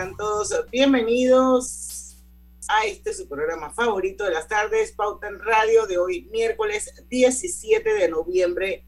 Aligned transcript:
Sean 0.00 0.16
todos 0.16 0.54
bienvenidos 0.70 2.16
a 2.68 2.86
este 2.86 3.12
su 3.12 3.28
programa 3.28 3.70
favorito 3.70 4.24
de 4.24 4.30
las 4.30 4.48
tardes, 4.48 4.92
Pauta 4.92 5.28
en 5.28 5.38
Radio 5.38 5.86
de 5.86 5.98
hoy, 5.98 6.26
miércoles 6.32 6.90
17 7.10 7.92
de 7.92 8.08
noviembre 8.08 8.86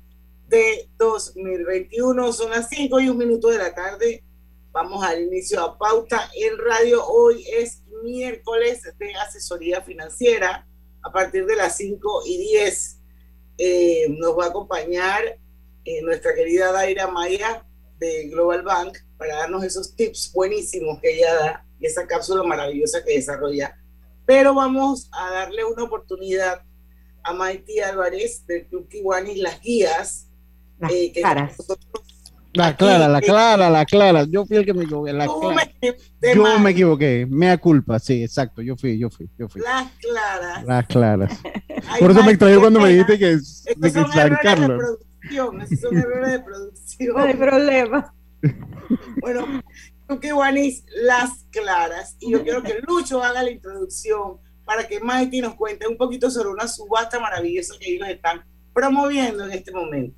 de 0.48 0.88
2021. 0.96 2.32
Son 2.32 2.50
las 2.50 2.70
5 2.70 2.98
y 3.00 3.10
un 3.10 3.18
minuto 3.18 3.48
de 3.48 3.58
la 3.58 3.74
tarde. 3.74 4.24
Vamos 4.70 5.04
al 5.04 5.20
inicio 5.20 5.60
a 5.60 5.76
Pauta 5.76 6.30
en 6.34 6.56
Radio. 6.56 7.06
Hoy 7.06 7.44
es 7.58 7.82
miércoles 8.02 8.82
de 8.98 9.14
asesoría 9.14 9.82
financiera 9.82 10.66
a 11.02 11.12
partir 11.12 11.44
de 11.44 11.56
las 11.56 11.76
5 11.76 12.22
y 12.24 12.38
10. 12.38 13.00
Eh, 13.58 14.06
nos 14.18 14.38
va 14.38 14.46
a 14.46 14.48
acompañar 14.48 15.38
eh, 15.84 16.00
nuestra 16.00 16.34
querida 16.34 16.72
Daira 16.72 17.06
Maya 17.08 17.66
de 18.02 18.28
Global 18.28 18.62
Bank 18.62 18.98
para 19.16 19.36
darnos 19.36 19.64
esos 19.64 19.94
tips 19.94 20.32
buenísimos 20.34 20.98
que 21.00 21.16
ella 21.16 21.34
da 21.34 21.66
y 21.78 21.86
esa 21.86 22.06
cápsula 22.06 22.42
maravillosa 22.42 23.04
que 23.04 23.14
desarrolla. 23.14 23.76
Pero 24.26 24.54
vamos 24.54 25.08
a 25.12 25.30
darle 25.30 25.64
una 25.64 25.84
oportunidad 25.84 26.62
a 27.22 27.32
Maiti 27.32 27.80
Álvarez 27.80 28.46
del 28.46 28.66
Club 28.66 28.88
Kiwanis 28.88 29.38
Las 29.38 29.60
Guías. 29.60 30.28
Las 30.78 30.92
eh, 30.92 31.12
claras. 31.14 31.56
La 32.54 32.76
clara, 32.76 33.08
la 33.08 33.20
clara, 33.20 33.70
la 33.70 33.84
clara. 33.86 34.24
Yo 34.28 34.44
fui 34.44 34.58
el 34.58 34.66
que 34.66 34.74
me 34.74 34.84
equivoqué. 34.84 35.12
La 35.12 35.26
clara. 35.26 35.72
Me 36.20 36.34
yo 36.34 36.58
me 36.58 36.70
equivoqué. 36.70 37.26
Mea 37.28 37.56
culpa, 37.56 37.98
sí, 37.98 38.22
exacto. 38.22 38.60
Yo 38.60 38.76
fui, 38.76 38.98
yo 38.98 39.08
fui, 39.08 39.28
yo 39.38 39.48
fui. 39.48 39.62
Las 39.62 39.90
claras. 39.92 40.64
Las 40.64 40.86
claras. 40.86 41.40
Por 41.98 42.10
eso 42.10 42.22
me 42.22 42.32
extrañó 42.32 42.60
cuando 42.60 42.80
me 42.80 42.90
dijiste 42.90 43.18
que 43.18 43.32
es 43.32 43.64
de 43.76 43.92
que 43.92 44.04
San 44.12 44.36
Carlos. 44.42 44.82
Esos 45.30 45.80
son 45.80 45.96
errores 45.96 46.32
de 46.32 46.40
producción. 46.40 47.14
No 47.16 47.22
hay 47.22 47.34
problema. 47.34 48.14
Bueno, 49.20 49.62
que 50.20 50.32
Juanis 50.32 50.84
Las 51.04 51.46
Claras. 51.50 52.16
Y 52.20 52.32
yo 52.32 52.42
quiero 52.42 52.62
que 52.62 52.80
Lucho 52.86 53.22
haga 53.22 53.42
la 53.42 53.50
introducción 53.50 54.38
para 54.64 54.86
que 54.86 55.00
Maiti 55.00 55.40
nos 55.40 55.54
cuente 55.54 55.86
un 55.86 55.96
poquito 55.96 56.30
sobre 56.30 56.50
una 56.50 56.68
subasta 56.68 57.18
maravillosa 57.18 57.74
que 57.80 57.94
ellos 57.94 58.08
están 58.08 58.42
promoviendo 58.72 59.44
en 59.44 59.52
este 59.52 59.72
momento. 59.72 60.16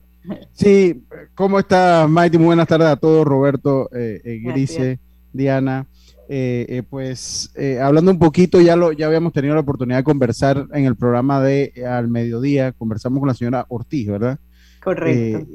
Sí, 0.52 1.02
¿cómo 1.34 1.58
está 1.58 2.06
Maiti? 2.08 2.38
Muy 2.38 2.46
buenas 2.46 2.68
tardes 2.68 2.88
a 2.88 2.96
todos, 2.96 3.26
Roberto, 3.26 3.90
eh, 3.94 4.20
eh 4.24 4.40
Grise, 4.42 4.98
Diana. 5.32 5.86
Eh, 6.26 6.64
eh, 6.70 6.82
pues 6.88 7.52
hablando 7.82 8.10
un 8.10 8.18
poquito, 8.18 8.58
ya, 8.58 8.76
lo, 8.76 8.92
ya 8.92 9.06
habíamos 9.06 9.34
tenido 9.34 9.54
la 9.54 9.60
oportunidad 9.60 9.98
de 9.98 10.04
conversar 10.04 10.66
en 10.72 10.86
el 10.86 10.96
programa 10.96 11.42
de 11.42 11.84
Al 11.86 12.08
Mediodía, 12.08 12.72
conversamos 12.72 13.20
con 13.20 13.28
la 13.28 13.34
señora 13.34 13.66
Ortiz, 13.68 14.08
¿verdad? 14.08 14.38
Correcto. 14.84 15.46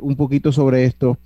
un 0.00 0.16
poquito 0.16 0.52
sobre 0.52 0.84
esto. 0.84 1.18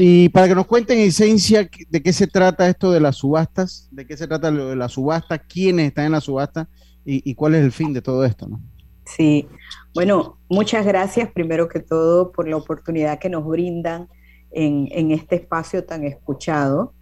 Y 0.00 0.28
para 0.28 0.46
que 0.46 0.54
nos 0.54 0.66
cuenten 0.66 1.00
en 1.00 1.08
esencia 1.08 1.68
de 1.88 2.02
qué 2.04 2.12
se 2.12 2.28
trata 2.28 2.68
esto 2.68 2.92
de 2.92 3.00
las 3.00 3.16
subastas, 3.16 3.88
de 3.90 4.06
qué 4.06 4.16
se 4.16 4.28
trata 4.28 4.48
lo 4.48 4.68
de 4.68 4.76
la 4.76 4.88
subasta, 4.88 5.38
quiénes 5.38 5.88
están 5.88 6.06
en 6.06 6.12
la 6.12 6.20
subasta 6.20 6.68
y, 7.04 7.34
cuál 7.34 7.56
es 7.56 7.64
el 7.64 7.72
fin 7.72 7.92
de 7.92 8.00
todo 8.00 8.24
esto, 8.24 8.46
¿no? 8.46 8.60
Sí, 9.06 9.48
bueno, 9.94 10.38
muchas 10.48 10.86
gracias 10.86 11.32
primero 11.32 11.66
que 11.66 11.80
todo 11.80 12.30
por 12.30 12.46
la 12.46 12.56
oportunidad 12.56 13.18
que 13.18 13.28
nos 13.28 13.44
brindan 13.44 14.08
en, 14.52 15.10
este 15.10 15.34
espacio 15.34 15.84
tan 15.84 16.04
escuchado. 16.04 16.94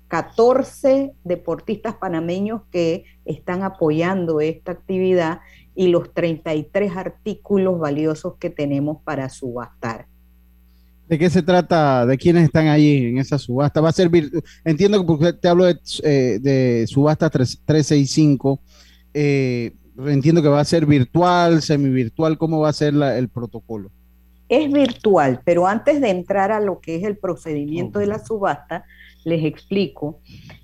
14 0.08 1.12
deportistas 1.22 1.94
panameños 1.94 2.62
que 2.72 3.04
están 3.24 3.62
apoyando 3.62 4.40
esta 4.40 4.72
actividad 4.72 5.40
y 5.74 5.88
los 5.88 6.12
33 6.12 6.96
artículos 6.96 7.78
valiosos 7.78 8.34
que 8.38 8.50
tenemos 8.50 8.98
para 9.04 9.28
subastar. 9.28 10.06
¿De 11.08 11.18
qué 11.18 11.30
se 11.30 11.42
trata? 11.42 12.06
¿De 12.06 12.16
quiénes 12.18 12.44
están 12.44 12.68
ahí 12.68 13.06
en 13.06 13.18
esa 13.18 13.38
subasta? 13.38 13.80
Va 13.80 13.88
a 13.88 13.92
ser, 13.92 14.10
entiendo 14.64 15.18
que 15.18 15.32
te 15.32 15.48
hablo 15.48 15.64
de, 15.64 15.76
eh, 16.04 16.84
subasta 16.86 17.30
365, 17.30 18.60
eh, 19.14 19.72
entiendo 20.06 20.42
que 20.42 20.48
va 20.48 20.60
a 20.60 20.64
ser 20.64 20.86
virtual, 20.86 21.62
semivirtual, 21.62 22.38
¿cómo 22.38 22.60
va 22.60 22.68
a 22.68 22.72
ser 22.72 22.94
el 22.94 23.28
protocolo? 23.28 23.90
es 24.50 24.70
virtual, 24.70 25.40
pero 25.44 25.66
antes 25.66 26.00
de 26.00 26.10
entrar 26.10 26.50
a 26.50 26.58
lo 26.58 26.80
que 26.80 26.96
es 26.96 27.04
el 27.04 27.16
procedimiento 27.16 28.00
de 28.00 28.08
la 28.08 28.18
subasta, 28.18 28.84
les 29.24 29.44
explico 29.44 30.18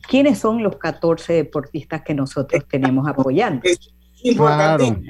quiénes 0.08 0.40
son 0.40 0.62
los 0.62 0.76
14 0.76 1.32
deportistas 1.32 2.02
que 2.02 2.12
nosotros 2.12 2.64
tenemos 2.68 3.08
apoyando. 3.08 3.62
Claro. 4.36 4.84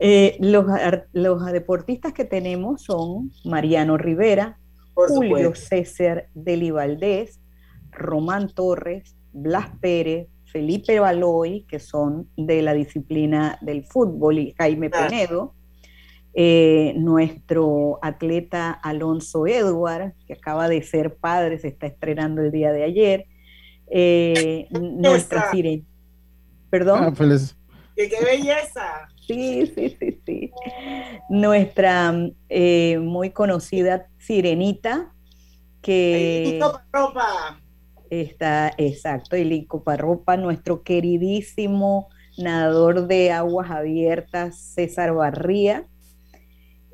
Eh, 0.00 0.36
los, 0.40 1.46
deportistas 1.52 2.12
que 2.12 2.24
tenemos 2.24 2.82
son 2.82 3.30
Mariano 3.44 3.96
Rivera, 3.96 4.58
Julio 4.92 5.54
César 5.54 6.26
Deli 6.34 6.72
Valdés, 6.72 7.40
Román 7.92 8.48
Torres, 8.48 9.14
Blas 9.32 9.70
Pérez, 9.80 10.26
Felipe 10.54 11.00
Baloy, 11.00 11.66
que 11.68 11.80
son 11.80 12.28
de 12.36 12.62
la 12.62 12.74
disciplina 12.74 13.58
del 13.60 13.84
fútbol, 13.84 14.38
y 14.38 14.54
Jaime 14.56 14.88
Penedo, 14.88 15.52
eh, 16.32 16.94
nuestro 16.96 17.98
atleta 18.00 18.70
Alonso 18.70 19.48
Edward, 19.48 20.12
que 20.28 20.34
acaba 20.34 20.68
de 20.68 20.80
ser 20.84 21.16
padre, 21.16 21.58
se 21.58 21.66
está 21.66 21.88
estrenando 21.88 22.40
el 22.40 22.52
día 22.52 22.70
de 22.70 22.84
ayer. 22.84 23.26
Eh, 23.90 24.68
nuestra 24.70 25.50
Perdón. 26.70 27.02
Ah, 27.02 27.12
¡Qué, 27.96 28.08
qué 28.08 28.24
belleza! 28.24 29.08
Sí, 29.26 29.66
sí, 29.74 29.96
sí, 29.98 30.20
sí. 30.24 30.52
Nuestra 31.30 32.14
eh, 32.48 32.98
muy 33.00 33.30
conocida 33.30 34.06
Sirenita, 34.18 35.12
que 35.82 36.60
ropa. 36.92 37.60
Está, 38.10 38.72
exacto, 38.78 39.36
el 39.36 39.66
Parropa, 39.84 40.36
nuestro 40.36 40.82
queridísimo 40.82 42.08
nadador 42.36 43.06
de 43.06 43.30
aguas 43.30 43.70
abiertas, 43.70 44.58
César 44.58 45.14
Barría. 45.14 45.86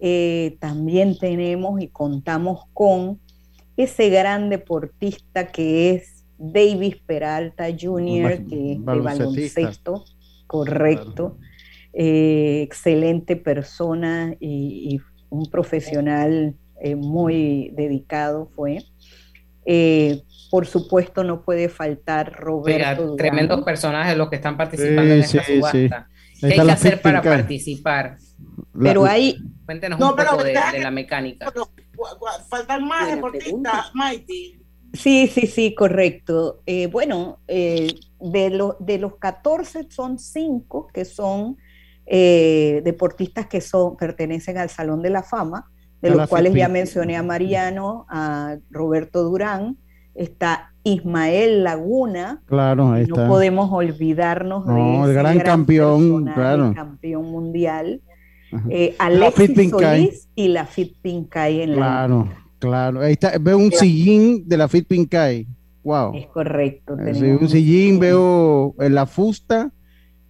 Eh, 0.01 0.57
también 0.61 1.19
tenemos 1.19 1.81
y 1.81 1.89
contamos 1.89 2.65
con 2.73 3.21
ese 3.77 4.09
gran 4.09 4.49
deportista 4.49 5.49
que 5.49 5.91
es 5.91 6.25
Davis 6.39 6.97
Peralta 7.05 7.67
Jr., 7.69 8.47
que 8.47 8.73
es 8.73 8.79
de 8.79 9.01
baloncesto, 9.01 10.05
correcto. 10.47 11.37
Eh, 11.93 12.62
excelente 12.62 13.37
persona 13.37 14.35
y, 14.41 15.01
un 15.29 15.49
profesional 15.49 16.57
eh, 16.81 16.97
muy 16.97 17.71
dedicado 17.77 18.51
fue. 18.57 18.79
Por 20.50 20.67
supuesto, 20.67 21.23
no 21.25 21.43
puede 21.43 21.69
faltar 21.69 22.32
Roberto. 22.32 23.17
tremendos 23.17 23.62
personajes 23.62 24.17
los 24.17 24.29
que 24.29 24.37
están 24.37 24.56
participando 24.56 25.14
en 25.14 25.20
esta 25.20 25.44
subasta. 25.44 26.08
¿Qué 26.41 26.47
hay 26.47 26.67
que 26.67 26.73
hacer 26.73 27.00
para 27.00 27.23
participar? 27.23 28.17
Pero 28.79 29.05
hay. 29.05 29.37
Cuéntenos 29.64 30.00
un 30.00 30.17
poco 30.17 30.43
de, 30.43 30.55
la 30.55 30.91
mecánica. 30.91 31.52
Faltan 32.49 32.87
más 32.87 33.14
deportistas, 33.14 33.94
Mighty. 33.94 34.61
Sí, 34.93 35.29
sí, 35.29 35.47
sí, 35.47 35.75
correcto. 35.75 36.62
Eh, 36.67 36.88
bueno, 36.88 37.38
eh, 37.47 37.94
de, 38.19 38.73
de 38.81 38.99
los 38.99 39.17
14 39.17 39.87
son 39.88 40.19
5 40.19 40.88
que 40.93 41.05
son 41.05 41.56
eh, 42.12 42.81
deportistas 42.82 43.47
que 43.47 43.61
son, 43.61 43.97
pertenecen 43.97 44.58
al 44.58 44.69
Salón 44.69 45.00
de 45.00 45.11
la 45.11 45.23
Fama, 45.23 45.70
de 46.02 46.11
los 46.11 46.29
cuales 46.29 46.55
ya 46.55 46.69
mencioné 46.69 47.17
a 47.17 47.23
Mariano, 47.23 48.05
a 48.08 48.56
Roberto 48.69 49.23
Durán, 49.23 49.76
está 50.21 50.73
Ismael 50.85 51.65
Laguna. 51.65 52.43
Claro, 52.47 52.93
ahí 52.93 53.07
No 53.07 53.27
podemos 53.27 53.71
olvidarnos 53.73 54.67
de 54.67 54.73
ese 54.73 55.05
el 55.05 55.15
gran, 55.15 55.41
campeón, 55.41 56.27
claro. 56.27 56.73
campeón 56.75 57.31
mundial. 57.31 58.01
Eh, 58.69 58.97
Alexis 58.99 59.71
Solís 59.71 60.29
y 60.35 60.49
la 60.49 60.67
Fit 60.67 60.95
Pincay 61.01 61.63
en 61.63 61.71
la. 61.71 61.77
Claro, 61.77 62.29
claro. 62.59 63.01
Ahí 63.01 63.13
está, 63.13 63.39
veo 63.41 63.57
un 63.57 63.71
sillín 63.73 64.49
de 64.49 64.57
la 64.57 64.69
Fit 64.69 64.87
Pincay. 64.87 65.47
Wow. 65.85 66.15
Es 66.15 66.27
correcto. 66.27 66.99
Eh, 66.99 67.39
un 67.41 67.49
sillín, 67.49 67.99
veo 67.99 68.75
en 68.79 68.95
la 68.95 69.07
fusta 69.07 69.71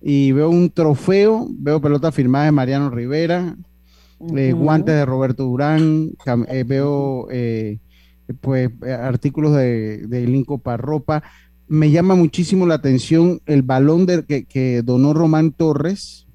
y 0.00 0.32
veo 0.32 0.50
un 0.50 0.70
trofeo, 0.70 1.48
veo 1.50 1.80
pelota 1.80 2.12
firmada 2.12 2.44
de 2.44 2.52
Mariano 2.52 2.90
Rivera, 2.90 3.56
eh, 4.36 4.52
guantes 4.52 4.94
de 4.94 5.06
Roberto 5.06 5.44
Durán, 5.44 6.10
veo 6.66 7.26
pues 8.40 8.70
artículos 8.82 9.54
de, 9.56 10.06
de 10.06 10.26
Linco 10.26 10.58
Parropa. 10.58 11.22
Me 11.68 11.90
llama 11.90 12.14
muchísimo 12.14 12.66
la 12.66 12.74
atención 12.74 13.40
el 13.46 13.62
balón 13.62 14.06
de, 14.06 14.24
que, 14.24 14.44
que 14.44 14.82
donó 14.82 15.14
Román 15.14 15.52
Torres, 15.52 16.26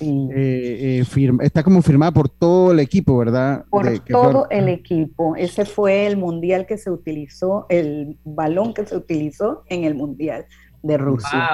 eh, 0.00 1.02
eh, 1.04 1.30
está 1.42 1.62
como 1.62 1.82
firmada 1.82 2.12
por 2.12 2.28
todo 2.28 2.72
el 2.72 2.80
equipo, 2.80 3.18
¿verdad? 3.18 3.64
Por 3.68 3.86
todo 4.00 4.46
el 4.50 4.68
equipo. 4.68 5.36
Ese 5.36 5.66
fue 5.66 6.06
el 6.06 6.16
mundial 6.16 6.66
que 6.66 6.78
se 6.78 6.90
utilizó, 6.90 7.66
el 7.68 8.18
balón 8.24 8.72
que 8.72 8.86
se 8.86 8.96
utilizó 8.96 9.62
en 9.66 9.84
el 9.84 9.94
mundial 9.94 10.46
de 10.82 10.96
Rusia. 10.96 11.50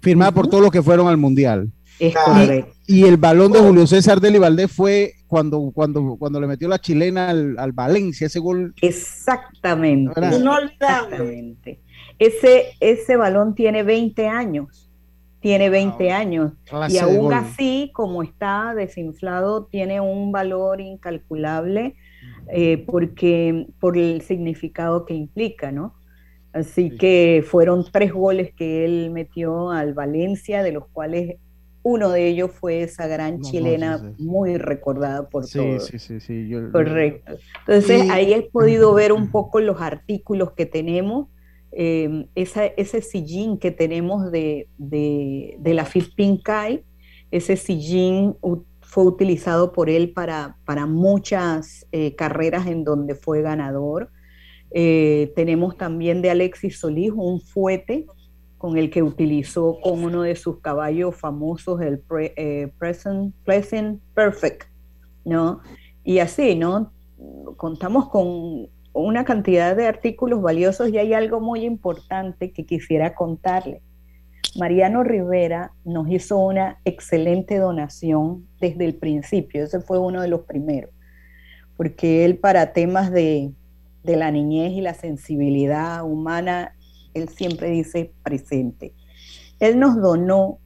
Firmada 0.00 0.32
por 0.32 0.48
todos 0.48 0.62
los 0.62 0.70
que 0.70 0.82
fueron 0.82 1.08
al 1.08 1.16
mundial. 1.16 1.70
Es 1.98 2.14
correcto. 2.14 2.72
Y, 2.86 3.04
el 3.04 3.16
balón 3.16 3.52
de 3.52 3.60
Julio 3.60 3.86
César 3.86 4.20
Deli 4.20 4.38
Valdés 4.38 4.70
fue 4.70 5.12
cuando, 5.26 5.70
cuando, 5.72 6.16
cuando 6.18 6.40
le 6.40 6.46
metió 6.46 6.68
la 6.68 6.80
chilena 6.80 7.30
al, 7.30 7.72
Valencia, 7.72 8.26
ese 8.26 8.40
gol. 8.40 8.74
Exactamente. 8.80 10.20
Exactamente. 10.20 11.80
Ese, 12.18 12.74
ese 12.80 13.16
balón 13.16 13.54
tiene 13.54 13.82
20 13.82 14.28
años 14.28 14.92
tiene 15.42 15.70
20 15.70 16.12
años 16.12 16.52
y 16.88 16.98
aún 16.98 17.34
así, 17.34 17.90
como 17.92 18.22
está 18.22 18.74
desinflado, 18.76 19.66
tiene 19.66 20.00
un 20.00 20.30
valor 20.30 20.80
incalculable 20.80 21.96
eh, 22.48 22.84
porque 22.86 23.66
por 23.80 23.98
el 23.98 24.22
significado 24.22 25.04
que 25.04 25.14
implica, 25.14 25.72
¿no? 25.72 25.94
Así 26.52 26.90
que 26.96 27.44
fueron 27.44 27.84
tres 27.90 28.12
goles 28.12 28.54
que 28.54 28.84
él 28.84 29.10
metió 29.10 29.70
al 29.70 29.94
Valencia, 29.94 30.62
de 30.62 30.70
los 30.70 30.86
cuales 30.88 31.38
uno 31.82 32.10
de 32.10 32.28
ellos 32.28 32.50
fue 32.52 32.82
esa 32.82 33.06
gran 33.06 33.40
chilena 33.40 34.14
muy 34.18 34.56
recordada 34.56 35.28
por 35.28 35.48
todos. 35.48 35.86
Sí, 35.86 35.98
sí, 35.98 36.20
sí. 36.20 36.50
Correcto. 36.70 37.34
Entonces 37.66 38.08
ahí 38.10 38.32
he 38.32 38.42
podido 38.42 38.94
ver 38.94 39.12
un 39.12 39.30
poco 39.30 39.60
los 39.60 39.80
artículos 39.80 40.52
que 40.52 40.66
tenemos 40.66 41.28
Em, 41.74 42.26
ese 42.34 43.00
sillín 43.00 43.56
que 43.56 43.70
tenemos 43.70 44.30
de, 44.30 44.68
la 45.64 45.88
Pink 46.14 46.42
Kai, 46.42 46.84
ese 47.30 47.56
sillín 47.56 48.36
fue 48.82 49.04
utilizado 49.04 49.72
por 49.72 49.88
él 49.88 50.12
para, 50.12 50.58
para 50.66 50.84
muchas 50.84 51.86
eh, 51.90 52.14
carreras 52.14 52.66
en 52.66 52.84
donde 52.84 53.14
fue 53.14 53.40
ganador. 53.40 54.10
Eh, 54.70 55.32
tenemos 55.34 55.78
también 55.78 56.20
de 56.20 56.30
Alexis 56.30 56.78
Solís 56.78 57.12
un 57.14 57.40
fuete 57.40 58.06
con 58.62 58.78
el 58.78 58.90
que 58.90 59.02
utilizó 59.02 59.80
con 59.80 60.04
uno 60.04 60.22
de 60.22 60.36
sus 60.36 60.60
caballos 60.60 61.16
famosos 61.16 61.80
el 61.80 62.00
eh, 62.36 62.72
Present, 62.78 63.34
Perfect, 64.14 64.68
¿no? 65.24 65.62
Y 66.04 66.20
así, 66.20 66.54
¿no? 66.54 66.92
Contamos 67.56 68.08
con 68.08 68.68
una 68.92 69.24
cantidad 69.24 69.74
de 69.74 69.88
artículos 69.88 70.40
valiosos 70.40 70.90
y 70.90 70.98
hay 70.98 71.12
algo 71.12 71.40
muy 71.40 71.64
importante 71.64 72.52
que 72.52 72.64
quisiera 72.64 73.16
contarle. 73.16 73.82
Mariano 74.56 75.02
Rivera 75.02 75.72
nos 75.84 76.08
hizo 76.08 76.38
una 76.38 76.78
excelente 76.84 77.58
donación 77.58 78.46
desde 78.60 78.84
el 78.84 78.94
principio, 78.94 79.64
ese 79.64 79.80
fue 79.80 79.98
uno 79.98 80.22
de 80.22 80.28
los 80.28 80.42
primeros, 80.42 80.92
porque 81.76 82.24
él 82.24 82.38
para 82.38 82.72
temas 82.72 83.10
de, 83.10 83.50
de 84.04 84.16
la 84.16 84.30
niñez 84.30 84.70
y 84.70 84.82
la 84.82 84.94
sensibilidad 84.94 86.04
humana, 86.04 86.76
él 87.14 87.28
siempre 87.28 87.70
dice 87.70 88.12
presente. 88.22 88.94
Él 89.60 89.78
nos 89.78 90.00
donó 90.00 90.58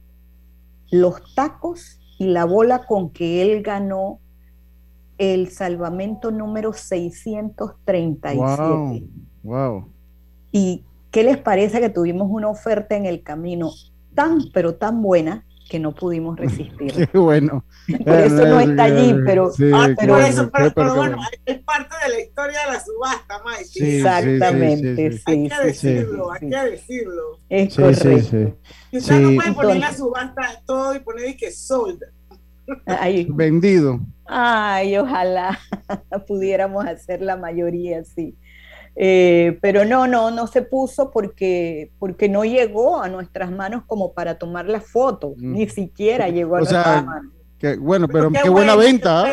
los 0.91 1.21
tacos 1.35 1.99
y 2.17 2.27
la 2.27 2.45
bola 2.45 2.85
con 2.85 3.11
que 3.11 3.41
él 3.41 3.61
ganó 3.61 4.19
el 5.17 5.49
salvamento 5.49 6.31
número 6.31 6.73
637. 6.73 8.35
Wow, 8.35 9.01
wow. 9.43 9.85
¿Y 10.51 10.83
qué 11.11 11.23
les 11.23 11.37
parece 11.37 11.79
que 11.79 11.89
tuvimos 11.89 12.27
una 12.29 12.49
oferta 12.49 12.95
en 12.95 13.05
el 13.05 13.23
camino 13.23 13.71
tan, 14.13 14.39
pero 14.53 14.75
tan 14.75 15.01
buena 15.01 15.46
que 15.69 15.79
no 15.79 15.93
pudimos 15.93 16.37
resistir? 16.39 17.09
Qué 17.11 17.17
bueno. 17.17 17.63
Por 18.05 18.15
eso 18.15 18.45
no 18.47 18.59
está 18.59 18.83
allí, 18.83 19.15
pero, 19.25 19.51
ah, 19.73 19.89
pero, 19.97 20.17
eso, 20.17 20.49
pero, 20.51 20.95
bueno, 20.95 21.17
es 21.45 21.59
parte 21.59 21.95
de 22.05 22.13
la 22.13 22.21
historia 22.21 22.59
de 22.65 22.73
la 22.73 22.83
subasta, 22.83 23.41
Mike. 23.45 23.65
Sí, 23.65 23.97
Exactamente, 23.97 25.11
sí, 25.11 25.23
Hay 25.25 25.49
que 25.49 25.65
decirlo, 25.65 26.31
hay 26.31 26.49
que 26.49 26.71
decirlo. 26.71 27.39
Es 27.49 27.75
correcto. 27.75 28.57
Y 28.91 28.97
usted 28.97 29.19
no 29.19 29.35
puede 29.35 29.53
poner 29.53 29.77
la 29.77 29.93
subasta 29.93 30.61
todo 30.65 30.95
y 30.95 30.99
poner 30.99 31.35
que 31.37 31.51
sold. 31.51 32.01
Vendido. 33.29 33.99
Ay, 34.25 34.97
ojalá 34.97 35.57
pudiéramos 36.27 36.85
hacer 36.85 37.21
la 37.21 37.37
mayoría 37.37 37.99
así. 37.99 38.35
Eh, 38.99 39.59
pero 39.61 39.85
no, 39.85 40.07
no, 40.07 40.31
no 40.31 40.47
se 40.47 40.63
puso 40.63 41.11
porque, 41.11 41.91
porque 41.99 42.27
no 42.29 42.43
llegó 42.43 42.99
a 42.99 43.07
nuestras 43.09 43.51
manos 43.51 43.83
como 43.85 44.13
para 44.13 44.39
tomar 44.39 44.65
la 44.65 44.81
foto, 44.81 45.35
mm. 45.37 45.53
ni 45.53 45.69
siquiera 45.69 46.29
llegó 46.29 46.55
a 46.55 46.59
nuestras 46.59 47.05
manos. 47.05 47.31
bueno, 47.79 48.07
pero, 48.07 48.31
qué, 48.31 48.49
buena 48.49 48.75
venta. 48.75 49.25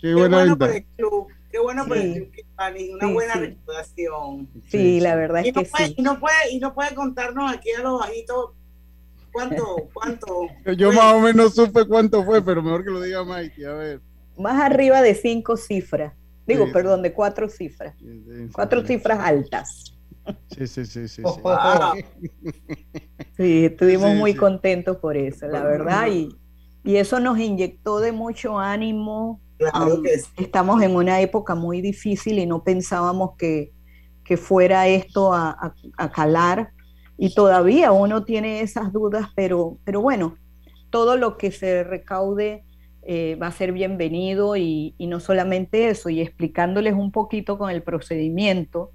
Qué, 0.00 0.14
buena 0.14 0.38
bueno 0.38 0.56
venta. 0.56 0.66
Por 0.66 0.74
el 0.74 0.84
club, 0.96 1.26
qué 1.50 1.58
bueno 1.58 1.86
por 1.86 1.96
el 1.98 2.30
club, 2.30 2.94
una 2.94 3.12
buena 3.12 3.34
reputación. 3.34 4.48
Sí, 4.68 4.98
la 5.00 5.14
verdad 5.14 5.44
es 5.44 5.52
que 5.52 5.64
sí. 5.66 5.94
Y 5.98 6.02
no, 6.02 6.18
puede, 6.18 6.50
y 6.50 6.58
no 6.58 6.72
puede 6.72 6.94
contarnos 6.94 7.52
aquí 7.52 7.70
a 7.78 7.82
los 7.82 8.00
bajitos 8.00 8.52
cuánto, 9.30 9.76
cuánto. 9.92 10.26
Yo 10.74 10.90
más 10.90 11.12
o 11.12 11.20
menos 11.20 11.54
supe 11.54 11.84
cuánto 11.84 12.24
fue, 12.24 12.42
pero 12.42 12.62
mejor 12.62 12.82
que 12.82 12.90
lo 12.90 13.00
diga 13.02 13.24
Mikey, 13.24 13.64
a 13.66 13.72
ver 13.74 14.00
más 14.36 14.60
arriba 14.60 15.02
de 15.02 15.14
cinco 15.14 15.56
cifras. 15.56 16.12
Digo, 16.52 16.72
perdón, 16.72 17.02
de 17.02 17.12
cuatro 17.12 17.48
cifras. 17.48 17.94
cuatro 18.52 18.84
cifras 18.86 19.18
altas. 19.20 19.92
Sí, 20.50 20.66
sí, 20.66 20.84
sí, 20.86 21.08
sí. 21.08 21.22
Sí, 23.36 23.64
estuvimos 23.66 24.14
muy 24.14 24.34
contentos 24.34 24.98
por 24.98 25.16
eso, 25.16 25.46
la 25.48 25.64
verdad. 25.64 26.08
Y, 26.08 26.28
y 26.84 26.96
eso 26.96 27.20
nos 27.20 27.38
inyectó 27.38 28.00
de 28.00 28.12
mucho 28.12 28.58
ánimo. 28.58 29.40
Estamos 30.36 30.82
en 30.82 30.96
una 30.96 31.20
época 31.20 31.54
muy 31.54 31.80
difícil 31.80 32.38
y 32.38 32.46
no 32.46 32.64
pensábamos 32.64 33.36
que, 33.36 33.72
que 34.24 34.36
fuera 34.36 34.88
esto 34.88 35.32
a, 35.32 35.50
a, 35.50 35.74
a, 35.96 36.10
calar. 36.10 36.72
Y 37.16 37.34
todavía 37.34 37.92
uno 37.92 38.24
tiene 38.24 38.60
esas 38.60 38.92
dudas, 38.92 39.28
pero, 39.34 39.78
pero 39.84 40.00
bueno, 40.00 40.36
todo 40.90 41.16
lo 41.16 41.36
que 41.36 41.52
se 41.52 41.84
recaude 41.84 42.64
eh, 43.04 43.36
va 43.40 43.48
a 43.48 43.52
ser 43.52 43.72
bienvenido 43.72 44.56
y, 44.56 44.94
no 44.98 45.18
solamente 45.18 45.88
eso, 45.88 46.08
y 46.08 46.20
explicándoles 46.20 46.94
un 46.94 47.10
poquito 47.10 47.58
con 47.58 47.70
el 47.70 47.82
procedimiento, 47.82 48.92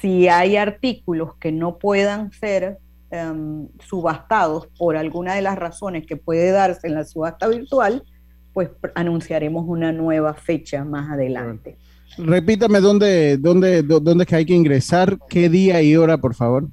si 0.00 0.28
hay 0.28 0.56
artículos 0.56 1.34
que 1.36 1.50
no 1.50 1.78
puedan 1.78 2.30
ser 2.32 2.78
em, 3.10 3.68
subastados 3.80 4.66
por 4.78 4.96
alguna 4.96 5.34
de 5.34 5.42
las 5.42 5.56
razones 5.56 6.06
que 6.06 6.16
puede 6.16 6.50
darse 6.50 6.88
en 6.88 6.94
la 6.94 7.04
subasta 7.04 7.48
virtual, 7.48 8.04
pues 8.52 8.70
anunciaremos 8.94 9.64
una 9.66 9.92
nueva 9.92 10.34
fecha 10.34 10.84
más 10.84 11.10
adelante. 11.10 11.78
Repítame 12.18 12.80
dónde, 12.80 13.38
dónde, 13.38 13.82
dónde 13.82 14.24
es 14.24 14.26
que 14.28 14.36
hay 14.36 14.44
que 14.44 14.54
ingresar, 14.54 15.18
qué 15.28 15.48
día 15.48 15.80
y 15.80 15.96
hora, 15.96 16.18
por 16.18 16.34
favor. 16.34 16.68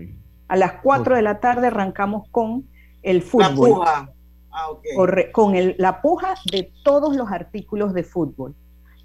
A 0.48 0.56
las 0.56 0.74
4 0.82 1.16
de 1.16 1.22
la 1.22 1.40
tarde 1.40 1.68
arrancamos 1.68 2.28
con 2.32 2.66
el 3.04 3.22
fútbol. 3.22 3.50
La 3.50 3.56
puja. 3.56 4.10
Ah, 4.52 4.72
okay. 4.72 5.32
con 5.32 5.56
el, 5.56 5.76
la 5.78 6.02
puja 6.02 6.34
de 6.52 6.72
todos 6.84 7.16
los 7.16 7.32
artículos 7.32 7.94
de 7.94 8.04
fútbol. 8.04 8.56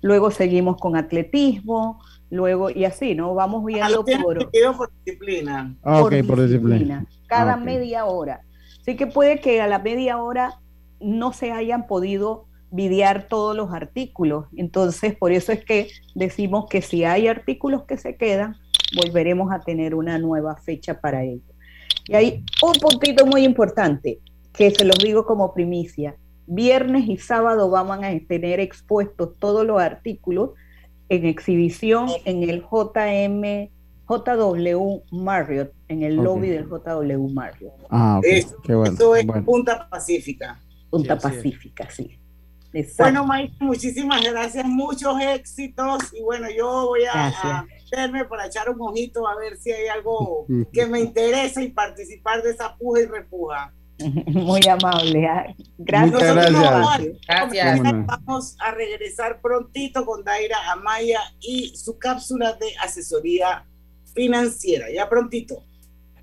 Luego 0.04 0.30
seguimos 0.30 0.76
con 0.76 0.96
atletismo, 0.96 1.98
luego 2.28 2.68
y 2.68 2.84
así, 2.84 3.14
¿no? 3.14 3.34
Vamos 3.34 3.62
ah, 3.62 3.66
viendo 3.66 4.04
por, 4.04 4.50
por 4.76 4.92
disciplina. 5.02 5.74
Ah, 5.82 6.00
por, 6.02 6.26
por 6.26 6.42
disciplina. 6.42 7.06
Cada 7.26 7.56
media 7.56 8.04
hora. 8.04 8.42
Así 8.82 8.96
que 8.96 9.06
puede 9.06 9.40
que 9.40 9.62
a 9.62 9.66
la 9.66 9.78
media 9.78 10.20
hora 10.20 10.60
no 11.00 11.32
se 11.32 11.52
hayan 11.52 11.86
podido 11.86 12.44
videar 12.70 13.28
todos 13.28 13.56
los 13.56 13.72
artículos. 13.72 14.44
Entonces, 14.54 15.16
por 15.16 15.32
eso 15.32 15.52
es 15.52 15.64
que 15.64 15.88
decimos 16.14 16.66
que 16.68 16.82
si 16.82 17.04
hay 17.04 17.26
artículos 17.26 17.84
que 17.84 17.96
se 17.96 18.16
quedan, 18.16 18.56
volveremos 18.94 19.50
a 19.54 19.60
tener 19.60 19.94
una 19.94 20.18
nueva 20.18 20.56
fecha 20.56 21.00
para 21.00 21.24
ello. 21.24 21.50
Y 22.08 22.14
hay 22.14 22.44
un 22.62 22.74
puntito 22.74 23.24
muy 23.24 23.42
importante 23.42 24.20
que 24.52 24.70
se 24.70 24.84
los 24.84 24.98
digo 24.98 25.24
como 25.24 25.54
primicia. 25.54 26.14
Viernes 26.46 27.08
y 27.08 27.16
sábado 27.16 27.70
vamos 27.70 27.98
a 28.02 28.10
tener 28.28 28.60
expuestos 28.60 29.38
todos 29.38 29.66
los 29.66 29.80
artículos 29.80 30.50
en 31.08 31.26
exhibición 31.26 32.08
en 32.24 32.42
el 32.42 32.62
JM 32.62 33.70
JW 34.06 35.02
Marriott, 35.12 35.72
en 35.88 36.02
el 36.02 36.16
lobby 36.16 36.50
del 36.50 36.66
JW 36.68 37.28
Marriott. 37.28 37.72
Ah, 37.90 38.20
Qué 38.62 38.74
bueno. 38.74 38.94
Eso 38.94 39.16
es 39.16 39.26
Punta 39.44 39.88
Pacífica. 39.88 40.60
Punta 40.90 41.18
Pacífica, 41.18 41.88
sí. 41.90 42.18
Bueno, 42.98 43.24
Mike, 43.24 43.54
muchísimas 43.60 44.20
gracias, 44.24 44.66
muchos 44.66 45.20
éxitos 45.20 46.12
y 46.12 46.22
bueno, 46.22 46.48
yo 46.50 46.86
voy 46.88 47.02
a, 47.04 47.64
verme 47.92 48.24
para 48.24 48.46
echar 48.46 48.68
un 48.68 48.80
ojito 48.80 49.28
a 49.28 49.36
ver 49.36 49.56
si 49.56 49.70
hay 49.70 49.86
algo 49.86 50.44
que 50.72 50.84
me 50.86 50.98
interesa 50.98 51.62
y 51.62 51.70
participar 51.70 52.42
de 52.42 52.50
esa 52.50 52.76
puja 52.76 53.02
y 53.02 53.06
repuja. 53.06 53.72
Muy 54.26 54.60
amable. 54.68 55.26
¿ah? 55.26 55.54
Gracias. 55.78 56.20
gracias. 56.20 57.16
gracias. 57.26 58.06
Vamos 58.06 58.56
a 58.60 58.72
regresar 58.72 59.40
prontito 59.40 60.04
con 60.04 60.24
Daira 60.24 60.72
Amaya 60.72 61.20
y 61.40 61.76
su 61.76 61.98
cápsula 61.98 62.54
de 62.54 62.66
asesoría 62.82 63.64
financiera. 64.14 64.86
Ya 64.94 65.08
prontito. 65.08 65.62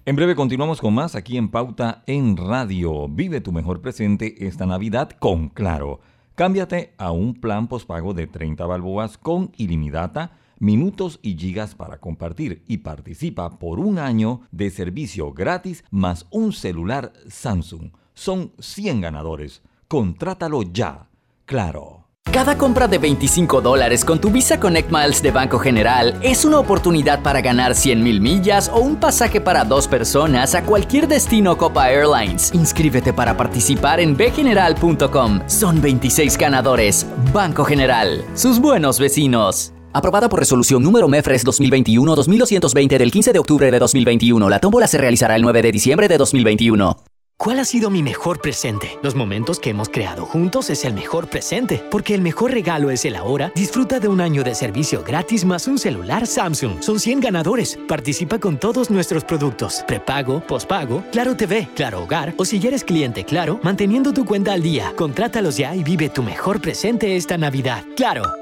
En 0.03 0.15
breve 0.15 0.35
continuamos 0.35 0.81
con 0.81 0.95
más 0.95 1.15
aquí 1.15 1.37
en 1.37 1.51
Pauta 1.51 2.03
en 2.07 2.35
Radio. 2.35 3.07
Vive 3.07 3.39
tu 3.39 3.51
mejor 3.51 3.81
presente 3.81 4.47
esta 4.47 4.65
Navidad 4.65 5.11
con 5.11 5.49
Claro. 5.49 5.99
Cámbiate 6.35 6.95
a 6.97 7.11
un 7.11 7.39
plan 7.39 7.67
pospago 7.67 8.13
de 8.13 8.25
30 8.25 8.65
balboas 8.65 9.17
con 9.17 9.51
ilimitada, 9.57 10.39
minutos 10.61 11.19
y 11.21 11.35
gigas 11.37 11.75
para 11.75 11.99
compartir 11.99 12.63
y 12.67 12.77
participa 12.77 13.59
por 13.59 13.79
un 13.79 13.99
año 13.99 14.41
de 14.51 14.69
servicio 14.69 15.33
gratis 15.33 15.83
más 15.89 16.27
un 16.29 16.53
celular 16.53 17.11
Samsung. 17.27 17.91
Son 18.13 18.51
100 18.59 19.01
ganadores. 19.01 19.61
Contrátalo 19.87 20.61
ya. 20.61 21.09
Claro. 21.45 22.01
Cada 22.31 22.57
compra 22.57 22.87
de 22.87 22.97
25 22.97 23.59
dólares 23.59 24.05
con 24.05 24.21
tu 24.21 24.29
Visa 24.29 24.57
Connect 24.57 24.89
Miles 24.89 25.21
de 25.21 25.31
Banco 25.31 25.59
General 25.59 26.17
es 26.21 26.45
una 26.45 26.59
oportunidad 26.59 27.21
para 27.23 27.41
ganar 27.41 27.75
100 27.75 28.01
mil 28.01 28.21
millas 28.21 28.69
o 28.73 28.79
un 28.79 28.95
pasaje 28.95 29.41
para 29.41 29.65
dos 29.65 29.87
personas 29.87 30.55
a 30.55 30.63
cualquier 30.63 31.07
destino 31.07 31.57
Copa 31.57 31.89
Airlines. 31.89 32.53
Inscríbete 32.53 33.11
para 33.11 33.35
participar 33.35 33.99
en 33.99 34.15
bgeneral.com. 34.15 35.41
Son 35.47 35.81
26 35.81 36.37
ganadores. 36.37 37.05
Banco 37.33 37.65
General. 37.65 38.23
Sus 38.33 38.59
buenos 38.59 38.97
vecinos. 38.99 39.73
Aprobada 39.93 40.29
por 40.29 40.39
resolución 40.39 40.81
número 40.83 41.07
MEFRES 41.07 41.45
2021-2220 41.45 42.98
del 42.98 43.12
15 43.12 43.33
de 43.33 43.39
octubre 43.39 43.71
de 43.71 43.79
2021. 43.79 44.50
La 44.50 44.60
tómbola 44.60 44.88
se 44.88 44.98
realizará 44.98 45.36
el 45.36 45.41
9 45.41 45.62
de 45.62 45.71
diciembre 45.71 46.07
de 46.07 46.17
2021. 46.17 46.98
¿Cuál 47.41 47.57
ha 47.57 47.65
sido 47.65 47.89
mi 47.89 48.03
mejor 48.03 48.39
presente? 48.39 49.00
Los 49.01 49.15
momentos 49.15 49.60
que 49.60 49.71
hemos 49.71 49.89
creado 49.89 50.27
juntos 50.27 50.69
es 50.69 50.86
el 50.86 50.93
mejor 50.93 51.27
presente, 51.27 51.83
porque 51.89 52.13
el 52.13 52.21
mejor 52.21 52.51
regalo 52.51 52.91
es 52.91 53.03
el 53.03 53.15
ahora. 53.15 53.51
Disfruta 53.55 54.00
de 54.00 54.07
un 54.07 54.21
año 54.21 54.43
de 54.43 54.53
servicio 54.53 55.03
gratis 55.03 55.43
más 55.43 55.67
un 55.67 55.79
celular 55.79 56.27
Samsung. 56.27 56.83
Son 56.83 57.00
100 57.00 57.19
ganadores. 57.19 57.79
Participa 57.88 58.38
con 58.38 58.60
todos 58.60 58.91
nuestros 58.91 59.24
productos. 59.24 59.83
Prepago, 59.88 60.41
pospago, 60.45 61.03
Claro 61.12 61.36
TV, 61.36 61.67
Claro 61.75 62.03
Hogar 62.03 62.36
o 62.38 62.45
si 62.45 62.60
ya 62.60 62.67
eres 62.67 62.83
cliente 62.83 63.25
Claro, 63.25 63.60
manteniendo 63.63 64.13
tu 64.13 64.24
cuenta 64.24 64.53
al 64.53 64.62
día. 64.62 64.93
Contrátalos 64.95 65.57
ya 65.57 65.75
y 65.75 65.83
vive 65.83 66.10
tu 66.10 66.21
mejor 66.21 66.62
presente 66.62 67.15
esta 67.15 67.39
Navidad. 67.39 67.83
Claro. 67.98 68.40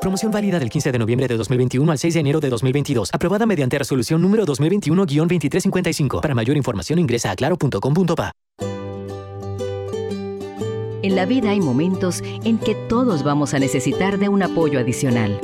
Promoción 0.00 0.32
válida 0.32 0.58
del 0.58 0.70
15 0.70 0.92
de 0.92 0.98
noviembre 0.98 1.28
de 1.28 1.36
2021 1.36 1.92
al 1.92 1.98
6 1.98 2.14
de 2.14 2.20
enero 2.20 2.40
de 2.40 2.48
2022. 2.48 3.10
Aprobada 3.12 3.44
mediante 3.44 3.78
resolución 3.78 4.22
número 4.22 4.46
2021-2355. 4.46 6.22
Para 6.22 6.34
mayor 6.34 6.56
información 6.56 6.98
ingresa 6.98 7.30
a 7.30 7.36
claro.com.pa. 7.36 8.32
En 11.02 11.16
la 11.16 11.26
vida 11.26 11.50
hay 11.50 11.60
momentos 11.60 12.22
en 12.22 12.58
que 12.58 12.74
todos 12.74 13.22
vamos 13.22 13.52
a 13.52 13.58
necesitar 13.58 14.18
de 14.18 14.28
un 14.28 14.42
apoyo 14.42 14.80
adicional. 14.80 15.38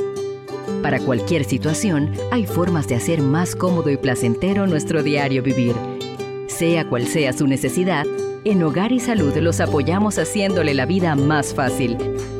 Para 0.81 0.99
cualquier 0.99 1.43
situación, 1.43 2.11
hay 2.31 2.45
formas 2.45 2.87
de 2.87 2.95
hacer 2.95 3.21
más 3.21 3.55
cómodo 3.55 3.89
y 3.89 3.97
placentero 3.97 4.65
nuestro 4.65 5.03
diario 5.03 5.43
vivir. 5.43 5.75
Sea 6.47 6.87
cual 6.89 7.05
sea 7.07 7.33
su 7.33 7.47
necesidad, 7.47 8.05
en 8.43 8.63
Hogar 8.63 8.91
y 8.91 8.99
Salud 8.99 9.35
los 9.37 9.59
apoyamos 9.59 10.17
haciéndole 10.17 10.73
la 10.73 10.85
vida 10.85 11.15
más 11.15 11.53
fácil, 11.53 11.97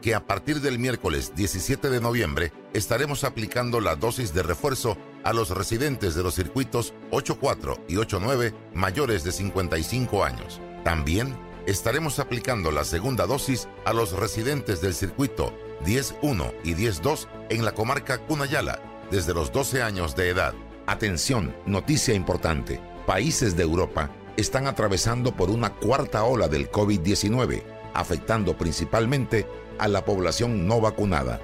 que 0.00 0.14
a 0.14 0.26
partir 0.26 0.60
del 0.60 0.78
miércoles 0.78 1.32
17 1.34 1.90
de 1.90 2.00
noviembre 2.00 2.52
estaremos 2.72 3.24
aplicando 3.24 3.80
la 3.80 3.96
dosis 3.96 4.32
de 4.34 4.42
refuerzo 4.42 4.96
a 5.24 5.32
los 5.32 5.50
residentes 5.50 6.14
de 6.14 6.22
los 6.22 6.34
circuitos 6.34 6.94
84 7.10 7.84
y 7.88 7.96
89 7.96 8.54
mayores 8.74 9.24
de 9.24 9.32
55 9.32 10.24
años. 10.24 10.60
También 10.84 11.36
estaremos 11.66 12.18
aplicando 12.18 12.70
la 12.70 12.84
segunda 12.84 13.26
dosis 13.26 13.68
a 13.84 13.92
los 13.92 14.12
residentes 14.12 14.80
del 14.80 14.94
circuito 14.94 15.52
10.1 15.84 16.52
y 16.64 16.74
10.2 16.74 17.28
en 17.50 17.64
la 17.64 17.72
comarca 17.72 18.18
Cunayala 18.18 18.80
desde 19.10 19.34
los 19.34 19.52
12 19.52 19.82
años 19.82 20.16
de 20.16 20.28
edad. 20.28 20.54
Atención, 20.86 21.54
noticia 21.66 22.14
importante. 22.14 22.80
Países 23.06 23.56
de 23.56 23.62
Europa 23.62 24.10
están 24.36 24.66
atravesando 24.66 25.36
por 25.36 25.50
una 25.50 25.74
cuarta 25.74 26.24
ola 26.24 26.48
del 26.48 26.70
COVID-19, 26.70 27.62
afectando 27.94 28.56
principalmente 28.56 29.46
a 29.80 29.88
la 29.88 30.04
población 30.04 30.66
no 30.66 30.80
vacunada. 30.80 31.40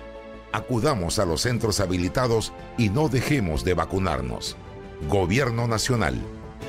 Acudamos 0.52 1.18
a 1.18 1.24
los 1.24 1.42
centros 1.42 1.80
habilitados 1.80 2.52
y 2.78 2.88
no 2.88 3.08
dejemos 3.08 3.64
de 3.64 3.74
vacunarnos. 3.74 4.56
Gobierno 5.08 5.66
Nacional. 5.66 6.20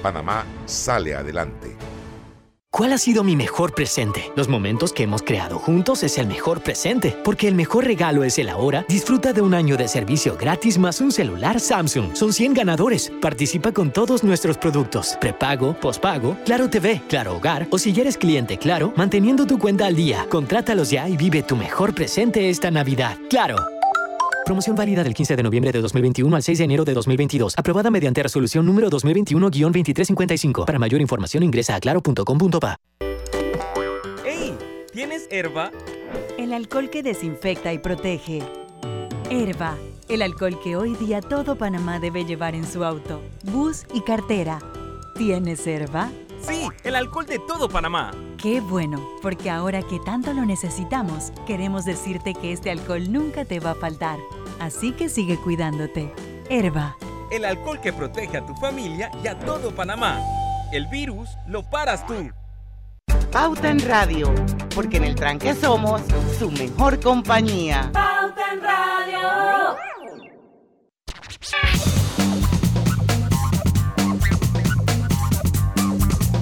Panamá 0.01 0.45
sale 0.65 1.15
adelante. 1.15 1.75
¿Cuál 2.77 2.93
ha 2.93 2.99
sido 2.99 3.23
mi 3.23 3.35
mejor 3.35 3.73
presente? 3.73 4.31
Los 4.35 4.49
momentos 4.49 4.93
que 4.93 5.01
hemos 5.01 5.23
creado 5.23 5.57
juntos 5.57 6.03
es 6.03 6.19
el 6.19 6.27
mejor 6.27 6.61
presente, 6.61 7.17
porque 7.23 7.47
el 7.47 7.55
mejor 7.55 7.85
regalo 7.85 8.23
es 8.23 8.37
el 8.37 8.49
ahora. 8.49 8.85
Disfruta 8.87 9.33
de 9.33 9.41
un 9.41 9.55
año 9.55 9.77
de 9.77 9.87
servicio 9.87 10.37
gratis 10.39 10.77
más 10.77 11.01
un 11.01 11.11
celular 11.11 11.59
Samsung. 11.59 12.15
Son 12.15 12.33
100 12.33 12.53
ganadores. 12.53 13.11
Participa 13.19 13.71
con 13.71 13.89
todos 13.89 14.23
nuestros 14.23 14.59
productos. 14.59 15.17
Prepago, 15.19 15.73
pospago, 15.73 16.37
Claro 16.45 16.69
TV, 16.69 17.01
Claro 17.09 17.37
Hogar 17.37 17.65
o 17.71 17.79
si 17.79 17.99
eres 17.99 18.15
cliente 18.15 18.59
Claro, 18.59 18.93
manteniendo 18.95 19.47
tu 19.47 19.57
cuenta 19.57 19.87
al 19.87 19.95
día. 19.95 20.27
Contrátalos 20.29 20.91
ya 20.91 21.09
y 21.09 21.17
vive 21.17 21.41
tu 21.41 21.55
mejor 21.55 21.95
presente 21.95 22.47
esta 22.51 22.69
Navidad. 22.69 23.17
Claro. 23.27 23.76
Promoción 24.47 24.77
válida 24.77 25.03
del 25.03 25.13
15 25.13 25.35
de 25.35 25.43
noviembre 25.43 25.73
de 25.73 25.81
2021 25.81 26.33
al 26.33 26.41
6 26.41 26.59
de 26.59 26.63
enero 26.63 26.85
de 26.85 26.93
2022. 26.93 27.55
Aprobada 27.57 27.91
mediante 27.91 28.23
resolución 28.23 28.65
número 28.65 28.89
2021-2355. 28.89 30.63
Para 30.63 30.79
mayor 30.79 31.01
información 31.01 31.43
ingresa 31.43 31.75
a 31.75 31.81
claro.com.pa. 31.81 32.77
¡Ey! 34.25 34.55
¿Tienes 34.93 35.27
herba? 35.31 35.71
El 36.37 36.53
alcohol 36.53 36.89
que 36.89 37.03
desinfecta 37.03 37.73
y 37.73 37.79
protege. 37.79 38.41
Herba. 39.29 39.75
El 40.07 40.21
alcohol 40.21 40.57
que 40.63 40.77
hoy 40.77 40.95
día 40.95 41.19
todo 41.19 41.57
Panamá 41.57 41.99
debe 41.99 42.23
llevar 42.23 42.55
en 42.55 42.65
su 42.65 42.85
auto, 42.85 43.19
bus 43.51 43.83
y 43.93 43.99
cartera. 43.99 44.59
¿Tienes 45.17 45.67
herba? 45.67 46.09
Sí, 46.39 46.69
el 46.85 46.95
alcohol 46.95 47.25
de 47.25 47.39
todo 47.39 47.67
Panamá. 47.67 48.11
Qué 48.41 48.61
bueno, 48.61 49.05
porque 49.21 49.49
ahora 49.49 49.81
que 49.81 49.99
tanto 49.99 50.31
lo 50.31 50.45
necesitamos, 50.45 51.33
queremos 51.45 51.83
decirte 51.83 52.33
que 52.33 52.53
este 52.53 52.71
alcohol 52.71 53.11
nunca 53.11 53.43
te 53.43 53.59
va 53.59 53.71
a 53.71 53.75
faltar. 53.75 54.19
Así 54.59 54.91
que 54.91 55.09
sigue 55.09 55.37
cuidándote. 55.37 56.13
Herba. 56.49 56.97
El 57.31 57.45
alcohol 57.45 57.79
que 57.81 57.93
protege 57.93 58.37
a 58.37 58.45
tu 58.45 58.55
familia 58.55 59.11
y 59.23 59.27
a 59.27 59.37
todo 59.39 59.75
Panamá. 59.75 60.19
El 60.71 60.87
virus 60.87 61.29
lo 61.47 61.63
paras 61.63 62.05
tú. 62.07 62.31
Pauta 63.31 63.69
en 63.69 63.79
Radio, 63.87 64.33
porque 64.73 64.97
en 64.97 65.03
el 65.03 65.15
tranque 65.15 65.53
somos 65.53 66.01
su 66.39 66.49
mejor 66.51 66.99
compañía. 66.99 67.89
Pauta 67.93 68.53
en 68.53 68.61
Radio. 68.61 69.77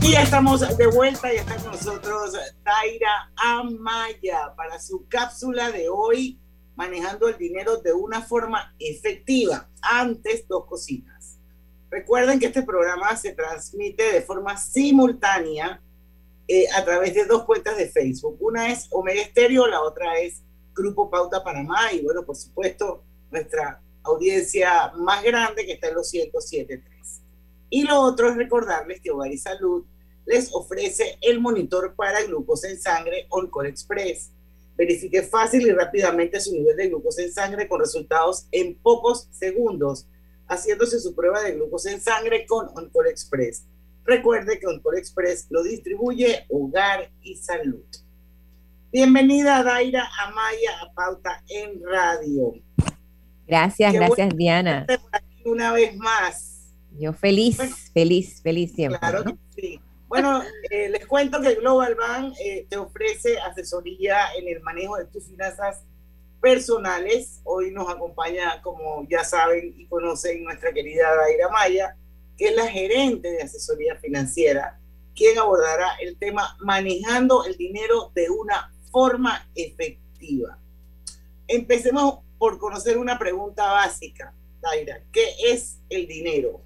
Y 0.01 0.11
ya 0.11 0.21
estamos 0.21 0.61
de 0.77 0.87
vuelta 0.87 1.33
y 1.33 1.37
está 1.37 1.55
con 1.55 1.71
nosotros 1.71 2.33
Daira 2.63 3.31
Amaya 3.37 4.53
para 4.55 4.79
su 4.79 5.07
cápsula 5.09 5.71
de 5.71 5.89
hoy, 5.89 6.39
manejando 6.75 7.27
el 7.27 7.37
dinero 7.37 7.77
de 7.77 7.93
una 7.93 8.21
forma 8.21 8.75
efectiva. 8.79 9.69
Antes, 9.81 10.47
dos 10.47 10.65
cositas. 10.65 11.37
Recuerden 11.89 12.39
que 12.39 12.47
este 12.47 12.63
programa 12.63 13.15
se 13.15 13.33
transmite 13.33 14.11
de 14.11 14.21
forma 14.21 14.57
simultánea 14.57 15.81
eh, 16.47 16.65
a 16.75 16.83
través 16.83 17.13
de 17.13 17.25
dos 17.25 17.43
cuentas 17.45 17.77
de 17.77 17.89
Facebook. 17.89 18.37
Una 18.39 18.71
es 18.71 18.87
Omega 18.91 19.21
Estéreo, 19.21 19.67
la 19.67 19.81
otra 19.81 20.19
es 20.19 20.43
Grupo 20.75 21.09
Pauta 21.09 21.43
Panamá 21.43 21.93
y 21.93 22.03
bueno, 22.03 22.25
por 22.25 22.35
supuesto, 22.35 23.03
nuestra 23.31 23.81
audiencia 24.03 24.91
más 24.97 25.23
grande 25.23 25.65
que 25.65 25.73
está 25.73 25.87
en 25.87 25.95
los 25.95 26.13
107.3. 26.13 26.83
Y 27.69 27.83
lo 27.83 27.99
otro 28.01 28.29
es 28.29 28.35
recordarles 28.35 29.01
que 29.01 29.11
Hogar 29.11 29.31
y 29.31 29.37
Salud 29.37 29.85
les 30.25 30.53
ofrece 30.53 31.17
el 31.21 31.39
monitor 31.39 31.95
para 31.95 32.23
glucosa 32.23 32.69
en 32.69 32.79
sangre 32.79 33.25
OnCall 33.29 33.67
Express. 33.67 34.31
Verifique 34.77 35.23
fácil 35.23 35.65
y 35.65 35.71
rápidamente 35.71 36.39
su 36.39 36.51
nivel 36.51 36.75
de 36.75 36.89
glucosa 36.89 37.21
en 37.21 37.31
sangre 37.31 37.67
con 37.67 37.79
resultados 37.79 38.47
en 38.51 38.75
pocos 38.75 39.29
segundos, 39.31 40.07
haciéndose 40.47 40.99
su 40.99 41.15
prueba 41.15 41.41
de 41.41 41.53
glucosa 41.53 41.91
en 41.91 42.01
sangre 42.01 42.45
con 42.45 42.67
OnCall 42.75 43.07
Express. 43.07 43.65
Recuerde 44.03 44.59
que 44.59 44.67
OnCall 44.67 44.97
Express 44.97 45.47
lo 45.49 45.63
distribuye 45.63 46.45
Hogar 46.49 47.09
y 47.21 47.35
Salud. 47.37 47.85
Bienvenida 48.91 49.63
Daira 49.63 50.09
Amaya 50.25 50.71
a 50.81 50.93
Pauta 50.93 51.43
en 51.47 51.81
Radio. 51.83 52.53
Gracias, 53.47 53.93
gracias 53.93 54.35
Diana. 54.35 54.85
Una 55.45 55.71
vez 55.73 55.95
más. 55.97 56.73
Yo 56.97 57.13
feliz, 57.13 57.57
feliz, 57.93 58.41
feliz 58.41 58.73
siempre. 58.73 58.99
Claro 58.99 59.23
que 59.23 59.61
sí. 59.61 59.79
Bueno, 60.15 60.43
eh, 60.69 60.87
les 60.87 61.05
cuento 61.07 61.41
que 61.41 61.55
Global 61.55 61.93
Bank 61.95 62.35
eh, 62.39 62.65
te 62.69 62.77
ofrece 62.77 63.37
asesoría 63.37 64.33
en 64.37 64.47
el 64.47 64.61
manejo 64.61 64.95
de 64.95 65.03
tus 65.03 65.25
finanzas 65.25 65.83
personales. 66.39 67.41
Hoy 67.43 67.71
nos 67.71 67.89
acompaña, 67.89 68.61
como 68.61 69.05
ya 69.09 69.25
saben 69.25 69.75
y 69.77 69.85
conocen, 69.87 70.45
nuestra 70.45 70.71
querida 70.71 71.13
Daira 71.13 71.49
Maya, 71.49 71.97
que 72.37 72.45
es 72.47 72.55
la 72.55 72.65
gerente 72.65 73.29
de 73.29 73.41
asesoría 73.41 73.97
financiera, 73.97 74.79
quien 75.13 75.37
abordará 75.37 75.97
el 75.99 76.15
tema 76.15 76.55
manejando 76.61 77.43
el 77.43 77.57
dinero 77.57 78.13
de 78.15 78.29
una 78.29 78.73
forma 78.93 79.45
efectiva. 79.53 80.57
Empecemos 81.45 82.19
por 82.37 82.57
conocer 82.57 82.97
una 82.97 83.19
pregunta 83.19 83.69
básica, 83.69 84.33
Daira. 84.61 85.01
¿Qué 85.11 85.25
es 85.43 85.81
el 85.89 86.07
dinero? 86.07 86.61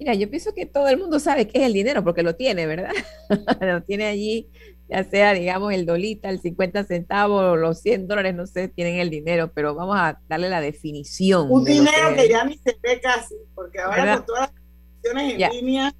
Mira, 0.00 0.14
yo 0.14 0.30
pienso 0.30 0.54
que 0.54 0.64
todo 0.64 0.88
el 0.88 0.96
mundo 0.96 1.20
sabe 1.20 1.46
qué 1.46 1.58
es 1.58 1.66
el 1.66 1.74
dinero 1.74 2.02
porque 2.02 2.22
lo 2.22 2.34
tiene, 2.34 2.66
¿verdad? 2.66 2.90
lo 3.60 3.82
tiene 3.82 4.06
allí, 4.06 4.48
ya 4.88 5.04
sea, 5.04 5.34
digamos, 5.34 5.74
el 5.74 5.84
dolita, 5.84 6.30
el 6.30 6.40
50 6.40 6.84
centavos, 6.84 7.58
los 7.58 7.82
100 7.82 8.08
dólares, 8.08 8.34
no 8.34 8.46
sé, 8.46 8.68
tienen 8.68 8.96
el 8.96 9.10
dinero, 9.10 9.52
pero 9.54 9.74
vamos 9.74 9.96
a 9.98 10.18
darle 10.26 10.48
la 10.48 10.62
definición. 10.62 11.52
Un 11.52 11.66
dinero 11.66 12.16
que, 12.16 12.30
ya 12.30 12.46
ni 12.46 12.56
se 12.56 12.78
ve 12.82 12.98
casi, 12.98 13.34
porque 13.54 13.78
ahora 13.78 14.16
con 14.16 14.24
todas 14.24 14.40
las 14.40 14.54
definiciones 15.02 15.52
en 15.52 15.66
línea. 15.66 15.94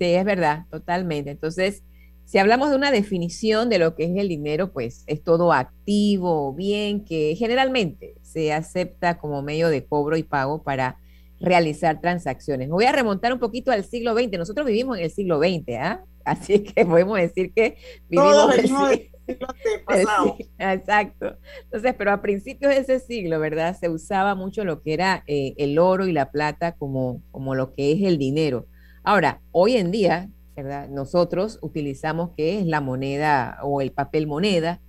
Sí, 0.00 0.04
es 0.06 0.24
verdad, 0.24 0.66
totalmente. 0.68 1.30
Entonces, 1.30 1.84
si 2.24 2.38
hablamos 2.38 2.70
de 2.70 2.76
una 2.76 2.90
definición 2.90 3.68
de 3.68 3.78
lo 3.78 3.94
que 3.94 4.02
es 4.06 4.16
el 4.16 4.26
dinero, 4.26 4.72
pues 4.72 5.04
es 5.06 5.22
todo 5.22 5.52
activo 5.52 6.48
o 6.48 6.52
bien 6.52 7.04
que 7.04 7.36
generalmente 7.38 8.16
se 8.22 8.52
acepta 8.52 9.18
como 9.18 9.42
medio 9.42 9.68
de 9.68 9.84
cobro 9.84 10.16
y 10.16 10.24
pago 10.24 10.64
para 10.64 10.98
realizar 11.42 12.00
transacciones. 12.00 12.68
Me 12.68 12.74
voy 12.74 12.84
a 12.84 12.92
remontar 12.92 13.32
un 13.32 13.38
poquito 13.38 13.72
al 13.72 13.84
siglo 13.84 14.14
XX. 14.14 14.38
Nosotros 14.38 14.66
vivimos 14.66 14.96
en 14.96 15.04
el 15.04 15.10
siglo 15.10 15.38
XX, 15.38 15.76
¿ah? 15.78 16.04
Así 16.24 16.60
que 16.60 16.86
podemos 16.86 17.18
decir 17.18 17.52
que 17.52 17.76
vivimos 18.08 18.54
en 18.54 18.60
el 18.60 18.68
siglo, 18.68 19.46
pasado. 19.84 20.36
Exacto. 20.58 21.36
Entonces, 21.64 21.94
pero 21.98 22.12
a 22.12 22.22
principios 22.22 22.72
de 22.72 22.80
ese 22.80 23.00
siglo, 23.00 23.40
¿verdad? 23.40 23.76
Se 23.78 23.88
usaba 23.88 24.34
mucho 24.34 24.64
lo 24.64 24.82
que 24.82 24.94
era 24.94 25.24
eh, 25.26 25.54
el 25.58 25.78
oro 25.78 26.06
y 26.06 26.12
la 26.12 26.30
plata 26.30 26.72
como, 26.72 27.22
como 27.32 27.54
lo 27.54 27.74
que 27.74 27.92
es 27.92 28.02
el 28.02 28.18
dinero. 28.18 28.66
Ahora, 29.02 29.40
hoy 29.50 29.76
en 29.76 29.90
día, 29.90 30.30
¿verdad? 30.54 30.88
Nosotros 30.88 31.58
utilizamos 31.60 32.30
que 32.36 32.60
es 32.60 32.66
la 32.66 32.80
moneda 32.80 33.58
o 33.62 33.80
el 33.80 33.90
papel 33.90 34.28
moneda 34.28 34.80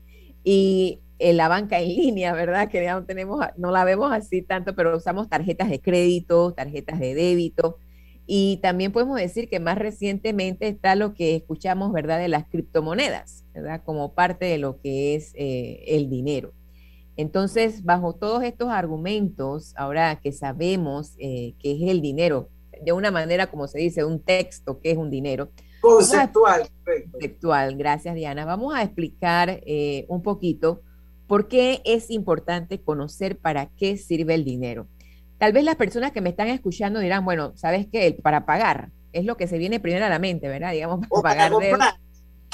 y 0.44 1.00
en 1.20 1.38
la 1.38 1.48
banca 1.48 1.80
en 1.80 1.90
línea, 1.90 2.34
¿verdad? 2.34 2.70
Que 2.70 2.84
ya 2.84 2.94
no 2.94 3.06
tenemos, 3.06 3.40
no 3.58 3.72
la 3.72 3.84
vemos 3.84 4.12
así 4.12 4.42
tanto, 4.42 4.76
pero 4.76 4.96
usamos 4.98 5.30
tarjetas 5.30 5.70
de 5.70 5.82
crédito, 5.82 6.54
tarjetas 6.54 7.00
de 7.00 7.14
débito. 7.14 7.78
Y 8.26 8.60
también 8.62 8.92
podemos 8.92 9.18
decir 9.18 9.50
que 9.50 9.60
más 9.60 9.78
recientemente 9.78 10.68
está 10.68 10.96
lo 10.96 11.14
que 11.14 11.36
escuchamos, 11.36 11.92
¿verdad? 11.92 12.20
De 12.20 12.30
las 12.30 12.48
criptomonedas, 12.48 13.46
¿verdad? 13.54 13.82
Como 13.86 14.14
parte 14.14 14.46
de 14.46 14.58
lo 14.58 14.80
que 14.80 15.16
es 15.16 15.34
eh, 15.36 15.84
el 15.88 16.10
dinero. 16.10 16.54
Entonces, 17.16 17.84
bajo 17.84 18.14
todos 18.14 18.44
estos 18.44 18.70
argumentos, 18.70 19.74
ahora 19.76 20.20
que 20.20 20.32
sabemos 20.32 21.16
eh, 21.20 21.54
qué 21.60 21.74
es 21.74 21.90
el 21.90 22.02
dinero, 22.02 22.50
de 22.84 22.92
una 22.92 23.12
manera, 23.12 23.48
como 23.48 23.68
se 23.68 23.80
dice, 23.80 24.04
un 24.04 24.20
texto, 24.20 24.80
que 24.80 24.92
es 24.92 24.98
un 24.98 25.10
dinero. 25.10 25.50
Conceptual. 25.82 26.68
Conceptual, 27.12 27.76
gracias 27.76 28.16
Diana. 28.16 28.46
Vamos 28.46 28.74
a 28.74 28.84
explicar 28.84 29.62
eh, 29.66 30.06
un 30.08 30.22
poquito 30.22 30.82
¿Por 31.28 31.48
qué 31.48 31.82
es 31.86 32.10
importante 32.10 32.82
conocer 32.82 33.38
para 33.38 33.68
qué 33.78 33.98
sirve 33.98 34.36
el 34.36 34.44
dinero? 34.44 34.88
Tal 35.38 35.54
vez 35.54 35.64
las 35.64 35.76
personas 35.76 36.12
que 36.12 36.22
me 36.22 36.30
están 36.30 36.48
escuchando 36.48 37.00
dirán, 37.00 37.26
bueno, 37.26 37.54
¿sabes 37.56 37.88
qué? 37.92 38.18
Para 38.22 38.46
pagar 38.46 38.92
es 39.14 39.26
lo 39.26 39.38
que 39.38 39.48
se 39.48 39.58
viene 39.58 39.80
primero 39.80 40.06
a 40.06 40.10
la 40.10 40.20
mente, 40.20 40.48
¿verdad? 40.48 40.72
Digamos, 40.72 41.08
para 41.08 41.22
pagar 41.22 41.52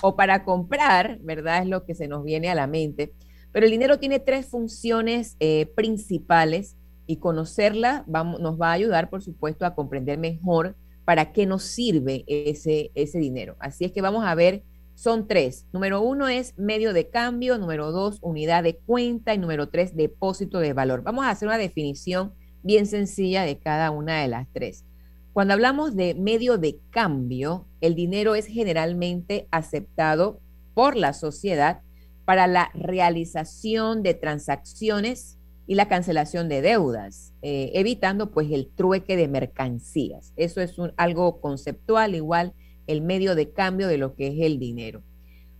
o 0.01 0.15
para 0.15 0.43
comprar, 0.43 1.19
¿verdad? 1.21 1.63
Es 1.63 1.67
lo 1.67 1.85
que 1.85 1.95
se 1.95 2.07
nos 2.07 2.23
viene 2.23 2.49
a 2.49 2.55
la 2.55 2.67
mente. 2.67 3.13
Pero 3.51 3.65
el 3.65 3.71
dinero 3.71 3.99
tiene 3.99 4.19
tres 4.19 4.47
funciones 4.47 5.35
eh, 5.39 5.65
principales 5.75 6.75
y 7.07 7.17
conocerla 7.17 8.05
nos 8.07 8.61
va 8.61 8.69
a 8.69 8.73
ayudar, 8.73 9.09
por 9.09 9.23
supuesto, 9.23 9.65
a 9.65 9.73
comprender 9.73 10.19
mejor 10.19 10.75
para 11.05 11.31
qué 11.31 11.47
nos 11.47 11.63
sirve 11.63 12.23
ese, 12.27 12.91
ese 12.93 13.17
dinero. 13.17 13.55
Así 13.59 13.83
es 13.83 13.91
que 13.91 14.01
vamos 14.01 14.23
a 14.25 14.35
ver, 14.35 14.63
son 14.99 15.29
tres. 15.29 15.65
Número 15.71 16.01
uno 16.01 16.27
es 16.27 16.57
medio 16.57 16.91
de 16.91 17.07
cambio, 17.07 17.57
número 17.57 17.93
dos, 17.93 18.19
unidad 18.21 18.63
de 18.63 18.75
cuenta 18.75 19.33
y 19.33 19.37
número 19.37 19.69
tres, 19.69 19.95
depósito 19.95 20.59
de 20.59 20.73
valor. 20.73 21.03
Vamos 21.03 21.23
a 21.23 21.29
hacer 21.29 21.47
una 21.47 21.57
definición 21.57 22.33
bien 22.63 22.85
sencilla 22.85 23.43
de 23.43 23.57
cada 23.57 23.91
una 23.91 24.21
de 24.21 24.27
las 24.27 24.49
tres. 24.51 24.83
Cuando 25.31 25.53
hablamos 25.53 25.95
de 25.95 26.15
medio 26.15 26.57
de 26.57 26.81
cambio, 26.89 27.65
el 27.79 27.95
dinero 27.95 28.35
es 28.35 28.47
generalmente 28.47 29.47
aceptado 29.51 30.41
por 30.73 30.97
la 30.97 31.13
sociedad 31.13 31.79
para 32.25 32.47
la 32.47 32.69
realización 32.73 34.03
de 34.03 34.15
transacciones 34.15 35.37
y 35.65 35.75
la 35.75 35.87
cancelación 35.87 36.49
de 36.49 36.61
deudas, 36.61 37.31
eh, 37.41 37.71
evitando 37.73 38.31
pues 38.31 38.51
el 38.51 38.67
trueque 38.67 39.15
de 39.15 39.29
mercancías. 39.29 40.33
Eso 40.35 40.59
es 40.59 40.75
algo 40.97 41.39
conceptual, 41.39 42.15
igual 42.15 42.53
el 42.89 43.01
medio 43.01 43.35
de 43.35 43.51
cambio 43.51 43.87
de 43.87 43.99
lo 43.99 44.15
que 44.15 44.27
es 44.27 44.33
el 44.39 44.57
dinero. 44.57 45.03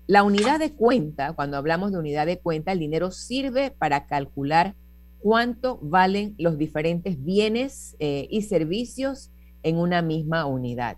La 0.07 0.23
unidad 0.23 0.59
de 0.59 0.73
cuenta, 0.73 1.33
cuando 1.33 1.57
hablamos 1.57 1.91
de 1.91 1.99
unidad 1.99 2.25
de 2.25 2.39
cuenta, 2.39 2.71
el 2.71 2.79
dinero 2.79 3.11
sirve 3.11 3.69
para 3.69 4.07
calcular 4.07 4.73
cuánto 5.19 5.77
valen 5.83 6.33
los 6.39 6.57
diferentes 6.57 7.23
bienes 7.23 7.95
eh, 7.99 8.27
y 8.31 8.41
servicios 8.41 9.29
en 9.61 9.77
una 9.77 10.01
misma 10.01 10.47
unidad. 10.47 10.97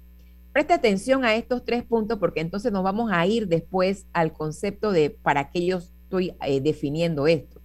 Presta 0.54 0.76
atención 0.76 1.26
a 1.26 1.36
estos 1.36 1.65
tres 1.65 1.84
puntos 1.84 2.20
porque 2.20 2.39
entonces 2.39 2.72
nos 2.72 2.84
vamos 2.84 3.12
a 3.12 3.28
ir 3.28 3.50
después 3.50 4.06
al 4.13 4.32
concepto 4.32 4.94
de 4.94 5.10
para 5.10 5.52
qué 5.52 5.65
yo 5.65 5.80
estoy 5.80 6.34
eh, 6.48 6.62
definiendo 6.62 7.28
esto. 7.28 7.60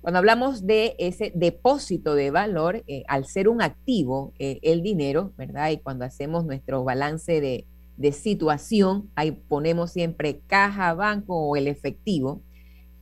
Cuando 0.00 0.18
hablamos 0.18 0.64
de 0.64 0.94
ese 1.00 1.32
depósito 1.34 2.14
de 2.14 2.30
valor, 2.30 2.84
eh, 2.86 3.02
al 3.08 3.24
ser 3.24 3.48
un 3.48 3.62
activo, 3.62 4.32
el 4.38 4.82
dinero, 4.82 5.32
¿verdad? 5.36 5.72
Y 5.72 5.78
cuando 5.78 6.04
hacemos 6.04 6.46
nuestro 6.46 6.84
balance 6.84 7.40
de, 7.40 7.66
de 7.98 8.12
situación, 8.12 9.10
ahí 9.14 9.32
ponemos 9.32 9.92
siempre 9.92 10.40
caja, 10.46 10.94
banco 10.94 11.36
o 11.36 11.56
el 11.56 11.68
efectivo. 11.68 12.42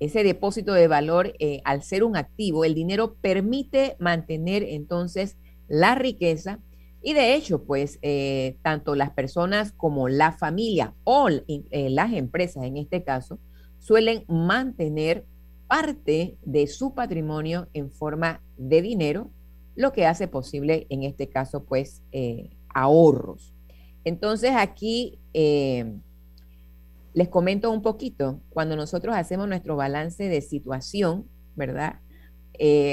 Ese 0.00 0.24
depósito 0.24 0.72
de 0.72 0.88
valor, 0.88 1.32
al 1.64 1.82
ser 1.82 2.02
un 2.02 2.16
activo, 2.16 2.64
el 2.64 2.74
dinero 2.74 3.14
permite 3.20 3.96
mantener 3.98 4.62
entonces 4.64 5.38
la 5.68 5.94
riqueza 5.94 6.60
y 7.06 7.12
de 7.12 7.36
hecho, 7.36 7.62
pues 7.62 8.00
eh, 8.02 8.56
tanto 8.62 8.96
las 8.96 9.12
personas 9.12 9.70
como 9.70 10.08
la 10.08 10.32
familia 10.32 10.92
o 11.04 11.28
eh, 11.28 11.88
las 11.88 12.12
empresas 12.12 12.64
en 12.64 12.76
este 12.76 13.04
caso 13.04 13.38
suelen 13.78 14.24
mantener 14.26 15.24
parte 15.68 16.36
de 16.42 16.66
su 16.66 16.94
patrimonio 16.94 17.68
en 17.74 17.92
forma 17.92 18.42
de 18.56 18.82
dinero, 18.82 19.30
lo 19.76 19.92
que 19.92 20.04
hace 20.04 20.26
posible 20.26 20.88
en 20.90 21.04
este 21.04 21.28
caso 21.28 21.62
pues 21.62 22.02
eh, 22.10 22.50
ahorros. 22.74 23.54
Entonces 24.06 24.52
aquí 24.54 25.18
les 27.12 27.28
comento 27.28 27.72
un 27.72 27.82
poquito, 27.82 28.40
cuando 28.50 28.76
nosotros 28.76 29.16
hacemos 29.16 29.48
nuestro 29.48 29.74
balance 29.74 30.28
de 30.28 30.40
situación, 30.40 31.26
¿verdad? 31.56 32.00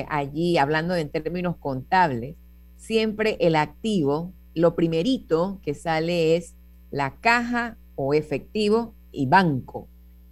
allí 0.10 0.58
hablando 0.58 0.96
en 0.96 1.10
términos 1.10 1.56
contables, 1.58 2.36
siempre 2.76 3.38
el 3.40 3.56
activo, 3.56 4.34
lo 4.56 4.76
primerito 4.76 5.60
que 5.64 5.76
sale 5.76 6.36
es 6.36 6.56
la 6.92 7.16
caja 7.22 7.78
o 7.96 8.14
efectivo 8.16 8.96
y 9.12 9.28
banco. 9.28 9.88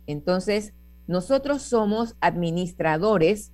Entonces, 0.07 0.73
nosotros 1.07 1.61
somos 1.61 2.15
administradores 2.21 3.51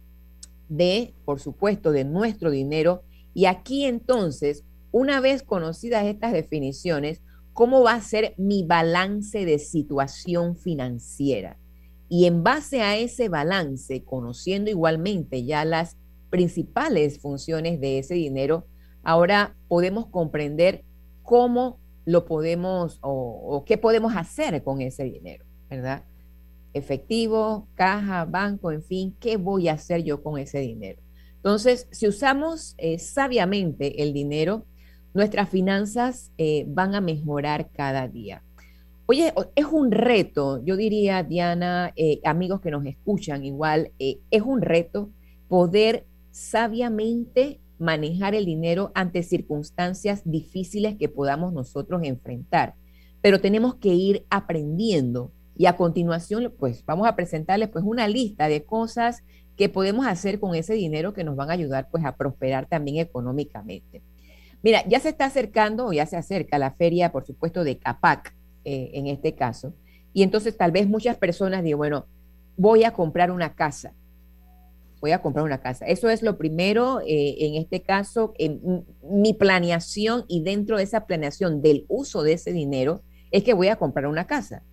de, 0.69 1.13
por 1.25 1.39
supuesto, 1.41 1.91
de 1.91 2.05
nuestro 2.05 2.51
dinero. 2.51 3.03
Y 3.33 3.45
aquí 3.45 3.85
entonces, 3.85 4.63
una 4.91 5.19
vez 5.19 5.43
conocidas 5.43 6.05
estas 6.05 6.33
definiciones, 6.33 7.21
¿cómo 7.53 7.83
va 7.83 7.93
a 7.93 8.01
ser 8.01 8.33
mi 8.37 8.63
balance 8.63 9.45
de 9.45 9.59
situación 9.59 10.55
financiera? 10.55 11.57
Y 12.09 12.25
en 12.25 12.43
base 12.43 12.81
a 12.81 12.97
ese 12.97 13.29
balance, 13.29 14.03
conociendo 14.03 14.69
igualmente 14.69 15.43
ya 15.43 15.65
las 15.65 15.97
principales 16.29 17.19
funciones 17.19 17.81
de 17.81 17.99
ese 17.99 18.13
dinero, 18.13 18.65
ahora 19.03 19.55
podemos 19.67 20.07
comprender 20.07 20.83
cómo 21.23 21.79
lo 22.05 22.25
podemos 22.25 22.99
o, 23.01 23.63
qué 23.65 23.77
podemos 23.77 24.15
hacer 24.15 24.63
con 24.63 24.81
ese 24.81 25.03
dinero, 25.03 25.43
¿verdad? 25.69 26.03
Efectivo, 26.73 27.67
caja, 27.75 28.23
banco, 28.23 28.71
en 28.71 28.83
fin, 28.83 29.15
¿qué 29.19 29.35
voy 29.35 29.67
a 29.67 29.73
hacer 29.73 30.03
yo 30.03 30.23
con 30.23 30.37
ese 30.37 30.59
dinero? 30.59 31.01
Entonces, 31.35 31.87
si 31.91 32.07
usamos 32.07 32.75
eh, 32.77 32.99
sabiamente 32.99 34.01
el 34.01 34.13
dinero, 34.13 34.65
nuestras 35.17 35.49
finanzas 35.49 36.31
eh, 36.37 36.65
van 36.67 36.95
a 36.95 37.01
mejorar 37.01 37.69
cada 37.71 38.07
día. 38.07 38.43
Oye, 39.07 39.33
es 39.55 39.65
un 39.65 39.91
reto, 39.91 40.63
yo 40.63 40.77
diría, 40.77 41.23
Diana, 41.23 41.91
eh, 41.95 42.19
amigos 42.23 42.61
que 42.61 42.71
nos 42.71 42.85
escuchan 42.85 43.43
igual, 43.43 43.91
es 43.99 44.41
un 44.41 44.61
reto 44.61 45.09
poder 45.47 46.05
sabiamente 46.31 47.59
manejar 47.79 48.35
el 48.35 48.45
dinero 48.45 48.91
ante 48.93 49.23
circunstancias 49.23 50.21
difíciles 50.25 50.95
que 50.97 51.09
podamos 51.09 51.53
nosotros 51.53 52.01
enfrentar. 52.03 52.75
Pero 53.21 53.41
tenemos 53.41 53.75
que 53.75 53.93
ir 53.93 54.25
aprendiendo 54.29 55.31
y 55.57 55.65
a 55.65 55.75
continuación 55.75 56.53
pues 56.59 56.85
vamos 56.85 57.07
a 57.07 57.15
presentarles 57.15 57.69
pues 57.69 57.83
una 57.83 58.07
lista 58.07 58.47
de 58.47 58.63
cosas 58.63 59.23
que 59.55 59.69
podemos 59.69 60.05
hacer 60.05 60.39
con 60.39 60.53
ese 60.53 60.75
dinero 60.75 61.13
que 61.13 61.23
nos 61.23 61.35
van 61.35 61.49
a 61.49 61.53
ayudar 61.53 61.89
pues 61.89 62.05
a 62.05 62.15
prosperar 62.15 62.67
también 62.67 62.97
económicamente. 62.97 64.03
Mira, 64.67 64.83
ya 64.85 64.99
se 64.99 65.07
está 65.07 65.23
acercando 65.23 65.85
o 65.85 65.93
ya 65.93 66.05
se 66.05 66.17
acerca 66.17 66.57
la 66.57 66.71
feria, 66.71 67.13
por 67.13 67.25
supuesto, 67.25 67.63
de 67.63 67.77
Capac 67.77 68.35
eh, 68.65 68.89
en 68.95 69.07
este 69.07 69.33
caso. 69.33 69.73
Y 70.11 70.23
entonces 70.23 70.57
tal 70.57 70.73
vez 70.73 70.89
muchas 70.89 71.15
personas 71.15 71.63
digan, 71.63 71.77
bueno, 71.77 72.05
voy 72.57 72.83
a 72.83 72.91
comprar 72.91 73.31
una 73.31 73.55
casa 73.55 73.93
voy 74.99 75.11
a 75.11 75.21
comprar 75.21 75.45
una 75.45 75.59
casa. 75.59 75.85
Eso 75.85 76.09
es 76.09 76.21
lo 76.21 76.37
primero, 76.37 76.99
eh, 76.99 77.45
en 77.45 77.53
este 77.55 77.81
caso, 77.81 78.33
en 78.37 78.83
mi 79.09 79.33
planeación 79.33 80.25
y 80.27 80.41
dentro 80.41 80.75
de 80.75 80.83
esa 80.83 81.05
planeación 81.05 81.61
del 81.61 81.85
uso 81.87 82.23
de 82.23 82.33
ese 82.33 82.51
dinero 82.51 83.03
es 83.31 83.43
que 83.43 83.53
voy 83.53 83.69
a 83.69 83.77
comprar 83.77 84.07
una 84.07 84.27
casa. 84.27 84.63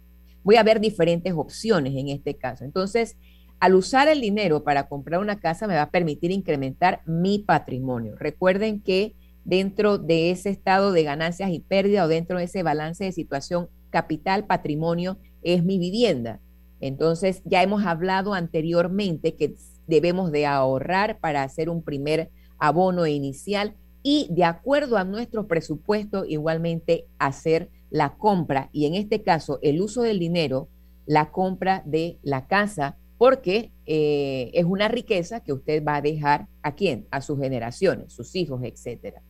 Voy 0.43 0.57
a 0.57 0.65
ver 0.65 0.81
diferentes 0.81 1.35
opciones 1.35 1.95
en 1.95 2.09
este 2.09 2.35
caso. 2.35 2.65
Entonces, 2.65 3.17
al 3.61 3.75
usar 3.75 4.09
el 4.09 4.21
dinero 4.21 4.65
para 4.65 4.89
comprar 4.89 5.21
una 5.21 5.39
casa 5.39 5.69
me 5.69 5.75
va 5.77 5.83
a 5.83 5.91
permitir 5.91 6.33
incrementar 6.33 7.03
mi 7.07 7.39
patrimonio. 7.39 8.17
Recuerden 8.17 8.81
que 8.81 9.15
dentro 9.45 9.99
de 9.99 10.31
ese 10.31 10.51
estado 10.51 10.93
de 10.93 11.03
ganancias 11.03 11.51
y 11.51 11.61
pérdida 11.61 12.05
o 12.05 12.09
dentro 12.09 12.39
de 12.39 12.45
ese 12.45 12.63
balance 12.63 13.05
de 13.05 13.13
situación 13.13 13.69
capital, 13.91 14.47
patrimonio, 14.47 15.19
es 15.43 15.65
mi 15.65 15.79
vivienda. 15.79 16.41
Entonces, 16.81 17.43
ya 17.45 17.63
hemos 17.63 17.85
hablado 17.85 18.35
anteriormente 18.35 19.37
que 19.37 19.55
debemos 19.87 20.33
de 20.33 20.47
ahorrar 20.47 21.19
para 21.21 21.43
hacer 21.43 21.69
un 21.69 21.83
primer 21.83 22.31
abono 22.59 23.07
inicial 23.07 23.75
y 24.03 24.29
de 24.31 24.45
acuerdo 24.45 24.97
a 24.97 25.05
nuestro 25.05 25.47
presupuesto 25.47 26.25
igualmente 26.25 27.07
hacer 27.19 27.71
la 27.91 28.17
compra 28.17 28.69
y 28.73 28.87
en 28.87 28.95
este 28.95 29.23
caso 29.23 29.59
el 29.63 29.81
uso 29.81 30.03
del 30.03 30.19
dinero, 30.19 30.69
la 31.07 31.31
compra 31.31 31.83
de 31.87 32.19
la 32.23 32.47
casa, 32.47 32.97
porque 33.19 33.73
eh, 33.87 34.51
es 34.53 34.65
una 34.65 34.89
riqueza 34.89 35.41
que 35.41 35.53
usted 35.53 35.83
va 35.85 35.97
a 35.97 36.03
dejar 36.03 36.49
a 36.63 36.75
quién, 36.75 37.07
a 37.11 37.21
sus 37.21 37.39
generaciones, 37.39 38.13
sus 38.13 38.35
hijos, 38.35 38.63
etcétera. 38.63 39.23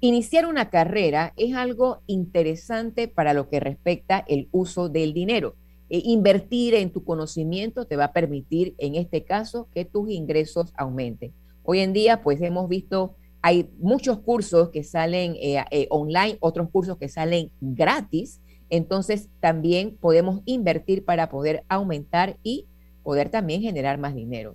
Iniciar 0.00 0.46
una 0.46 0.70
carrera 0.70 1.32
es 1.36 1.56
algo 1.56 2.02
interesante 2.06 3.08
para 3.08 3.34
lo 3.34 3.48
que 3.48 3.58
respecta 3.58 4.24
el 4.28 4.48
uso 4.52 4.88
del 4.88 5.12
dinero. 5.12 5.56
Eh, 5.90 6.02
invertir 6.04 6.74
en 6.74 6.92
tu 6.92 7.02
conocimiento 7.02 7.84
te 7.84 7.96
va 7.96 8.04
a 8.04 8.12
permitir, 8.12 8.76
en 8.78 8.94
este 8.94 9.24
caso, 9.24 9.68
que 9.74 9.84
tus 9.84 10.08
ingresos 10.10 10.72
aumenten. 10.76 11.32
Hoy 11.64 11.80
en 11.80 11.92
día, 11.92 12.22
pues 12.22 12.40
hemos 12.42 12.68
visto, 12.68 13.16
hay 13.42 13.70
muchos 13.78 14.20
cursos 14.20 14.70
que 14.70 14.84
salen 14.84 15.34
eh, 15.40 15.64
eh, 15.72 15.88
online, 15.90 16.36
otros 16.38 16.70
cursos 16.70 16.96
que 16.96 17.08
salen 17.08 17.50
gratis. 17.60 18.40
Entonces, 18.70 19.28
también 19.40 19.96
podemos 19.96 20.42
invertir 20.44 21.04
para 21.04 21.28
poder 21.28 21.64
aumentar 21.68 22.38
y 22.44 22.66
poder 23.02 23.30
también 23.30 23.62
generar 23.62 23.98
más 23.98 24.14
dinero. 24.14 24.54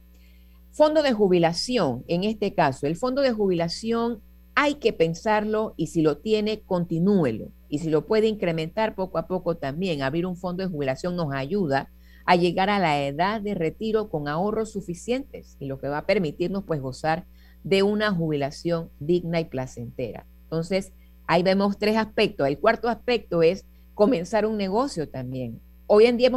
Fondo 0.72 1.04
de 1.04 1.12
jubilación, 1.12 2.06
en 2.08 2.24
este 2.24 2.54
caso, 2.54 2.88
el 2.88 2.96
fondo 2.96 3.22
de 3.22 3.34
jubilación 3.34 4.22
hay 4.56 4.76
que 4.76 4.94
pensarlo 4.94 5.74
y 5.78 5.88
si 5.88 6.02
lo 6.02 6.18
tiene, 6.18 6.62
continúelo. 6.62 7.52
Y 7.70 7.80
si 7.80 7.90
lo 7.90 8.06
puede 8.06 8.28
incrementar 8.28 8.96
poco 8.96 9.18
a 9.18 9.28
poco 9.28 9.58
también, 9.58 10.02
abrir 10.02 10.26
un 10.26 10.38
fondo 10.38 10.64
de 10.64 10.70
jubilación 10.70 11.16
nos 11.16 11.34
ayuda 11.34 11.90
a 12.26 12.36
llegar 12.36 12.70
a 12.70 12.80
la 12.80 13.04
edad 13.04 13.42
de 13.42 13.56
retiro 13.56 14.10
con 14.10 14.28
ahorros 14.28 14.72
suficientes 14.72 15.58
y 15.60 15.66
lo 15.66 15.80
que 15.80 15.90
va 15.90 16.00
a 16.00 16.06
permitirnos 16.06 16.64
pues 16.64 16.82
gozar 16.82 17.26
de 17.64 17.84
una 17.84 18.12
jubilación 18.14 18.90
digna 19.00 19.40
y 19.40 19.46
placentera. 19.46 20.26
Entonces, 20.44 20.94
ahí 21.28 21.44
vemos 21.44 21.78
tres 21.78 21.98
aspectos. 21.98 22.48
El 22.48 22.60
cuarto 22.60 22.88
aspecto 22.88 23.42
es 23.42 23.66
comenzar 23.94 24.46
un 24.46 24.58
negocio 24.58 25.10
también 25.10 25.60
hoy 25.88 26.06
en 26.06 26.18
día 26.18 26.32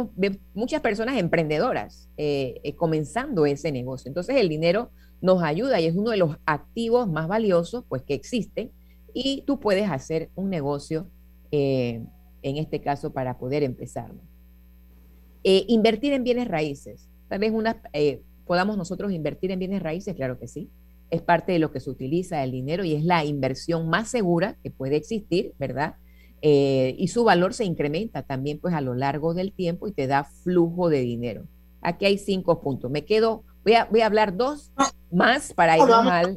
muchas 0.53 0.81
personas 0.81 1.17
emprendedoras 1.17 2.09
eh, 2.17 2.59
eh, 2.63 2.75
comenzando 2.75 3.45
ese 3.45 3.71
negocio. 3.71 4.09
Entonces 4.09 4.35
el 4.37 4.49
dinero 4.49 4.91
nos 5.21 5.43
ayuda 5.43 5.79
y 5.79 5.85
es 5.85 5.95
uno 5.95 6.11
de 6.11 6.17
los 6.17 6.37
activos 6.45 7.07
más 7.07 7.27
valiosos 7.27 7.83
pues, 7.87 8.03
que 8.03 8.13
existen 8.13 8.71
y 9.13 9.43
tú 9.47 9.59
puedes 9.59 9.89
hacer 9.89 10.29
un 10.35 10.49
negocio, 10.49 11.09
eh, 11.51 12.03
en 12.41 12.57
este 12.57 12.81
caso, 12.81 13.13
para 13.13 13.37
poder 13.37 13.63
empezar. 13.63 14.11
invertir 15.43 16.13
en 16.13 16.23
bienes 16.23 16.47
raíces. 16.47 17.09
Tal 17.29 17.39
vez 17.39 17.51
una, 17.51 17.81
podamos 18.47 18.77
nosotros 18.77 19.11
invertir 19.11 19.51
en 19.51 19.59
bienes 19.59 19.83
raíces, 19.83 20.15
claro 20.15 20.39
que 20.39 20.47
sí. 20.47 20.71
Es 21.09 21.21
parte 21.21 21.51
de 21.51 21.59
lo 21.59 21.71
que 21.71 21.79
se 21.79 21.89
utiliza 21.89 22.43
el 22.43 22.51
dinero 22.51 22.83
y 22.83 22.93
es 22.93 23.03
la 23.03 23.23
inversión 23.23 23.89
más 23.89 24.09
segura 24.09 24.57
que 24.63 24.71
puede 24.71 24.95
existir, 24.95 25.53
¿verdad? 25.59 25.95
Eh, 26.41 26.95
y 26.97 27.07
su 27.07 27.23
valor 27.23 27.53
se 27.53 27.65
incrementa 27.65 28.23
también 28.23 28.59
pues 28.59 28.73
a 28.73 28.81
lo 28.81 28.93
largo 28.93 29.33
del 29.33 29.53
tiempo 29.53 29.87
y 29.87 29.91
te 29.91 30.07
da 30.07 30.23
flujo 30.23 30.89
de 30.89 31.01
dinero. 31.01 31.45
Aquí 31.81 32.05
hay 32.05 32.17
cinco 32.17 32.61
puntos. 32.61 32.91
Me 32.91 33.05
quedo, 33.05 33.43
voy 33.67 33.75
a, 33.75 33.85
voy 33.85 34.01
a 34.01 34.05
hablar 34.05 34.37
dos 34.37 34.71
más 35.11 35.53
para 35.53 35.77
irnos 35.77 36.07
al... 36.07 36.33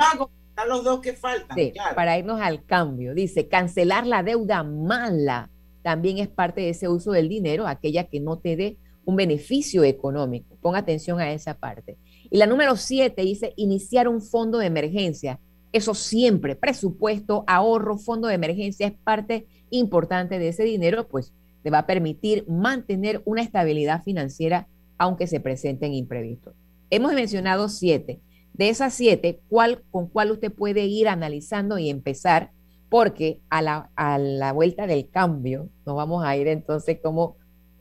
los 0.68 0.82
dos 0.82 1.00
que 1.00 1.12
faltan. 1.12 1.56
para 1.94 2.18
irnos 2.18 2.40
al 2.40 2.64
cambio. 2.64 3.14
Dice, 3.14 3.46
cancelar 3.46 4.04
la 4.04 4.24
deuda 4.24 4.64
mala 4.64 5.48
también 5.82 6.18
es 6.18 6.28
parte 6.28 6.60
de 6.60 6.70
ese 6.70 6.88
uso 6.88 7.12
del 7.12 7.28
dinero, 7.28 7.66
aquella 7.66 8.04
que 8.04 8.20
no 8.20 8.38
te 8.38 8.56
dé 8.56 8.76
un 9.04 9.14
beneficio 9.14 9.84
económico. 9.84 10.56
Pon 10.60 10.74
atención 10.74 11.20
a 11.20 11.32
esa 11.32 11.54
parte. 11.54 11.96
Y 12.30 12.36
la 12.36 12.46
número 12.46 12.76
siete 12.76 13.22
dice, 13.22 13.54
iniciar 13.56 14.08
un 14.08 14.20
fondo 14.20 14.58
de 14.58 14.66
emergencia. 14.66 15.38
Eso 15.72 15.94
siempre, 15.94 16.56
presupuesto, 16.56 17.44
ahorro, 17.46 17.96
fondo 17.96 18.26
de 18.26 18.34
emergencia 18.34 18.88
es 18.88 18.92
parte 19.04 19.46
importante 19.70 20.40
de 20.40 20.48
ese 20.48 20.64
dinero, 20.64 21.06
pues 21.06 21.32
te 21.62 21.70
va 21.70 21.78
a 21.78 21.86
permitir 21.86 22.44
mantener 22.48 23.22
una 23.24 23.42
estabilidad 23.42 24.02
financiera 24.02 24.66
aunque 24.98 25.28
se 25.28 25.40
presenten 25.40 25.94
imprevistos. 25.94 26.54
Hemos 26.90 27.12
mencionado 27.12 27.68
siete. 27.68 28.20
De 28.52 28.68
esas 28.68 28.92
siete, 28.92 29.40
¿cuál, 29.48 29.84
¿con 29.90 30.08
cuál 30.08 30.32
usted 30.32 30.52
puede 30.52 30.84
ir 30.84 31.08
analizando 31.08 31.78
y 31.78 31.88
empezar? 31.88 32.50
Porque 32.88 33.40
a 33.48 33.62
la, 33.62 33.90
a 33.94 34.18
la 34.18 34.52
vuelta 34.52 34.86
del 34.86 35.08
cambio, 35.08 35.68
nos 35.86 35.96
vamos 35.96 36.24
a 36.24 36.36
ir 36.36 36.48
entonces 36.48 36.98
como, 37.02 37.36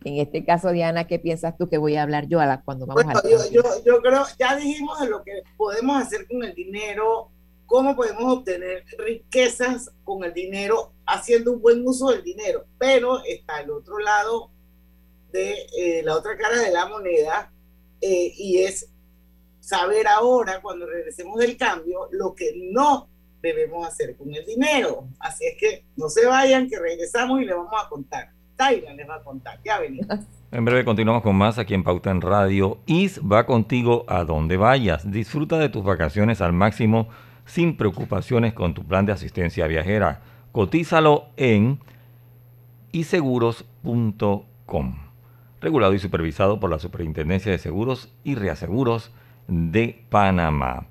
en 0.06 0.17
este 0.19 0.45
caso, 0.45 0.72
Diana, 0.72 1.08
¿qué 1.08 1.17
piensas 1.17 1.58
tú 1.58 1.67
que 1.67 1.80
voy 1.80 1.95
a 1.95 2.04
hablar 2.04 2.28
yo 2.28 2.39
a 2.39 2.45
la, 2.45 2.62
cuando 2.62 2.86
vamos 2.86 3.04
a 3.04 3.28
yo, 3.28 3.63
yo 3.84 4.02
creo, 4.02 4.24
ya 4.38 4.56
dijimos 4.56 5.00
de 5.00 5.10
lo 5.10 5.24
que 5.24 5.41
podemos 5.58 6.02
hacer 6.02 6.28
con 6.28 6.43
el 6.43 6.54
dinero, 6.54 7.32
cómo 7.65 7.95
podemos 7.95 8.38
obtener 8.38 8.84
riquezas 9.00 9.91
con 10.04 10.24
el 10.24 10.34
dinero 10.34 10.93
haciendo 11.06 11.52
un 11.54 11.62
buen 11.62 11.86
uso 11.86 12.12
del 12.12 12.24
dinero. 12.24 12.65
Pero 12.78 13.24
está 13.26 13.62
el 13.62 13.72
otro 13.72 13.98
lado 14.00 14.52
de 15.32 15.56
eh, 15.78 16.04
la 16.04 16.15
otra 16.15 16.38
cara 16.38 16.60
de 16.62 16.72
la 16.72 16.88
moneda 16.88 17.52
eh, 18.02 18.34
y 18.36 18.60
es 18.60 18.89
saber 19.69 20.08
ahora, 20.08 20.60
cuando 20.62 20.88
regresemos 20.88 21.39
del 21.39 21.55
cambio, 21.55 22.10
lo 22.12 22.34
que 22.34 22.53
no 22.71 23.08
debemos 23.39 23.88
hacer 23.88 24.17
con 24.17 24.34
el 24.34 24.43
dinero. 24.45 25.08
Así 25.19 25.45
es 25.45 25.55
que 25.60 25.86
no 25.95 26.10
se 26.10 26.25
vayan, 26.25 26.67
que 26.67 26.79
regresamos 26.79 27.39
y 27.39 27.45
les 27.45 27.55
vamos 27.55 27.73
a 27.79 27.88
contar. 27.88 28.32
Taira 28.55 28.91
les 28.93 29.08
va 29.08 29.17
a 29.17 29.23
contar, 29.23 29.60
ya 29.63 29.79
venimos. 29.79 30.08
En 30.51 30.65
breve 30.65 30.84
continuamos 30.84 31.21
con 31.21 31.36
más 31.36 31.60
aquí 31.60 31.75
en 31.75 31.84
Pauta 31.84 32.10
en 32.10 32.21
Radio. 32.21 32.79
IS 32.88 33.21
va 33.21 33.45
contigo 33.45 34.03
a 34.08 34.23
donde 34.23 34.58
vayas. 34.58 35.10
Disfruta 35.10 35.60
de 35.60 35.69
tus 35.69 35.84
vacaciones 35.84 36.41
al 36.41 36.53
máximo 36.53 37.08
sin 37.45 37.77
preocupaciones 37.77 38.53
con 38.53 38.73
tu 38.73 38.84
plan 38.84 39.05
de 39.05 39.12
asistencia 39.12 39.67
viajera. 39.67 40.23
Cotízalo 40.51 41.27
en 41.38 41.79
iseguros.com. 42.91 44.95
Regulado 45.62 45.93
y 45.93 45.99
supervisado 45.99 46.60
por 46.60 46.71
la 46.71 46.79
Superintendencia 46.79 47.51
de 47.51 47.60
Seguros 47.60 48.12
y 48.23 48.34
Reaseguros 48.34 49.12
de 49.49 50.05
Panamá. 50.09 50.88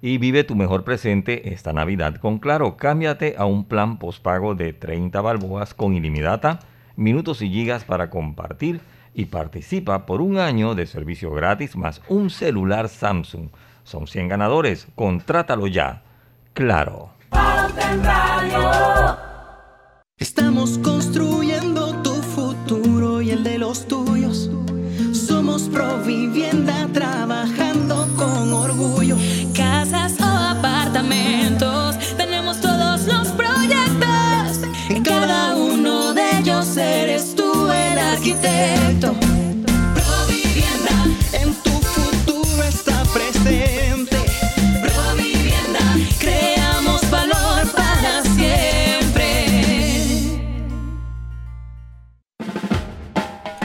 Y 0.00 0.18
vive 0.18 0.44
tu 0.44 0.54
mejor 0.54 0.84
presente 0.84 1.52
esta 1.52 1.72
Navidad 1.72 2.16
con 2.16 2.38
Claro. 2.38 2.76
Cámbiate 2.76 3.34
a 3.38 3.44
un 3.44 3.64
plan 3.64 3.98
postpago 3.98 4.54
de 4.54 4.72
30 4.72 5.20
balboas 5.20 5.74
con 5.74 5.94
ilimitada, 5.94 6.60
minutos 6.96 7.42
y 7.42 7.48
gigas 7.48 7.84
para 7.84 8.10
compartir 8.10 8.80
y 9.14 9.26
participa 9.26 10.06
por 10.06 10.20
un 10.20 10.38
año 10.38 10.74
de 10.74 10.86
servicio 10.86 11.32
gratis 11.32 11.76
más 11.76 12.00
un 12.08 12.30
celular 12.30 12.88
Samsung 12.88 13.48
son 13.84 14.06
100 14.06 14.28
ganadores. 14.28 14.86
Contrátalo 14.94 15.66
ya. 15.66 16.02
Claro. 16.54 17.10
Estamos 20.18 20.78
construyendo 20.78 22.00
tu 22.02 22.14
futuro 22.14 23.20
y 23.20 23.30
el 23.30 23.42
de 23.42 23.58
los 23.58 23.86
tuyos. 23.88 24.50
Somos 25.12 25.62
Provivienda 25.68 26.61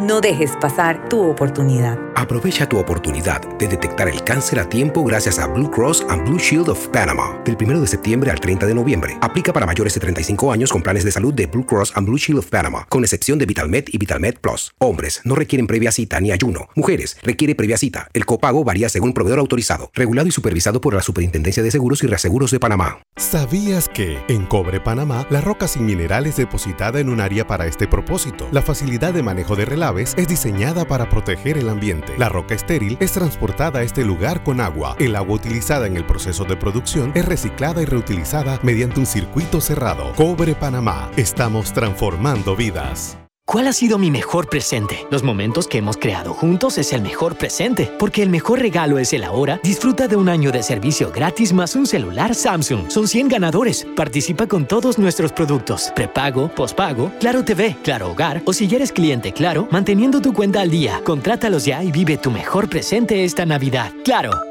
No 0.00 0.22
dejes 0.22 0.52
pasar 0.58 1.10
tu 1.10 1.20
oportunidad. 1.20 1.98
Aprovecha 2.14 2.66
tu 2.66 2.78
oportunidad 2.78 3.42
de 3.58 3.68
detectar 3.68 4.08
el 4.08 4.24
cáncer 4.24 4.58
a 4.58 4.66
tiempo 4.66 5.04
gracias 5.04 5.38
a 5.38 5.46
Blue 5.46 5.70
Cross 5.70 6.06
and 6.08 6.26
Blue 6.26 6.38
Shield 6.38 6.70
of 6.70 6.88
Panama. 6.88 7.38
Del 7.44 7.58
1 7.60 7.82
de 7.82 7.86
septiembre 7.86 8.30
al 8.30 8.40
30 8.40 8.64
de 8.64 8.74
noviembre. 8.74 9.18
Aplica 9.20 9.52
para 9.52 9.66
mayores 9.66 9.92
de 9.92 10.00
35 10.00 10.52
años 10.52 10.72
con 10.72 10.82
planes 10.82 11.04
de 11.04 11.12
salud 11.12 11.34
de 11.34 11.44
Blue 11.44 11.66
Cross 11.66 11.92
and 11.96 12.06
Blue 12.06 12.16
Shield 12.16 12.38
of 12.38 12.46
Panama, 12.46 12.86
con 12.88 13.04
excepción 13.04 13.38
de 13.38 13.44
VitalMed 13.44 13.84
y 13.88 13.98
VitalMed 13.98 14.36
Plus. 14.40 14.72
Hombres 14.78 15.20
no 15.24 15.34
requieren 15.34 15.66
previa 15.66 15.92
cita 15.92 16.18
ni 16.18 16.32
ayuno. 16.32 16.70
Mujeres 16.74 17.18
requiere 17.22 17.54
previa 17.54 17.76
cita. 17.76 18.08
El 18.14 18.24
copago 18.24 18.64
varía 18.64 18.88
según 18.88 19.12
proveedor 19.12 19.38
autorizado, 19.38 19.90
regulado 19.92 20.28
y 20.28 20.32
supervisado 20.32 20.80
por 20.80 20.94
la 20.94 21.02
Superintendencia 21.02 21.62
de 21.62 21.70
Seguros 21.70 22.02
y 22.04 22.06
Reaseguros 22.06 22.50
de 22.50 22.60
Panamá. 22.60 23.02
¿Sabías 23.16 23.86
que 23.86 24.18
en 24.28 24.46
Cobre 24.46 24.80
Panamá 24.80 25.26
la 25.28 25.42
roca 25.42 25.68
sin 25.68 25.84
mineral 25.84 26.26
es 26.26 26.36
depositada 26.36 27.00
en 27.00 27.10
un 27.10 27.20
área 27.20 27.46
para 27.46 27.66
este 27.66 27.86
propósito? 27.86 28.48
La 28.50 28.62
facilidad 28.62 29.12
de 29.12 29.22
manejo 29.22 29.56
de 29.56 29.66
es 29.98 30.28
diseñada 30.28 30.84
para 30.84 31.08
proteger 31.08 31.58
el 31.58 31.68
ambiente. 31.68 32.14
La 32.16 32.28
roca 32.28 32.54
estéril 32.54 32.96
es 33.00 33.12
transportada 33.12 33.80
a 33.80 33.82
este 33.82 34.04
lugar 34.04 34.44
con 34.44 34.60
agua. 34.60 34.96
El 34.98 35.16
agua 35.16 35.34
utilizada 35.34 35.86
en 35.86 35.96
el 35.96 36.04
proceso 36.04 36.44
de 36.44 36.56
producción 36.56 37.12
es 37.14 37.24
reciclada 37.24 37.82
y 37.82 37.86
reutilizada 37.86 38.60
mediante 38.62 39.00
un 39.00 39.06
circuito 39.06 39.60
cerrado. 39.60 40.12
Cobre 40.14 40.54
Panamá. 40.54 41.10
Estamos 41.16 41.72
transformando 41.72 42.54
vidas. 42.54 43.18
¿Cuál 43.50 43.66
ha 43.66 43.72
sido 43.72 43.98
mi 43.98 44.12
mejor 44.12 44.48
presente? 44.48 45.08
Los 45.10 45.24
momentos 45.24 45.66
que 45.66 45.78
hemos 45.78 45.96
creado 45.96 46.34
juntos 46.34 46.78
es 46.78 46.92
el 46.92 47.02
mejor 47.02 47.36
presente, 47.36 47.92
porque 47.98 48.22
el 48.22 48.28
mejor 48.28 48.60
regalo 48.60 48.96
es 49.00 49.12
el 49.12 49.24
ahora. 49.24 49.58
Disfruta 49.64 50.06
de 50.06 50.14
un 50.14 50.28
año 50.28 50.52
de 50.52 50.62
servicio 50.62 51.10
gratis 51.10 51.52
más 51.52 51.74
un 51.74 51.84
celular 51.84 52.36
Samsung. 52.36 52.88
Son 52.88 53.08
100 53.08 53.26
ganadores. 53.26 53.88
Participa 53.96 54.46
con 54.46 54.66
todos 54.66 55.00
nuestros 55.00 55.32
productos. 55.32 55.90
Prepago, 55.96 56.46
pospago, 56.54 57.10
Claro 57.18 57.44
TV, 57.44 57.76
Claro 57.82 58.12
Hogar 58.12 58.40
o 58.44 58.52
si 58.52 58.72
eres 58.72 58.92
cliente 58.92 59.32
Claro, 59.32 59.66
manteniendo 59.72 60.20
tu 60.20 60.32
cuenta 60.32 60.60
al 60.60 60.70
día. 60.70 61.00
Contrátalos 61.04 61.64
ya 61.64 61.82
y 61.82 61.90
vive 61.90 62.18
tu 62.18 62.30
mejor 62.30 62.68
presente 62.68 63.24
esta 63.24 63.46
Navidad. 63.46 63.90
Claro. 64.04 64.49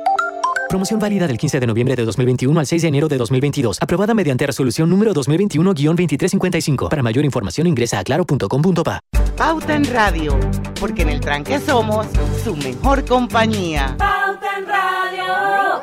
Promoción 0.70 1.00
válida 1.00 1.26
del 1.26 1.40
15 1.40 1.60
de 1.60 1.66
noviembre 1.66 1.96
de 1.96 2.06
2021 2.06 2.60
al 2.60 2.68
6 2.68 2.84
de 2.84 2.88
enero 2.90 3.08
de 3.08 3.18
2022. 3.18 3.80
Aprobada 3.82 4.14
mediante 4.14 4.46
resolución 4.46 4.88
número 4.88 5.16
2021-2355. 5.16 6.90
Para 6.90 7.02
mayor 7.02 7.26
información 7.26 7.66
ingresa 7.66 7.98
a 7.98 8.04
claro.com.pa. 8.04 9.00
Pauta 9.36 9.76
en 9.76 9.86
Radio, 9.86 10.40
porque 10.80 11.02
en 11.02 11.10
el 11.10 11.22
tranque 11.22 11.60
somos 11.60 12.06
su 12.44 12.56
mejor 12.56 13.04
compañía. 13.04 13.96
Pauta 13.98 14.60
en 14.60 14.68
Radio. 14.68 15.82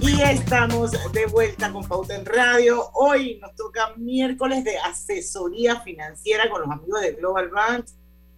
Y 0.00 0.22
estamos 0.22 0.92
de 0.92 1.26
vuelta 1.26 1.72
con 1.72 1.88
Pauta 1.88 2.14
en 2.14 2.24
Radio. 2.24 2.88
Hoy 2.94 3.40
nos 3.42 3.52
toca 3.56 3.94
miércoles 3.96 4.62
de 4.62 4.78
asesoría 4.78 5.80
financiera 5.80 6.48
con 6.48 6.60
los 6.60 6.70
amigos 6.70 7.00
de 7.00 7.14
Global 7.14 7.48
Bank 7.48 7.86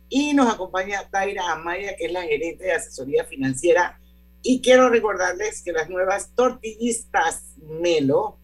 y 0.08 0.32
nos 0.34 0.52
acompaña 0.52 1.08
Taira 1.10 1.52
Amaya, 1.52 1.96
que 1.96 2.06
es 2.06 2.12
la 2.12 2.22
gerente 2.22 2.64
de 2.64 2.72
asesoría 2.72 3.24
financiera. 3.24 4.00
Y 4.42 4.60
quiero 4.60 4.88
recordarles 4.88 5.62
que 5.62 5.72
las 5.72 5.90
nuevas 5.90 6.30
tortillistas 6.34 7.54
Melo 7.56 8.38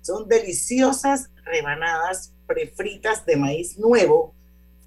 son 0.00 0.28
deliciosas 0.28 1.30
rebanadas 1.44 2.32
prefritas 2.46 3.26
de 3.26 3.36
maíz 3.36 3.76
nuevo, 3.78 4.34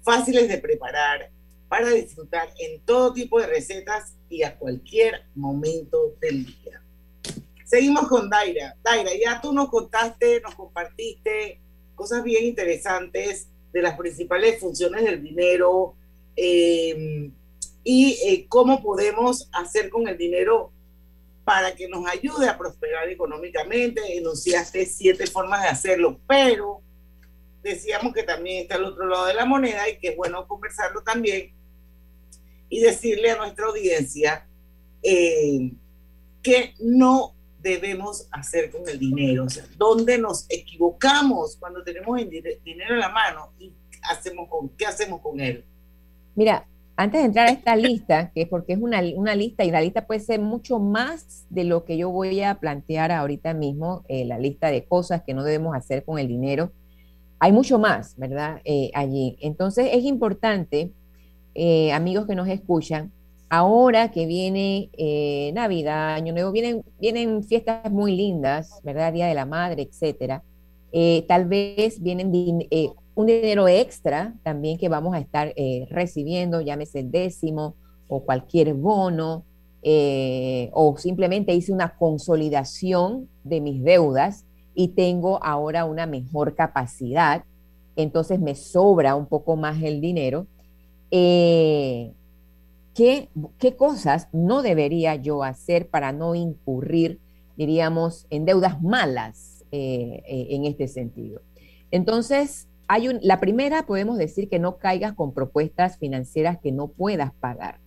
fáciles 0.02 0.48
de 0.48 0.58
preparar 0.58 1.30
para 1.68 1.90
disfrutar 1.90 2.48
en 2.58 2.80
todo 2.80 3.12
tipo 3.12 3.38
de 3.40 3.46
recetas 3.46 4.14
y 4.28 4.42
a 4.42 4.58
cualquier 4.58 5.24
momento 5.34 6.16
del 6.20 6.46
día. 6.46 6.82
Seguimos 7.64 8.08
con 8.08 8.28
Daira. 8.28 8.76
Daira, 8.82 9.10
ya 9.22 9.40
tú 9.40 9.52
nos 9.52 9.68
contaste, 9.68 10.40
nos 10.40 10.54
compartiste 10.54 11.60
cosas 11.94 12.24
bien 12.24 12.44
interesantes 12.46 13.48
de 13.72 13.82
las 13.82 13.96
principales 13.96 14.60
funciones 14.60 15.04
del 15.04 15.22
dinero 15.22 15.94
eh, 16.36 17.30
y 17.84 18.18
eh, 18.24 18.46
cómo 18.48 18.82
podemos 18.82 19.48
hacer 19.52 19.90
con 19.90 20.08
el 20.08 20.18
dinero 20.18 20.72
para 21.44 21.74
que 21.74 21.88
nos 21.88 22.06
ayude 22.06 22.48
a 22.48 22.58
prosperar 22.58 23.08
económicamente. 23.08 24.16
Enunciaste 24.16 24.86
siete 24.86 25.26
formas 25.26 25.62
de 25.62 25.68
hacerlo, 25.68 26.20
pero 26.26 26.80
decíamos 27.62 28.14
que 28.14 28.22
también 28.22 28.62
está 28.62 28.76
el 28.76 28.84
otro 28.84 29.06
lado 29.06 29.26
de 29.26 29.34
la 29.34 29.44
moneda 29.44 29.88
y 29.88 29.98
que 29.98 30.08
es 30.08 30.16
bueno 30.16 30.46
conversarlo 30.46 31.02
también 31.02 31.52
y 32.68 32.80
decirle 32.80 33.32
a 33.32 33.36
nuestra 33.36 33.66
audiencia 33.66 34.46
eh, 35.02 35.72
que 36.42 36.74
no 36.80 37.34
debemos 37.60 38.28
hacer 38.30 38.70
con 38.70 38.88
el 38.88 38.98
dinero, 38.98 39.44
o 39.44 39.50
sea, 39.50 39.64
dónde 39.76 40.18
nos 40.18 40.46
equivocamos 40.48 41.56
cuando 41.56 41.82
tenemos 41.82 42.18
el 42.18 42.28
dinero 42.28 42.94
en 42.94 43.00
la 43.00 43.10
mano 43.10 43.52
y 43.58 43.72
hacemos 44.10 44.48
con, 44.48 44.68
qué 44.70 44.86
hacemos 44.86 45.20
con 45.20 45.40
él. 45.40 45.64
Mira, 46.34 46.66
antes 46.96 47.20
de 47.20 47.26
entrar 47.26 47.48
a 47.48 47.52
esta 47.52 47.76
lista, 47.76 48.30
que 48.32 48.42
es 48.42 48.48
porque 48.48 48.74
es 48.74 48.78
una, 48.78 49.00
una, 49.14 49.34
lista 49.34 49.64
y 49.64 49.70
la 49.70 49.80
lista 49.80 50.06
puede 50.06 50.20
ser 50.20 50.40
mucho 50.40 50.78
más 50.78 51.46
de 51.48 51.64
lo 51.64 51.84
que 51.84 51.96
yo 51.96 52.10
voy 52.10 52.42
a 52.42 52.56
plantear 52.56 53.10
ahorita 53.10 53.54
mismo, 53.54 54.04
eh, 54.08 54.24
la 54.24 54.38
lista 54.38 54.68
de 54.70 54.84
cosas 54.84 55.22
que 55.22 55.34
no 55.34 55.42
debemos 55.42 55.74
hacer 55.74 56.04
con 56.04 56.18
el 56.18 56.28
dinero. 56.28 56.72
Hay 57.38 57.52
mucho 57.52 57.78
más, 57.78 58.16
¿verdad? 58.18 58.60
Eh, 58.64 58.90
allí. 58.94 59.38
Entonces 59.40 59.88
es 59.92 60.04
importante, 60.04 60.92
eh, 61.54 61.90
amigos 61.92 62.26
que 62.26 62.34
nos 62.34 62.48
escuchan, 62.48 63.12
ahora 63.50 64.12
que 64.12 64.26
viene 64.26 64.90
eh, 64.96 65.50
Navidad, 65.54 66.14
Año 66.14 66.32
Nuevo, 66.32 66.52
vienen, 66.52 66.82
vienen 67.00 67.42
fiestas 67.42 67.90
muy 67.90 68.16
lindas, 68.16 68.80
¿verdad? 68.84 69.12
Día 69.12 69.26
de 69.26 69.34
la 69.34 69.44
Madre, 69.44 69.82
etcétera. 69.82 70.42
Eh, 70.92 71.24
tal 71.28 71.46
vez 71.46 72.00
vienen 72.00 72.32
eh, 72.70 72.90
un 73.14 73.26
dinero 73.26 73.68
extra 73.68 74.34
también 74.44 74.78
que 74.78 74.88
vamos 74.88 75.14
a 75.14 75.18
estar 75.18 75.52
recibiendo, 75.90 76.60
llámese 76.60 77.00
el 77.00 77.10
décimo 77.10 77.74
o 78.08 78.24
cualquier 78.24 78.72
bono, 78.74 79.44
o 79.82 80.96
simplemente 80.96 81.54
hice 81.54 81.72
una 81.72 81.96
consolidación 81.96 83.28
de 83.44 83.60
mis 83.60 83.82
deudas 83.82 84.46
y 84.74 84.88
tengo 84.88 85.42
ahora 85.42 85.84
una 85.84 86.06
mejor 86.06 86.54
capacidad, 86.54 87.44
entonces 87.96 88.40
me 88.40 88.54
sobra 88.54 89.16
un 89.16 89.26
poco 89.26 89.56
más 89.56 89.82
el 89.82 90.00
dinero. 90.00 90.46
¿Qué, 92.94 93.28
cosas 93.76 94.28
no 94.32 94.62
debería 94.62 95.14
yo 95.16 95.42
hacer 95.42 95.88
para 95.88 96.12
no 96.12 96.34
incurrir, 96.34 97.20
diríamos, 97.56 98.26
en 98.30 98.44
deudas 98.44 98.82
malas 98.82 99.64
eh, 99.70 100.22
eh, 100.26 100.46
en 100.50 100.64
este 100.64 100.88
sentido? 100.88 101.40
Entonces, 101.90 102.68
hay 102.88 103.08
la 103.22 103.40
primera 103.40 103.86
podemos 103.86 104.18
decir 104.18 104.48
que 104.48 104.58
no 104.58 104.78
caigas 104.78 105.12
con 105.12 105.32
propuestas 105.32 105.98
financieras 105.98 106.58
que 106.60 106.72
no 106.72 106.88
puedas 106.88 107.32
pagar. 107.34 107.78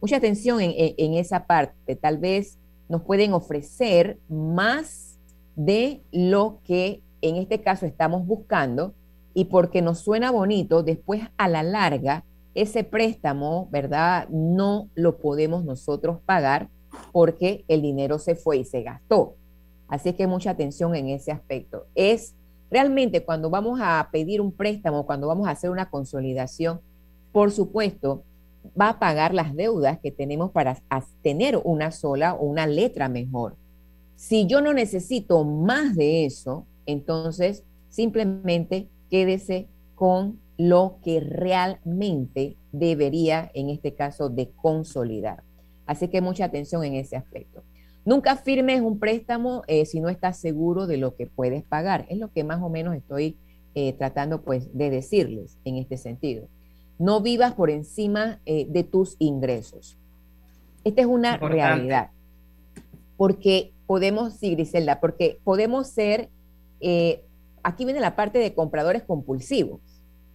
Mucha 0.00 0.16
atención 0.16 0.60
en, 0.60 0.72
en 0.76 1.14
esa 1.14 1.46
parte. 1.46 1.96
Tal 1.96 2.18
vez 2.18 2.58
nos 2.88 3.02
pueden 3.02 3.32
ofrecer 3.32 4.18
más 4.28 5.18
de 5.56 6.02
lo 6.12 6.60
que 6.64 7.02
en 7.20 7.36
este 7.36 7.60
caso 7.62 7.84
estamos 7.84 8.26
buscando 8.26 8.94
y 9.34 9.46
porque 9.46 9.82
nos 9.82 10.00
suena 10.00 10.30
bonito, 10.30 10.82
después 10.82 11.22
a 11.36 11.48
la 11.48 11.62
larga 11.62 12.24
ese 12.62 12.82
préstamo, 12.82 13.68
¿verdad? 13.70 14.28
No 14.30 14.88
lo 14.94 15.18
podemos 15.18 15.64
nosotros 15.64 16.18
pagar 16.26 16.68
porque 17.12 17.64
el 17.68 17.82
dinero 17.82 18.18
se 18.18 18.34
fue 18.34 18.58
y 18.58 18.64
se 18.64 18.82
gastó. 18.82 19.36
Así 19.86 20.12
que 20.12 20.26
mucha 20.26 20.50
atención 20.50 20.94
en 20.94 21.08
ese 21.08 21.30
aspecto. 21.30 21.86
Es 21.94 22.34
realmente 22.70 23.24
cuando 23.24 23.48
vamos 23.48 23.78
a 23.82 24.08
pedir 24.10 24.40
un 24.40 24.52
préstamo, 24.52 25.06
cuando 25.06 25.28
vamos 25.28 25.46
a 25.46 25.52
hacer 25.52 25.70
una 25.70 25.88
consolidación, 25.88 26.80
por 27.32 27.52
supuesto, 27.52 28.24
va 28.78 28.90
a 28.90 28.98
pagar 28.98 29.34
las 29.34 29.54
deudas 29.54 29.98
que 30.00 30.10
tenemos 30.10 30.50
para 30.50 30.82
tener 31.22 31.60
una 31.62 31.92
sola 31.92 32.34
o 32.34 32.44
una 32.44 32.66
letra 32.66 33.08
mejor. 33.08 33.56
Si 34.16 34.46
yo 34.46 34.60
no 34.60 34.74
necesito 34.74 35.44
más 35.44 35.94
de 35.94 36.24
eso, 36.24 36.66
entonces 36.86 37.62
simplemente 37.88 38.88
quédese 39.10 39.68
con 39.94 40.40
lo 40.58 40.98
que 41.04 41.20
realmente 41.20 42.56
debería, 42.72 43.50
en 43.54 43.70
este 43.70 43.94
caso, 43.94 44.28
de 44.28 44.50
consolidar. 44.50 45.44
Así 45.86 46.08
que 46.08 46.20
mucha 46.20 46.44
atención 46.44 46.84
en 46.84 46.94
ese 46.94 47.16
aspecto. 47.16 47.62
Nunca 48.04 48.36
firmes 48.36 48.80
un 48.80 48.98
préstamo 48.98 49.62
eh, 49.68 49.86
si 49.86 50.00
no 50.00 50.08
estás 50.08 50.36
seguro 50.36 50.86
de 50.86 50.96
lo 50.96 51.14
que 51.14 51.26
puedes 51.26 51.62
pagar. 51.62 52.06
Es 52.08 52.18
lo 52.18 52.32
que 52.32 52.42
más 52.42 52.60
o 52.60 52.68
menos 52.68 52.96
estoy 52.96 53.36
eh, 53.74 53.92
tratando 53.92 54.42
pues 54.42 54.76
de 54.76 54.90
decirles 54.90 55.56
en 55.64 55.76
este 55.76 55.96
sentido. 55.96 56.48
No 56.98 57.20
vivas 57.20 57.54
por 57.54 57.70
encima 57.70 58.40
eh, 58.44 58.66
de 58.68 58.82
tus 58.82 59.14
ingresos. 59.20 59.96
Esta 60.82 61.02
es 61.02 61.06
una 61.06 61.36
realidad. 61.36 62.10
Porque 63.16 63.72
podemos, 63.86 64.34
sí, 64.34 64.54
Griselda, 64.54 65.00
porque 65.00 65.38
podemos 65.44 65.88
ser, 65.88 66.28
aquí 67.62 67.84
viene 67.84 68.00
la 68.00 68.16
parte 68.16 68.38
de 68.38 68.54
compradores 68.54 69.02
compulsivos 69.02 69.80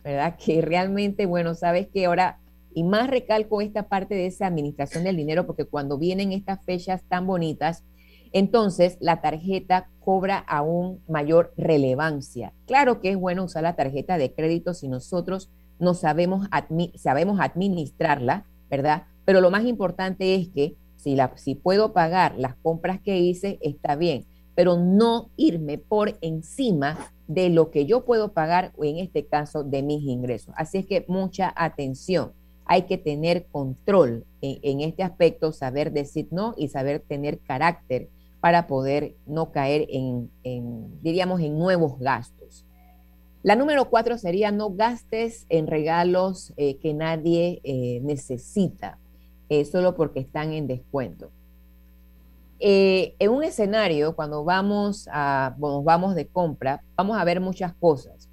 ¿verdad? 0.03 0.35
Que 0.43 0.61
realmente, 0.61 1.25
bueno, 1.25 1.55
sabes 1.55 1.87
que 1.87 2.05
ahora, 2.05 2.39
y 2.73 2.83
más 2.83 3.09
recalco 3.09 3.61
esta 3.61 3.87
parte 3.87 4.15
de 4.15 4.27
esa 4.27 4.47
administración 4.47 5.03
del 5.03 5.17
dinero, 5.17 5.45
porque 5.45 5.65
cuando 5.65 5.97
vienen 5.97 6.31
estas 6.31 6.63
fechas 6.63 7.03
tan 7.07 7.25
bonitas, 7.27 7.83
entonces 8.31 8.97
la 8.99 9.21
tarjeta 9.21 9.89
cobra 9.99 10.39
aún 10.39 10.99
mayor 11.07 11.53
relevancia. 11.55 12.51
Claro 12.65 12.99
que 12.99 13.11
es 13.11 13.17
bueno 13.17 13.43
usar 13.43 13.63
la 13.63 13.75
tarjeta 13.75 14.17
de 14.17 14.33
crédito 14.33 14.73
si 14.73 14.87
nosotros 14.87 15.49
no 15.79 15.93
sabemos, 15.93 16.47
sabemos 16.95 17.39
administrarla, 17.39 18.45
¿verdad? 18.69 19.03
Pero 19.25 19.39
lo 19.39 19.51
más 19.51 19.65
importante 19.65 20.35
es 20.35 20.49
que 20.49 20.75
si, 20.95 21.15
la, 21.15 21.31
si 21.35 21.55
puedo 21.55 21.93
pagar 21.93 22.35
las 22.37 22.55
compras 22.55 22.99
que 22.99 23.19
hice, 23.19 23.59
está 23.61 23.95
bien, 23.95 24.25
pero 24.55 24.77
no 24.77 25.29
irme 25.35 25.77
por 25.77 26.17
encima 26.21 26.97
de 27.27 27.49
lo 27.49 27.71
que 27.71 27.85
yo 27.85 28.05
puedo 28.05 28.33
pagar 28.33 28.73
o 28.77 28.83
en 28.83 28.97
este 28.97 29.25
caso 29.25 29.63
de 29.63 29.81
mis 29.81 30.03
ingresos. 30.03 30.53
Así 30.57 30.79
es 30.79 30.85
que 30.85 31.05
mucha 31.07 31.53
atención. 31.55 32.33
Hay 32.65 32.83
que 32.83 32.97
tener 32.97 33.45
control 33.47 34.25
en, 34.41 34.81
este 34.81 35.03
aspecto, 35.03 35.51
saber 35.51 35.91
decir 35.91 36.27
no 36.31 36.53
y 36.57 36.69
saber 36.69 37.01
tener 37.01 37.39
carácter 37.39 38.09
para 38.39 38.67
poder 38.67 39.15
no 39.25 39.51
caer 39.51 39.87
en, 39.89 40.29
diríamos, 41.01 41.41
en 41.41 41.57
nuevos 41.57 41.99
gastos. 41.99 42.65
La 43.41 43.57
número 43.57 43.89
cuatro 43.89 44.17
sería 44.17 44.51
no 44.51 44.69
gastes 44.69 45.45
en 45.49 45.67
regalos 45.67 46.53
eh, 46.55 46.77
que 46.77 46.93
nadie 46.93 47.59
eh, 47.65 47.99
necesita, 48.01 48.97
eh, 49.49 49.65
solo 49.65 49.95
porque 49.95 50.21
están 50.21 50.53
en 50.53 50.67
descuento. 50.67 51.31
Eh, 52.65 53.17
en 53.19 53.29
un 53.29 53.43
escenario, 53.43 54.15
cuando 54.15 54.45
vamos, 54.45 55.09
a, 55.11 55.53
nos 55.59 55.83
vamos 55.83 56.15
de 56.15 56.27
compra, 56.27 56.81
vamos 56.95 57.17
a 57.17 57.25
ver 57.25 57.41
muchas 57.41 57.73
cosas. 57.73 58.29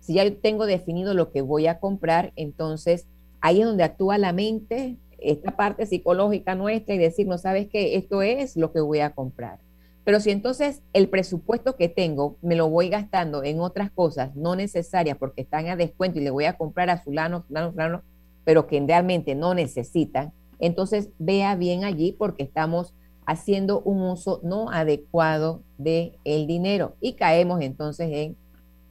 Si 0.00 0.12
ya 0.12 0.30
tengo 0.34 0.66
definido 0.66 1.14
lo 1.14 1.32
que 1.32 1.40
voy 1.40 1.66
a 1.66 1.80
comprar, 1.80 2.34
entonces 2.36 3.06
ahí 3.40 3.62
es 3.62 3.66
donde 3.66 3.84
actúa 3.84 4.18
la 4.18 4.34
mente, 4.34 4.98
esta 5.18 5.56
parte 5.56 5.86
psicológica 5.86 6.54
nuestra 6.54 6.94
y 6.94 6.98
decir, 6.98 7.26
no 7.26 7.38
sabes 7.38 7.68
qué, 7.68 7.96
esto 7.96 8.20
es 8.20 8.54
lo 8.54 8.70
que 8.70 8.82
voy 8.82 9.00
a 9.00 9.14
comprar. 9.14 9.60
Pero 10.04 10.20
si 10.20 10.30
entonces 10.30 10.82
el 10.92 11.08
presupuesto 11.08 11.76
que 11.76 11.88
tengo 11.88 12.36
me 12.42 12.56
lo 12.56 12.68
voy 12.68 12.90
gastando 12.90 13.44
en 13.44 13.60
otras 13.60 13.90
cosas 13.90 14.36
no 14.36 14.56
necesarias 14.56 15.16
porque 15.16 15.40
están 15.40 15.68
a 15.68 15.76
descuento 15.76 16.18
y 16.18 16.22
le 16.22 16.30
voy 16.30 16.44
a 16.44 16.58
comprar 16.58 16.90
a 16.90 16.98
fulano, 16.98 17.44
fulano, 17.44 17.72
fulano, 17.72 18.02
pero 18.44 18.66
que 18.66 18.78
realmente 18.86 19.34
no 19.34 19.54
necesitan, 19.54 20.34
entonces 20.58 21.08
vea 21.18 21.56
bien 21.56 21.84
allí 21.84 22.12
porque 22.12 22.42
estamos 22.42 22.94
haciendo 23.26 23.80
un 23.80 24.02
uso 24.02 24.40
no 24.42 24.70
adecuado 24.70 25.62
del 25.78 26.18
el 26.24 26.46
dinero 26.46 26.96
y 27.00 27.14
caemos 27.14 27.60
entonces 27.60 28.08
en 28.12 28.36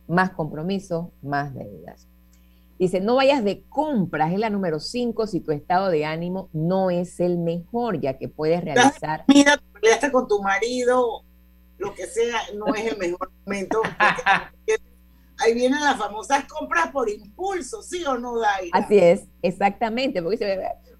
más 0.07 0.31
compromiso, 0.31 1.11
más 1.21 1.53
deudas. 1.53 2.07
Dice, 2.79 3.01
no 3.01 3.15
vayas 3.15 3.43
de 3.43 3.63
compras, 3.67 4.31
es 4.31 4.39
la 4.39 4.49
número 4.49 4.79
5 4.79 5.27
si 5.27 5.41
tu 5.41 5.51
estado 5.51 5.89
de 5.89 6.05
ánimo 6.05 6.49
no 6.53 6.89
es 6.89 7.19
el 7.19 7.37
mejor, 7.37 7.99
ya 7.99 8.17
que 8.17 8.29
puedes 8.29 8.63
realizar... 8.63 9.25
Mira, 9.27 9.61
peleaste 9.73 10.11
con 10.11 10.27
tu 10.29 10.41
marido, 10.41 11.23
lo 11.77 11.93
que 11.93 12.07
sea, 12.07 12.39
no 12.55 12.73
es 12.73 12.93
el 12.93 12.97
mejor 12.97 13.31
momento. 13.45 13.81
ahí 15.39 15.53
vienen 15.53 15.81
las 15.81 15.97
famosas 15.97 16.45
compras 16.45 16.91
por 16.91 17.09
impulso, 17.09 17.81
¿sí 17.81 18.05
o 18.05 18.17
no, 18.17 18.39
Daira? 18.39 18.77
Así 18.77 18.97
es, 18.97 19.23
exactamente, 19.41 20.21
porque 20.21 20.37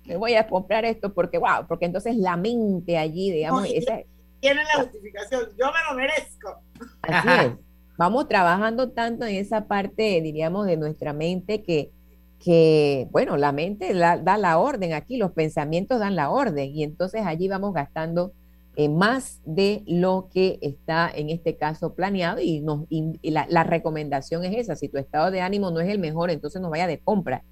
me 0.10 0.18
voy 0.18 0.34
a 0.36 0.47
comprar 0.47 0.84
esto 0.84 1.14
porque, 1.14 1.38
wow, 1.38 1.66
porque 1.68 1.86
entonces 1.86 2.18
la 2.18 2.36
mente 2.36 2.97
allí, 2.97 3.32
digamos, 3.32 3.64
tiene 3.64 4.64
la 4.64 4.84
justificación, 4.84 5.49
yo 5.57 5.68
me 5.68 5.80
lo 5.89 5.95
merezco. 5.95 6.62
Así 7.03 7.28
es 7.28 7.70
vamos 7.99 8.30
trabajando 8.30 8.91
tanto 8.91 9.26
en 9.26 9.36
esa 9.36 9.68
parte, 9.68 10.22
diríamos, 10.22 10.66
de 10.66 10.78
nuestra 10.78 11.12
mente 11.12 11.62
que, 11.64 11.91
que 12.39 13.10
bueno, 13.12 13.36
la 13.36 13.51
mente 13.51 13.93
da 13.93 14.38
la 14.38 14.57
orden 14.57 14.93
aquí, 14.93 15.18
los 15.18 15.34
pensamientos 15.34 15.99
dan 15.99 16.16
la 16.16 16.30
orden 16.30 16.74
y 16.74 16.84
entonces 16.84 17.24
allí 17.26 17.49
vamos 17.49 17.74
gastando 17.74 18.32
eh, 18.78 18.88
más 18.88 19.41
de 19.43 19.84
lo 19.86 20.30
que 20.34 20.60
está 20.62 21.12
en 21.14 21.30
este 21.30 21.57
caso 21.57 21.93
planeado 21.93 22.39
y, 22.39 22.62
nos, 22.62 22.86
la, 23.22 23.64
recomendación 23.66 24.45
es 24.45 24.55
esa, 24.55 24.78
si 24.78 24.88
tu 24.88 24.97
estado 24.97 25.30
de 25.30 25.41
ánimo 25.41 25.70
no 25.70 25.82
es 25.82 25.89
el 25.89 25.99
mejor, 25.99 26.32
entonces 26.32 26.62
no 26.62 26.70
vaya 26.70 26.88
de 26.88 26.99
compra. 26.99 27.43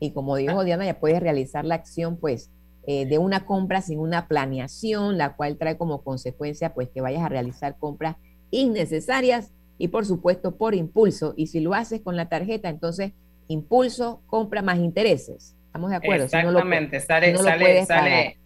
Y 0.00 0.10
como 0.10 0.36
dijo 0.36 0.60
ah. 0.60 0.64
Diana, 0.64 0.84
ya 0.84 0.98
puedes 0.98 1.20
realizar 1.20 1.64
la 1.64 1.76
acción 1.76 2.16
pues 2.16 2.50
eh, 2.86 3.06
de 3.06 3.16
una 3.16 3.46
compra 3.46 3.80
sin 3.80 3.98
una 3.98 4.28
planeación, 4.28 5.16
la 5.16 5.36
cual 5.36 5.56
trae 5.56 5.78
como 5.78 6.02
consecuencia 6.02 6.74
pues 6.74 6.90
que 6.90 7.00
vayas 7.00 7.22
a 7.22 7.30
realizar 7.30 7.76
compras 7.78 8.16
innecesarias 8.50 9.52
y 9.78 9.88
por 9.88 10.04
supuesto 10.04 10.56
por 10.56 10.74
impulso. 10.74 11.32
Y 11.36 11.46
si 11.46 11.60
lo 11.60 11.72
haces 11.72 12.02
con 12.02 12.16
la 12.16 12.28
tarjeta, 12.28 12.68
entonces 12.68 13.12
impulso, 13.48 14.22
compra 14.26 14.60
más 14.60 14.78
intereses. 14.78 15.56
¿Estamos 15.66 15.90
de 15.90 15.96
acuerdo? 15.96 16.24
Exactamente, 16.24 17.00
sale, 17.00 17.36
sale, 17.36 17.86
sale, 17.86 18.38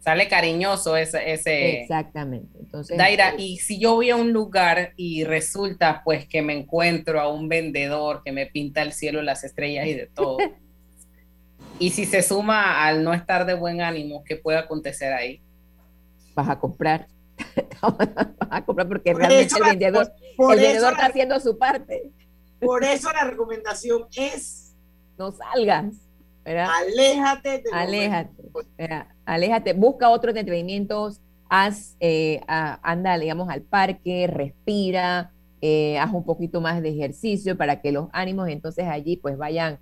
sale, 0.00 0.28
cariñoso 0.28 0.96
ese, 0.96 1.32
ese... 1.32 1.80
Exactamente. 1.82 2.58
Entonces, 2.58 2.98
Daira, 2.98 3.30
eh, 3.30 3.42
y 3.42 3.56
si 3.58 3.78
yo 3.78 3.94
voy 3.94 4.10
a 4.10 4.16
un 4.16 4.32
lugar 4.32 4.92
y 4.96 5.24
resulta 5.24 6.02
pues 6.04 6.26
que 6.26 6.42
me 6.42 6.52
encuentro 6.52 7.20
a 7.20 7.32
un 7.32 7.48
vendedor 7.48 8.22
que 8.24 8.32
me 8.32 8.46
pinta 8.46 8.82
el 8.82 8.92
cielo, 8.92 9.22
las 9.22 9.44
estrellas 9.44 9.86
y 9.86 9.94
de 9.94 10.06
todo. 10.06 10.38
y 11.78 11.90
si 11.90 12.04
se 12.04 12.22
suma 12.22 12.84
al 12.84 13.02
no 13.02 13.12
estar 13.12 13.46
de 13.46 13.54
buen 13.54 13.80
ánimo, 13.80 14.22
¿qué 14.24 14.36
puede 14.36 14.58
acontecer 14.58 15.12
ahí? 15.12 15.42
Vas 16.34 16.48
a 16.48 16.58
comprar. 16.58 17.08
a 18.50 18.64
comprar 18.64 18.88
porque 18.88 19.12
realmente 19.12 19.54
el 19.56 19.64
vendedor, 19.64 20.12
está 20.38 21.06
haciendo 21.06 21.38
su 21.40 21.58
parte. 21.58 22.12
Por 22.60 22.84
eso 22.84 23.10
la 23.12 23.24
recomendación 23.24 24.06
es 24.16 24.64
no 25.18 25.32
salgas. 25.32 25.94
Aléjate. 26.44 27.64
aléjate. 27.72 28.30
aléjate. 29.24 29.72
Busca 29.72 30.10
otros 30.10 30.34
entretenimientos. 30.36 31.20
Haz, 31.48 31.96
eh, 32.00 32.40
anda, 32.48 33.18
digamos, 33.18 33.48
al 33.48 33.62
parque, 33.62 34.26
respira, 34.26 35.32
eh, 35.60 35.98
haz 35.98 36.12
un 36.12 36.24
poquito 36.24 36.60
más 36.60 36.82
de 36.82 36.90
ejercicio 36.90 37.56
para 37.56 37.80
que 37.80 37.92
los 37.92 38.08
ánimos 38.12 38.48
entonces 38.48 38.86
allí 38.86 39.16
pues 39.16 39.36
vayan, 39.36 39.78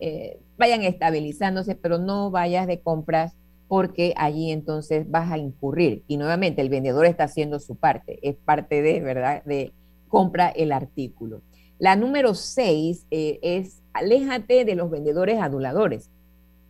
eh, 0.00 0.40
vayan 0.58 0.82
estabilizándose, 0.82 1.74
pero 1.74 1.98
no 1.98 2.30
vayas 2.30 2.66
de 2.66 2.80
compras 2.80 3.34
porque 3.68 4.14
allí 4.16 4.50
entonces 4.50 5.10
vas 5.10 5.30
a 5.30 5.38
incurrir. 5.38 6.04
Y 6.06 6.16
nuevamente 6.16 6.62
el 6.62 6.68
vendedor 6.68 7.06
está 7.06 7.24
haciendo 7.24 7.58
su 7.58 7.76
parte, 7.76 8.18
es 8.22 8.36
parte 8.36 8.82
de, 8.82 9.00
¿verdad?, 9.00 9.44
de 9.44 9.72
compra 10.08 10.48
el 10.48 10.72
artículo. 10.72 11.42
La 11.78 11.96
número 11.96 12.34
seis 12.34 13.06
eh, 13.10 13.38
es 13.42 13.82
aléjate 13.92 14.64
de 14.64 14.74
los 14.74 14.90
vendedores 14.90 15.40
aduladores. 15.40 16.10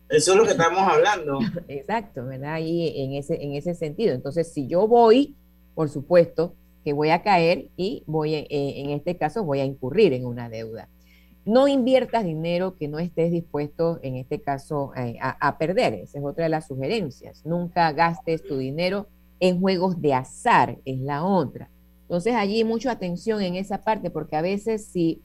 Eso 0.09 0.31
es 0.31 0.37
lo 0.37 0.45
que 0.45 0.51
estamos 0.51 0.79
hablando. 0.81 1.39
Exacto, 1.67 2.25
¿verdad? 2.25 2.53
Ahí 2.53 2.93
en 2.95 3.13
ese, 3.13 3.43
en 3.43 3.53
ese 3.53 3.73
sentido. 3.73 4.13
Entonces, 4.13 4.51
si 4.51 4.67
yo 4.67 4.87
voy, 4.87 5.35
por 5.75 5.89
supuesto 5.89 6.55
que 6.83 6.93
voy 6.93 7.09
a 7.09 7.21
caer 7.21 7.69
y 7.75 8.03
voy, 8.07 8.33
eh, 8.33 8.47
en 8.49 8.91
este 8.91 9.17
caso, 9.17 9.43
voy 9.43 9.59
a 9.59 9.65
incurrir 9.65 10.13
en 10.13 10.25
una 10.25 10.49
deuda. 10.49 10.87
No 11.47 11.69
inviertas 11.69 12.25
dinero 12.25 12.75
que 12.75 12.89
no 12.89 12.99
estés 12.99 13.31
dispuesto, 13.31 13.99
en 14.03 14.17
este 14.17 14.41
caso, 14.41 14.91
a, 15.21 15.57
perder. 15.57 15.93
Esa 15.93 16.19
es 16.19 16.25
otra 16.25 16.43
de 16.43 16.49
las 16.49 16.67
sugerencias. 16.67 17.45
Nunca 17.45 17.89
gastes 17.93 18.43
tu 18.43 18.57
dinero 18.57 19.07
en 19.39 19.61
juegos 19.61 20.01
de 20.01 20.13
azar, 20.13 20.77
es 20.83 20.99
la 20.99 21.23
otra. 21.23 21.69
Entonces 22.01 22.35
allí 22.35 22.65
mucha 22.65 22.91
atención 22.91 23.41
en 23.41 23.55
esa 23.55 23.81
parte, 23.81 24.09
porque 24.09 24.35
a 24.35 24.41
veces 24.41 24.87
si 24.87 25.21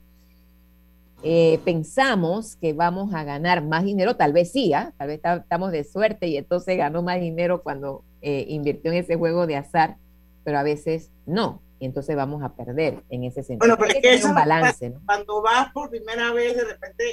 eh, 1.23 1.59
pensamos 1.65 2.55
que 2.55 2.71
vamos 2.71 3.13
a 3.13 3.25
ganar 3.25 3.61
más 3.61 3.83
dinero, 3.83 4.15
tal 4.15 4.31
vez 4.31 4.49
sí, 4.49 4.73
¿ah? 4.73 4.93
tal 4.97 5.09
vez 5.09 5.19
estamos 5.25 5.73
de 5.73 5.83
suerte 5.83 6.27
y 6.27 6.37
entonces 6.37 6.77
ganó 6.77 7.03
más 7.03 7.19
dinero 7.19 7.63
cuando 7.63 8.01
eh, 8.21 8.45
invirtió 8.47 8.93
en 8.93 8.99
ese 8.99 9.17
juego 9.17 9.45
de 9.45 9.57
azar, 9.57 9.97
pero 10.45 10.57
a 10.57 10.63
veces 10.63 11.11
no 11.25 11.61
y 11.83 11.85
entonces 11.85 12.15
vamos 12.15 12.41
a 12.41 12.55
perder 12.55 13.03
en 13.09 13.25
ese 13.25 13.43
sentido. 13.43 13.59
Bueno, 13.59 13.75
pero 13.77 13.91
es 13.91 14.01
que, 14.01 14.13
es 14.13 14.23
un 14.23 14.33
balance, 14.33 14.89
¿no? 14.89 15.01
Cuando 15.05 15.41
vas 15.41 15.69
por 15.73 15.89
primera 15.89 16.31
vez, 16.31 16.55
de 16.55 16.63
repente, 16.63 17.03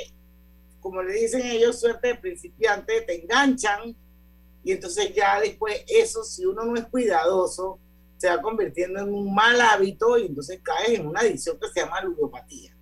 como 0.79 1.03
le 1.03 1.13
dicen 1.13 1.45
ellos, 1.45 1.81
suerte 1.81 2.07
de 2.07 2.15
principiante, 2.15 3.01
te 3.01 3.21
enganchan 3.21 3.97
y 4.63 4.71
entonces 4.71 5.13
ya 5.13 5.41
después 5.41 5.85
eso, 5.89 6.23
si 6.23 6.47
uno 6.47 6.67
no 6.67 6.77
es 6.77 6.85
cuidadoso, 6.85 7.81
se 8.17 8.29
va 8.29 8.41
convirtiendo 8.41 9.01
en 9.01 9.13
un 9.13 9.35
mal 9.35 9.61
hábito 9.61 10.17
y 10.19 10.27
entonces 10.27 10.61
caes 10.63 11.01
en 11.01 11.09
una 11.09 11.19
adicción 11.19 11.59
que 11.61 11.67
se 11.67 11.81
llama 11.81 12.03
ludopatía. 12.03 12.73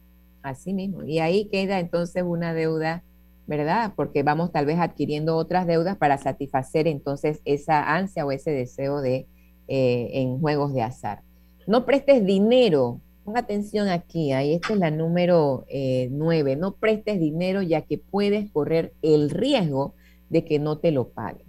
Así 0.43 0.74
mismo, 0.74 1.05
y 1.05 1.20
ahí 1.20 1.47
queda 1.47 1.80
entonces 1.80 2.22
una 2.22 2.53
deuda, 2.53 3.03
¿verdad? 3.47 3.95
Porque 3.97 4.22
vamos 4.22 4.53
tal 4.53 4.66
vez 4.66 4.78
adquiriendo 4.78 5.39
otras 5.39 5.66
deudas 5.66 5.97
para 5.97 6.18
satisfacer 6.18 6.86
entonces 6.86 7.41
esa 7.47 7.95
ansia 7.95 8.26
o 8.26 8.30
ese 8.30 8.51
deseo 8.51 9.01
de 9.01 9.26
eh, 9.68 10.11
en 10.12 10.39
juegos 10.39 10.74
de 10.74 10.82
azar. 10.82 11.22
No 11.69 11.85
prestes 11.85 12.25
dinero. 12.25 13.03
Ponga 13.25 13.41
atención 13.41 13.89
aquí, 13.89 14.33
ahí 14.33 14.55
esta 14.55 14.73
es 14.73 14.79
la 14.79 14.91
número 14.91 15.66
eh, 15.69 16.09
nueve. 16.11 16.57
No 16.57 16.73
prestes 16.73 17.21
dinero 17.21 17.61
ya 17.61 17.83
que 17.83 17.99
puedes 17.99 18.51
correr 18.51 18.95
el 19.03 19.29
riesgo 19.29 19.95
de 20.31 20.47
que 20.47 20.59
no 20.59 20.79
te 20.79 20.93
lo 20.93 21.11
paguen. 21.11 21.45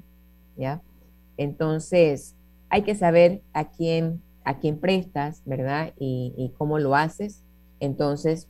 ¿Ya? 0.57 0.81
Entonces, 1.37 2.35
hay 2.67 2.81
que 2.81 2.95
saber 2.95 3.43
a 3.53 3.71
quién, 3.71 4.21
a 4.43 4.59
quién 4.59 4.77
prestas, 4.77 5.41
¿verdad? 5.45 5.93
Y, 5.97 6.51
cómo 6.57 6.79
lo 6.79 6.95
haces. 6.95 7.45
Entonces, 7.79 8.49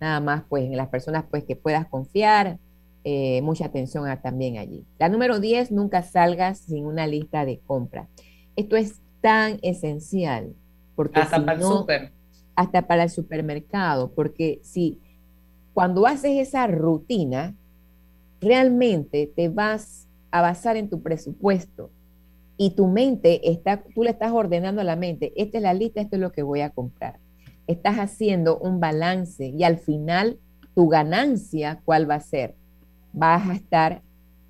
nada 0.00 0.20
más, 0.20 0.44
pues, 0.48 0.62
en 0.62 0.76
las 0.76 0.90
personas 0.90 1.24
pues, 1.28 1.42
que 1.42 1.56
puedas 1.56 1.88
confiar, 1.88 2.60
eh, 3.02 3.42
mucha 3.42 3.66
atención 3.66 4.06
también 4.22 4.58
allí. 4.58 4.84
La 5.00 5.08
número 5.08 5.40
10, 5.40 5.72
nunca 5.72 6.04
salgas 6.04 6.60
sin 6.60 6.86
una 6.86 7.08
lista 7.08 7.44
de 7.44 7.58
compra. 7.58 8.06
Esto 8.54 8.76
es 8.76 9.00
tan 9.20 9.58
esencial 9.62 10.54
hasta 11.14 11.44
para 11.44 11.58
el 11.58 11.62
super. 11.62 12.12
Hasta 12.54 12.82
para 12.86 13.02
el 13.04 13.10
supermercado, 13.10 14.12
porque 14.12 14.60
si 14.62 14.98
cuando 15.72 16.06
haces 16.06 16.48
esa 16.48 16.66
rutina, 16.66 17.54
realmente 18.40 19.32
te 19.34 19.48
vas 19.48 20.08
a 20.30 20.42
basar 20.42 20.76
en 20.76 20.88
tu 20.88 21.02
presupuesto 21.02 21.90
y 22.56 22.70
tu 22.70 22.86
mente 22.86 23.50
está, 23.50 23.82
tú 23.94 24.02
le 24.02 24.10
estás 24.10 24.32
ordenando 24.32 24.80
a 24.80 24.84
la 24.84 24.96
mente, 24.96 25.32
esta 25.36 25.58
es 25.58 25.62
la 25.62 25.74
lista, 25.74 26.00
esto 26.00 26.16
es 26.16 26.20
lo 26.20 26.32
que 26.32 26.42
voy 26.42 26.60
a 26.60 26.70
comprar. 26.70 27.18
Estás 27.66 27.96
haciendo 27.96 28.58
un 28.58 28.80
balance 28.80 29.46
y 29.46 29.64
al 29.64 29.78
final 29.78 30.38
tu 30.74 30.88
ganancia, 30.88 31.80
¿cuál 31.84 32.10
va 32.10 32.16
a 32.16 32.20
ser? 32.20 32.54
Vas 33.12 33.48
a 33.48 33.54
estar 33.54 34.02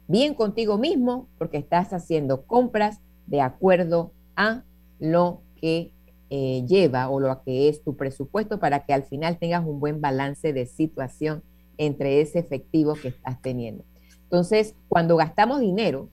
bien 0.08 0.34
contigo 0.34 0.76
mismo 0.76 1.28
porque 1.38 1.58
estás 1.58 1.92
haciendo 1.92 2.42
compras 2.42 3.00
de 3.26 3.40
acuerdo 3.40 4.12
a 4.34 4.64
lo 4.98 5.42
que 5.60 5.92
eh, 6.30 6.64
lleva 6.66 7.10
o 7.10 7.18
lo 7.20 7.42
que 7.42 7.68
es 7.68 7.82
tu 7.82 7.96
presupuesto 7.96 8.60
para 8.60 8.84
que 8.84 8.92
al 8.92 9.02
final 9.02 9.38
tengas 9.38 9.66
un 9.66 9.80
buen 9.80 10.00
balance 10.00 10.52
de 10.52 10.66
situación 10.66 11.42
entre 11.76 12.20
ese 12.20 12.38
efectivo 12.38 12.94
que 12.94 13.08
estás 13.08 13.42
teniendo. 13.42 13.84
Entonces, 14.22 14.76
cuando 14.88 15.16
gastamos 15.16 15.60
dinero 15.60 16.08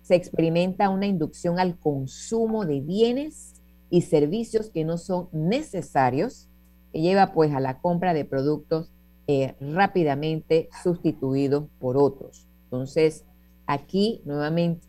se 0.00 0.14
experimenta 0.14 0.88
una 0.88 1.06
inducción 1.06 1.58
al 1.58 1.78
consumo 1.78 2.64
de 2.64 2.80
bienes 2.80 3.54
y 3.90 4.02
servicios 4.02 4.70
que 4.70 4.84
no 4.84 4.98
son 4.98 5.28
necesarios, 5.32 6.48
que 6.92 7.00
lleva 7.00 7.32
pues 7.32 7.52
a 7.52 7.60
la 7.60 7.80
compra 7.80 8.14
de 8.14 8.24
productos 8.24 8.92
eh, 9.26 9.54
rápidamente 9.60 10.68
sustituidos 10.82 11.64
por 11.80 11.96
otros. 11.96 12.46
Entonces, 12.64 13.24
aquí 13.66 14.22
nuevamente 14.24 14.86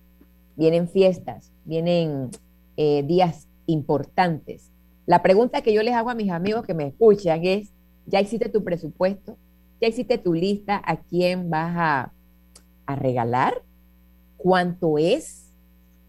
vienen 0.56 0.88
fiestas, 0.88 1.52
vienen 1.66 2.30
eh, 2.78 3.04
días 3.04 3.48
importantes. 3.68 4.72
La 5.05 5.22
pregunta 5.22 5.61
que 5.61 5.74
yo 5.74 5.84
les 5.84 5.93
hago 5.93 6.09
a 6.09 6.15
mis 6.15 6.32
amigos 6.32 6.65
que 6.65 6.74
me 6.74 6.88
escuchan 6.88 7.45
es, 7.45 7.72
¿ya 8.07 8.20
hiciste 8.20 8.49
tu 8.49 8.63
presupuesto? 8.63 9.38
¿Ya 9.80 9.88
hiciste 9.88 10.18
tu 10.18 10.34
lista 10.34 10.82
a 10.84 10.97
quién 10.97 11.49
vas 11.49 11.76
a, 11.78 12.13
a 12.86 12.95
regalar? 12.95 13.61
¿Cuánto 14.38 14.97
es? 14.97 15.53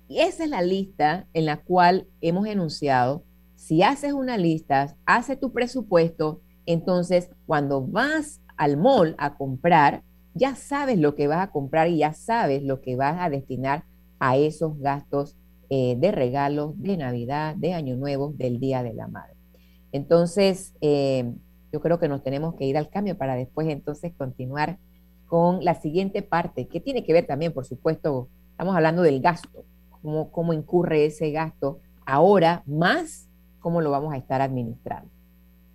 Y 0.08 0.20
esa 0.20 0.44
es 0.44 0.50
la 0.50 0.62
lista 0.62 1.26
en 1.34 1.44
la 1.44 1.58
cual 1.58 2.08
hemos 2.20 2.46
enunciado. 2.46 3.22
Si 3.56 3.82
haces 3.82 4.14
una 4.14 4.38
lista, 4.38 4.96
hace 5.04 5.36
tu 5.36 5.52
presupuesto, 5.52 6.40
entonces 6.64 7.30
cuando 7.46 7.86
vas 7.86 8.40
al 8.56 8.76
mall 8.76 9.14
a 9.18 9.36
comprar, 9.36 10.02
ya 10.34 10.54
sabes 10.54 10.98
lo 10.98 11.14
que 11.14 11.26
vas 11.26 11.40
a 11.40 11.50
comprar 11.50 11.88
y 11.88 11.98
ya 11.98 12.14
sabes 12.14 12.62
lo 12.62 12.80
que 12.80 12.96
vas 12.96 13.20
a 13.20 13.28
destinar 13.28 13.84
a 14.18 14.36
esos 14.36 14.78
gastos 14.78 15.36
eh, 15.70 15.96
de 15.98 16.12
regalos, 16.12 16.80
de 16.80 16.96
Navidad, 16.96 17.54
de 17.56 17.74
Año 17.74 17.96
Nuevo, 17.96 18.32
del 18.36 18.58
Día 18.60 18.82
de 18.82 18.94
la 18.94 19.08
Madre. 19.08 19.34
Entonces, 19.92 20.74
eh, 20.80 21.32
yo 21.72 21.80
creo 21.80 21.98
que 21.98 22.08
nos 22.08 22.22
tenemos 22.22 22.54
que 22.54 22.64
ir 22.64 22.76
al 22.78 22.88
cambio 22.88 23.16
para 23.16 23.36
después 23.36 23.68
entonces 23.68 24.12
continuar 24.16 24.78
con 25.26 25.64
la 25.64 25.74
siguiente 25.74 26.22
parte, 26.22 26.68
que 26.68 26.80
tiene 26.80 27.04
que 27.04 27.12
ver 27.12 27.26
también, 27.26 27.52
por 27.52 27.66
supuesto, 27.66 28.28
estamos 28.50 28.74
hablando 28.74 29.02
del 29.02 29.20
gasto, 29.20 29.64
cómo, 30.02 30.30
cómo 30.30 30.52
incurre 30.52 31.04
ese 31.04 31.30
gasto 31.30 31.80
ahora, 32.06 32.62
más 32.66 33.28
cómo 33.60 33.82
lo 33.82 33.90
vamos 33.90 34.14
a 34.14 34.16
estar 34.16 34.40
administrando. 34.40 35.10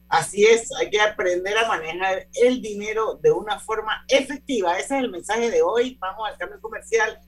Así 0.10 0.46
es, 0.46 0.70
hay 0.80 0.92
que 0.92 1.02
aprender 1.02 1.58
a 1.58 1.68
manejar 1.68 2.28
el 2.34 2.62
dinero 2.62 3.16
de 3.16 3.32
una 3.32 3.60
forma 3.60 4.06
efectiva. 4.08 4.78
Ese 4.78 4.98
es 4.98 5.04
el 5.04 5.10
mensaje 5.10 5.50
de 5.50 5.64
hoy. 5.64 5.98
Vamos 6.00 6.30
al 6.30 6.38
cambio 6.38 6.62
comercial. 6.62 7.20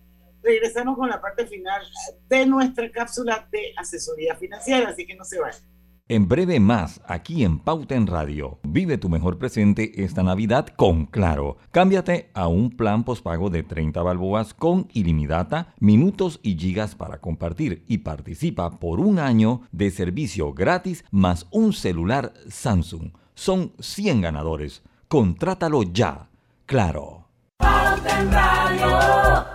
Regresamos 0.45 0.95
con 0.95 1.09
la 1.09 1.19
parte 1.19 1.47
final 1.47 1.81
de 2.29 2.45
nuestra 2.45 2.91
cápsula 2.91 3.47
de 3.51 3.73
asesoría 3.77 4.35
financiera, 4.35 4.89
así 4.89 5.07
que 5.07 5.15
no 5.15 5.23
se 5.25 5.39
vayan. 5.39 5.75
En 6.07 6.27
breve 6.27 6.59
más, 6.59 7.01
aquí 7.07 7.43
en 7.43 7.57
Pauta 7.57 7.95
en 7.95 8.05
Radio. 8.05 8.59
Vive 8.61 8.99
tu 8.99 9.09
mejor 9.09 9.39
presente 9.39 10.03
esta 10.03 10.21
Navidad 10.21 10.67
con 10.67 11.07
Claro. 11.07 11.57
Cámbiate 11.71 12.29
a 12.35 12.47
un 12.47 12.69
plan 12.69 13.03
postpago 13.03 13.49
de 13.49 13.63
30 13.63 14.03
balboas 14.03 14.53
con 14.53 14.87
ilimitada, 14.93 15.73
minutos 15.79 16.39
y 16.43 16.59
gigas 16.59 16.93
para 16.93 17.21
compartir 17.21 17.83
y 17.87 17.99
participa 17.99 18.69
por 18.79 18.99
un 18.99 19.17
año 19.17 19.61
de 19.71 19.89
servicio 19.89 20.53
gratis 20.53 21.03
más 21.09 21.47
un 21.49 21.73
celular 21.73 22.33
Samsung. 22.49 23.09
Son 23.33 23.73
100 23.79 24.21
ganadores. 24.21 24.83
Contrátalo 25.07 25.81
ya. 25.81 26.29
Claro. 26.67 27.29
Pauta 27.57 28.21
en 28.21 28.31
Radio. 28.31 29.54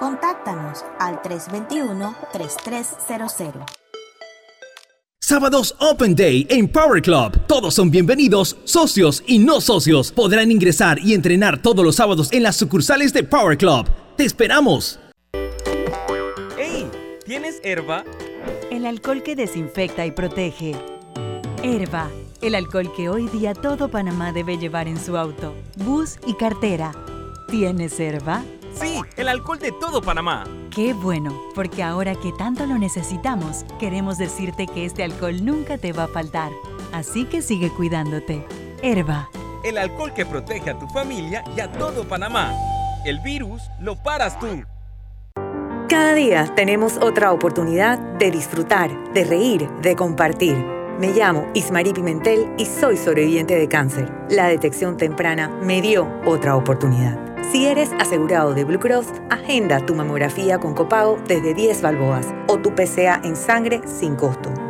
Contáctanos 0.00 0.84
al 0.98 1.22
321-3300. 1.22 3.64
Sábados 5.20 5.76
Open 5.78 6.16
Day 6.16 6.46
en 6.48 6.66
Power 6.66 7.02
Club. 7.02 7.38
Todos 7.46 7.74
son 7.74 7.90
bienvenidos, 7.90 8.56
socios 8.64 9.22
y 9.26 9.38
no 9.38 9.60
socios. 9.60 10.10
Podrán 10.10 10.50
ingresar 10.50 10.98
y 10.98 11.12
entrenar 11.12 11.60
todos 11.60 11.84
los 11.84 11.96
sábados 11.96 12.32
en 12.32 12.42
las 12.42 12.56
sucursales 12.56 13.12
de 13.12 13.24
Power 13.24 13.58
Club. 13.58 13.86
¡Te 14.16 14.24
esperamos! 14.24 14.98
¡Hey! 16.56 16.88
¿Tienes 17.26 17.60
herba? 17.62 18.04
El 18.70 18.86
alcohol 18.86 19.22
que 19.22 19.36
desinfecta 19.36 20.06
y 20.06 20.12
protege. 20.12 20.74
Herba, 21.62 22.08
el 22.40 22.54
alcohol 22.54 22.90
que 22.96 23.10
hoy 23.10 23.28
día 23.28 23.52
todo 23.52 23.90
Panamá 23.90 24.32
debe 24.32 24.56
llevar 24.56 24.88
en 24.88 24.98
su 24.98 25.18
auto, 25.18 25.52
bus 25.76 26.16
y 26.26 26.32
cartera. 26.34 26.92
¿Tienes 27.50 28.00
herba? 28.00 28.42
Sí, 28.74 29.00
el 29.16 29.28
alcohol 29.28 29.58
de 29.58 29.72
todo 29.72 30.00
Panamá. 30.00 30.44
Qué 30.70 30.94
bueno, 30.94 31.34
porque 31.54 31.82
ahora 31.82 32.14
que 32.14 32.32
tanto 32.32 32.66
lo 32.66 32.78
necesitamos, 32.78 33.64
queremos 33.78 34.18
decirte 34.18 34.66
que 34.66 34.84
este 34.84 35.04
alcohol 35.04 35.44
nunca 35.44 35.78
te 35.78 35.92
va 35.92 36.04
a 36.04 36.08
faltar. 36.08 36.52
Así 36.92 37.24
que 37.24 37.42
sigue 37.42 37.70
cuidándote. 37.70 38.46
Herba. 38.82 39.28
El 39.64 39.78
alcohol 39.78 40.12
que 40.14 40.24
protege 40.24 40.70
a 40.70 40.78
tu 40.78 40.86
familia 40.88 41.44
y 41.56 41.60
a 41.60 41.70
todo 41.70 42.06
Panamá. 42.08 42.52
El 43.04 43.20
virus 43.20 43.62
lo 43.80 43.96
paras 43.96 44.38
tú. 44.38 44.64
Cada 45.88 46.14
día 46.14 46.46
tenemos 46.54 46.98
otra 46.98 47.32
oportunidad 47.32 47.98
de 47.98 48.30
disfrutar, 48.30 49.12
de 49.12 49.24
reír, 49.24 49.68
de 49.82 49.96
compartir. 49.96 50.56
Me 51.00 51.12
llamo 51.12 51.48
Ismarí 51.54 51.92
Pimentel 51.92 52.52
y 52.58 52.66
soy 52.66 52.96
sobreviviente 52.96 53.56
de 53.56 53.68
cáncer. 53.68 54.12
La 54.28 54.46
detección 54.46 54.96
temprana 54.96 55.48
me 55.48 55.80
dio 55.80 56.06
otra 56.26 56.56
oportunidad. 56.56 57.29
Si 57.50 57.66
eres 57.66 57.90
asegurado 57.98 58.54
de 58.54 58.64
Blue 58.64 58.78
Cross, 58.78 59.06
agenda 59.28 59.84
tu 59.84 59.94
mamografía 59.94 60.58
con 60.58 60.74
copago 60.74 61.18
desde 61.26 61.52
10 61.52 61.82
balboas 61.82 62.26
o 62.46 62.58
tu 62.58 62.74
PCA 62.74 63.20
en 63.24 63.34
sangre 63.34 63.80
sin 63.86 64.14
costo. 64.14 64.69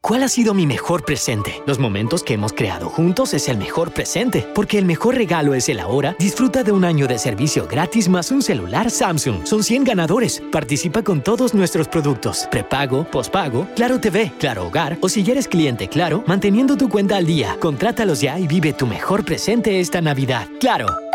¿Cuál 0.00 0.22
ha 0.22 0.28
sido 0.28 0.54
mi 0.54 0.64
mejor 0.64 1.04
presente? 1.04 1.60
Los 1.66 1.78
momentos 1.78 2.22
que 2.22 2.34
hemos 2.34 2.52
creado 2.52 2.88
juntos 2.88 3.34
es 3.34 3.48
el 3.48 3.58
mejor 3.58 3.92
presente, 3.92 4.46
porque 4.54 4.78
el 4.78 4.84
mejor 4.84 5.16
regalo 5.16 5.54
es 5.54 5.68
el 5.68 5.80
ahora. 5.80 6.16
Disfruta 6.18 6.62
de 6.62 6.72
un 6.72 6.84
año 6.84 7.06
de 7.08 7.18
servicio 7.18 7.66
gratis 7.66 8.08
más 8.08 8.30
un 8.30 8.40
celular 8.40 8.90
Samsung. 8.90 9.44
Son 9.44 9.62
100 9.64 9.84
ganadores. 9.84 10.40
Participa 10.52 11.02
con 11.02 11.22
todos 11.22 11.52
nuestros 11.52 11.88
productos. 11.88 12.46
Prepago, 12.50 13.04
pospago, 13.10 13.66
Claro 13.74 14.00
TV, 14.00 14.32
Claro 14.38 14.68
Hogar 14.68 14.96
o 15.00 15.08
si 15.08 15.28
eres 15.28 15.48
cliente 15.48 15.88
Claro, 15.88 16.22
manteniendo 16.26 16.76
tu 16.76 16.88
cuenta 16.88 17.16
al 17.16 17.26
día. 17.26 17.56
Contrátalos 17.60 18.20
ya 18.20 18.38
y 18.38 18.46
vive 18.46 18.72
tu 18.72 18.86
mejor 18.86 19.24
presente 19.24 19.80
esta 19.80 20.00
Navidad. 20.00 20.46
Claro. 20.60 21.07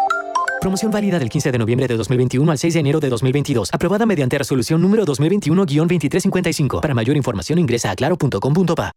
Promoción 0.64 0.92
válida 0.92 1.20
del 1.20 1.30
15 1.30 1.52
de 1.52 1.58
noviembre 1.58 1.90
de 1.90 1.98
2021 1.98 2.50
al 2.50 2.58
6 2.58 2.76
de 2.76 2.80
enero 2.80 3.02
de 3.02 3.10
2022. 3.10 3.74
Aprobada 3.74 4.06
mediante 4.06 4.38
resolución 4.38 4.82
número 4.82 5.06
2021-2355. 5.06 6.80
Para 6.80 6.94
mayor 6.94 7.18
información 7.18 7.60
ingresa 7.60 7.92
a 7.92 7.96
claro.com.pa. 7.98 8.94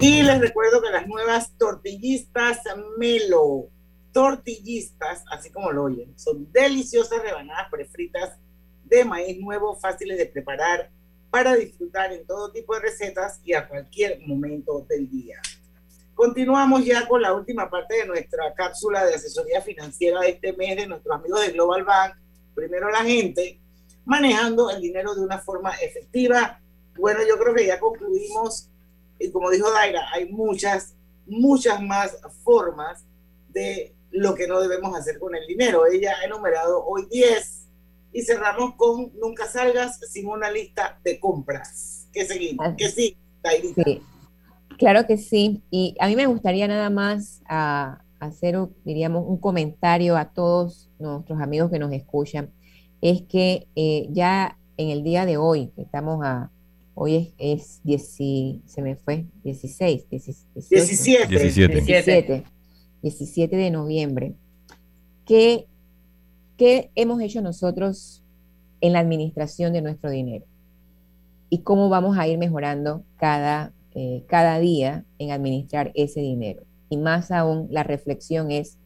Y 0.00 0.22
les 0.24 0.40
recuerdo 0.40 0.82
que 0.82 0.90
las 0.90 1.06
nuevas 1.06 1.56
tortillistas 1.56 2.62
Melo, 2.98 3.68
tortillistas, 4.12 5.22
así 5.30 5.52
como 5.52 5.70
lo 5.70 5.84
oyen, 5.84 6.12
son 6.18 6.50
deliciosas 6.50 7.22
rebanadas 7.22 7.68
prefritas 7.70 8.36
de 8.82 9.04
maíz 9.04 9.38
nuevo, 9.38 9.76
fáciles 9.76 10.18
de 10.18 10.26
preparar 10.26 10.90
para 11.30 11.54
disfrutar 11.54 12.12
en 12.12 12.26
todo 12.26 12.50
tipo 12.50 12.74
de 12.74 12.80
recetas 12.80 13.40
y 13.44 13.54
a 13.54 13.68
cualquier 13.68 14.20
momento 14.26 14.84
del 14.88 15.08
día. 15.08 15.40
Continuamos 16.14 16.84
ya 16.84 17.06
con 17.06 17.22
la 17.22 17.32
última 17.32 17.70
parte 17.70 17.96
de 17.96 18.06
nuestra 18.06 18.52
cápsula 18.54 19.06
de 19.06 19.14
asesoría 19.14 19.62
financiera 19.62 20.20
de 20.20 20.30
este 20.30 20.52
mes 20.52 20.76
de 20.76 20.86
nuestros 20.86 21.14
amigos 21.16 21.40
de 21.46 21.52
Global 21.52 21.84
Bank. 21.84 22.14
Primero 22.54 22.90
la 22.90 23.04
gente, 23.04 23.58
manejando 24.04 24.70
el 24.70 24.80
dinero 24.82 25.14
de 25.14 25.22
una 25.22 25.38
forma 25.38 25.70
efectiva. 25.76 26.60
Bueno, 26.98 27.20
yo 27.26 27.38
creo 27.38 27.54
que 27.54 27.66
ya 27.66 27.78
concluimos 27.78 28.68
y 29.20 29.30
como 29.30 29.50
dijo 29.50 29.70
Daira, 29.70 30.08
hay 30.12 30.30
muchas, 30.30 30.94
muchas 31.26 31.80
más 31.82 32.16
formas 32.42 33.04
de 33.48 33.94
lo 34.10 34.34
que 34.34 34.48
no 34.48 34.60
debemos 34.60 34.96
hacer 34.98 35.18
con 35.18 35.34
el 35.36 35.46
dinero. 35.46 35.86
Ella 35.86 36.16
ha 36.20 36.24
enumerado 36.24 36.84
hoy 36.84 37.06
10 37.10 37.68
y 38.12 38.22
cerramos 38.22 38.74
con 38.76 39.12
nunca 39.20 39.46
salgas 39.46 40.00
sin 40.10 40.26
una 40.26 40.50
lista 40.50 40.98
de 41.04 41.20
compras. 41.20 42.08
¿Qué 42.12 42.24
seguimos? 42.24 42.66
Ah. 42.68 42.74
Que 42.76 42.88
sí, 42.88 43.16
Sí, 43.84 44.02
claro 44.78 45.06
que 45.06 45.16
sí. 45.16 45.62
Y 45.70 45.94
a 45.98 46.08
mí 46.08 46.16
me 46.16 46.26
gustaría 46.26 46.68
nada 46.68 46.90
más 46.90 47.40
a, 47.48 48.02
hacer, 48.18 48.58
un- 48.58 48.74
diríamos, 48.84 49.24
un 49.26 49.38
comentario 49.38 50.16
a 50.16 50.26
todos 50.32 50.90
nuestros 50.98 51.40
amigos 51.40 51.70
que 51.70 51.78
nos 51.78 51.92
escuchan. 51.92 52.50
Es 53.00 53.22
que 53.22 53.66
eh, 53.76 54.08
ya 54.10 54.58
en 54.76 54.90
el 54.90 55.02
día 55.02 55.24
de 55.24 55.38
hoy, 55.38 55.68
que 55.74 55.82
estamos 55.82 56.22
a, 56.22 56.50
hoy 56.94 57.34
es, 57.38 57.60
es 57.62 57.80
10 57.84 58.62
se 58.66 58.82
me 58.82 58.96
fue, 58.96 59.24
16, 59.42 60.06
18, 60.10 60.44
17. 60.54 61.28
17. 61.28 61.80
17, 61.80 62.44
17 63.02 63.56
de 63.56 63.70
noviembre. 63.70 64.34
¿Qué, 65.24 65.66
¿Qué 66.60 66.90
hemos 66.94 67.22
hecho 67.22 67.40
nosotros 67.40 68.22
en 68.82 68.92
la 68.92 68.98
administración 68.98 69.72
de 69.72 69.80
nuestro 69.80 70.10
dinero? 70.10 70.44
¿Y 71.48 71.60
cómo 71.60 71.88
vamos 71.88 72.18
a 72.18 72.28
ir 72.28 72.36
mejorando 72.36 73.02
cada, 73.16 73.72
eh, 73.94 74.24
cada 74.26 74.58
día 74.58 75.06
en 75.18 75.30
administrar 75.30 75.90
ese 75.94 76.20
dinero? 76.20 76.64
Y 76.90 76.98
más 76.98 77.30
aún, 77.30 77.68
la 77.70 77.82
reflexión 77.82 78.50
es 78.50 78.76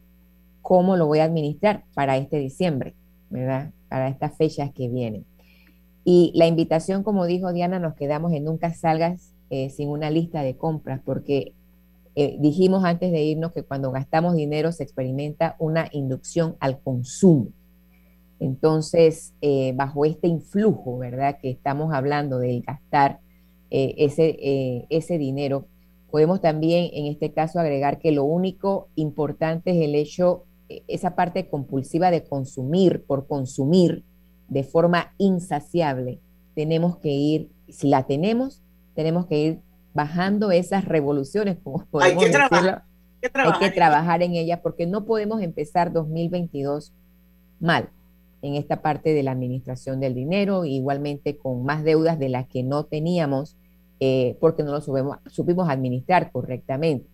cómo 0.61 0.95
lo 0.95 1.05
voy 1.05 1.19
a 1.19 1.25
administrar 1.25 1.83
para 1.93 2.15
este 2.15 2.37
diciembre, 2.37 2.95
¿verdad? 3.29 3.71
Para 3.89 4.07
estas 4.07 4.37
fechas 4.37 4.71
que 4.71 4.87
vienen. 4.87 5.25
Y 6.05 6.31
la 6.33 6.47
invitación, 6.47 7.03
como 7.03 7.25
dijo 7.25 7.51
Diana, 7.51 7.77
nos 7.77 7.95
quedamos 7.95 8.31
en 8.31 8.45
nunca 8.45 8.73
salgas 8.73 9.33
eh, 9.49 9.69
sin 9.69 9.89
una 9.89 10.09
lista 10.11 10.43
de 10.43 10.55
compras, 10.55 11.01
porque 11.03 11.51
eh, 12.15 12.37
dijimos 12.39 12.85
antes 12.85 13.11
de 13.11 13.21
irnos 13.21 13.51
que 13.51 13.63
cuando 13.63 13.91
gastamos 13.91 14.33
dinero 14.33 14.71
se 14.71 14.83
experimenta 14.83 15.57
una 15.59 15.89
inducción 15.91 16.55
al 16.61 16.79
consumo. 16.79 17.49
Entonces, 18.39 19.33
eh, 19.41 19.73
bajo 19.75 20.05
este 20.05 20.27
influjo, 20.27 20.97
¿verdad? 20.97 21.37
Que 21.41 21.49
estamos 21.49 21.93
hablando 21.93 22.39
del 22.39 22.61
gastar 22.61 23.19
eh, 23.71 23.95
ese, 23.97 24.37
eh, 24.41 24.85
ese 24.89 25.17
dinero, 25.17 25.67
podemos 26.11 26.41
también 26.41 26.89
en 26.93 27.07
este 27.07 27.31
caso 27.31 27.59
agregar 27.59 27.99
que 27.99 28.11
lo 28.11 28.23
único 28.23 28.89
importante 28.95 29.71
es 29.71 29.77
el 29.77 29.95
hecho, 29.95 30.43
esa 30.87 31.15
parte 31.15 31.47
compulsiva 31.47 32.11
de 32.11 32.23
consumir 32.23 33.03
por 33.05 33.27
consumir 33.27 34.03
de 34.47 34.63
forma 34.63 35.13
insaciable. 35.17 36.19
Tenemos 36.55 36.97
que 36.97 37.09
ir, 37.09 37.49
si 37.69 37.89
la 37.89 38.03
tenemos, 38.03 38.61
tenemos 38.95 39.25
que 39.27 39.39
ir 39.39 39.59
bajando 39.93 40.51
esas 40.51 40.85
revoluciones, 40.85 41.57
como 41.63 41.85
podemos 41.91 42.23
que 42.23 42.29
trabajar, 42.29 42.61
decirlo. 42.61 42.81
hay 42.81 43.21
que 43.21 43.27
Hay 43.27 43.31
trabajar 43.31 43.59
que 43.59 43.65
en 43.65 43.73
trabajar 43.73 44.23
en 44.23 44.33
ella 44.35 44.61
porque 44.61 44.85
no 44.85 45.05
podemos 45.05 45.41
empezar 45.41 45.91
2022 45.91 46.93
mal 47.59 47.89
en 48.45 48.55
esta 48.55 48.81
parte 48.81 49.13
de 49.13 49.23
la 49.23 49.31
administración 49.31 49.99
del 49.99 50.13
dinero, 50.13 50.65
igualmente 50.65 51.37
con 51.37 51.63
más 51.63 51.83
deudas 51.83 52.19
de 52.19 52.29
las 52.29 52.47
que 52.47 52.63
no 52.63 52.83
teníamos 52.85 53.57
eh, 53.99 54.35
porque 54.39 54.61
no 54.63 54.71
lo 54.71 54.81
supimos, 54.81 55.17
supimos 55.27 55.69
administrar 55.69 56.31
correctamente. 56.31 57.07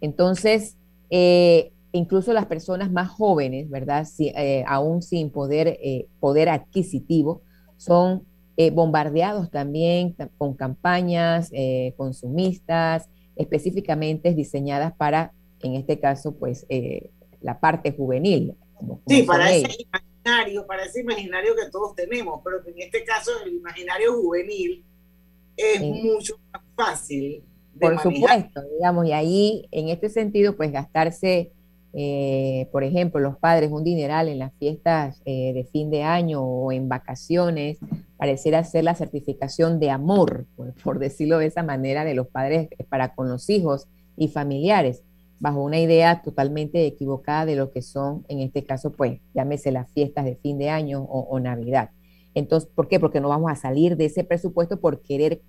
Entonces, 0.00 0.76
eh, 1.10 1.72
incluso 1.92 2.32
las 2.32 2.46
personas 2.46 2.92
más 2.92 3.08
jóvenes, 3.08 3.70
¿verdad? 3.70 4.04
Si, 4.04 4.28
eh, 4.36 4.62
aún 4.68 5.00
sin 5.02 5.30
poder, 5.30 5.78
eh, 5.82 6.06
poder 6.20 6.48
adquisitivo, 6.50 7.42
son 7.78 8.22
eh, 8.58 8.70
bombardeados 8.70 9.50
también 9.50 10.14
ta- 10.14 10.30
con 10.38 10.54
campañas 10.54 11.50
eh, 11.52 11.94
consumistas 11.96 13.08
específicamente 13.34 14.32
diseñadas 14.34 14.94
para, 14.96 15.32
en 15.62 15.74
este 15.74 15.98
caso, 15.98 16.36
pues 16.36 16.66
la 17.40 17.58
parte 17.60 17.92
juvenil. 17.92 18.54
como- 18.74 19.00
Sí, 19.06 19.24
como 19.24 19.26
son 19.26 19.26
para 19.26 19.52
ellos. 19.54 19.76
Imaginario, 20.26 20.66
para 20.66 20.84
ese 20.84 21.00
imaginario 21.00 21.54
que 21.54 21.70
todos 21.70 21.94
tenemos, 21.94 22.40
pero 22.44 22.62
que 22.62 22.70
en 22.70 22.80
este 22.80 23.04
caso 23.04 23.30
el 23.44 23.54
imaginario 23.54 24.14
juvenil 24.14 24.84
es 25.56 25.78
Sí. 25.78 25.90
mucho 25.90 26.38
más 26.52 26.62
fácil 26.76 27.42
de 27.74 27.80
Por 27.80 27.94
manejar. 27.94 28.12
supuesto, 28.14 28.62
digamos, 28.76 29.06
y 29.06 29.12
ahí, 29.12 29.68
en 29.70 29.88
este 29.88 30.08
sentido, 30.08 30.56
pues 30.56 30.72
gastarse, 30.72 31.52
eh, 31.92 32.68
por 32.72 32.84
ejemplo, 32.84 33.20
los 33.20 33.38
padres 33.38 33.70
un 33.70 33.84
dineral 33.84 34.28
en 34.28 34.38
las 34.40 34.52
fiestas 34.58 35.20
eh, 35.24 35.52
de 35.54 35.64
fin 35.64 35.90
de 35.90 36.02
año 36.02 36.42
o 36.42 36.72
en 36.72 36.88
vacaciones, 36.88 37.78
pareciera 38.18 38.64
ser 38.64 38.84
la 38.84 38.94
certificación 38.94 39.78
de 39.78 39.90
amor, 39.90 40.44
por, 40.56 40.72
por 40.74 40.98
decirlo 40.98 41.38
de 41.38 41.46
esa 41.46 41.62
manera, 41.62 42.04
de 42.04 42.14
los 42.14 42.26
padres 42.28 42.68
para 42.88 43.14
con 43.14 43.28
los 43.28 43.48
hijos 43.48 43.86
y 44.16 44.28
familiares, 44.28 45.02
bajo 45.38 45.62
una 45.62 45.78
idea 45.78 46.22
totalmente 46.22 46.86
equivocada 46.86 47.46
de 47.46 47.56
lo 47.56 47.70
que 47.70 47.82
son, 47.82 48.24
en 48.28 48.40
este 48.40 48.64
caso, 48.64 48.92
pues, 48.92 49.20
llámese 49.34 49.70
las 49.70 49.90
fiestas 49.92 50.24
de 50.24 50.36
fin 50.36 50.58
de 50.58 50.70
año 50.70 51.02
o, 51.02 51.38
Navidad. 51.40 51.90
Entonces, 52.34 52.68
¿por 52.74 52.88
qué? 52.88 52.98
Porque 53.00 53.20
no 53.20 53.28
vamos 53.28 53.50
a 53.50 53.56
salir 53.56 53.96
de 53.96 54.06
ese 54.06 54.24
presupuesto 54.24 54.80
por 54.80 55.00
querer 55.00 55.40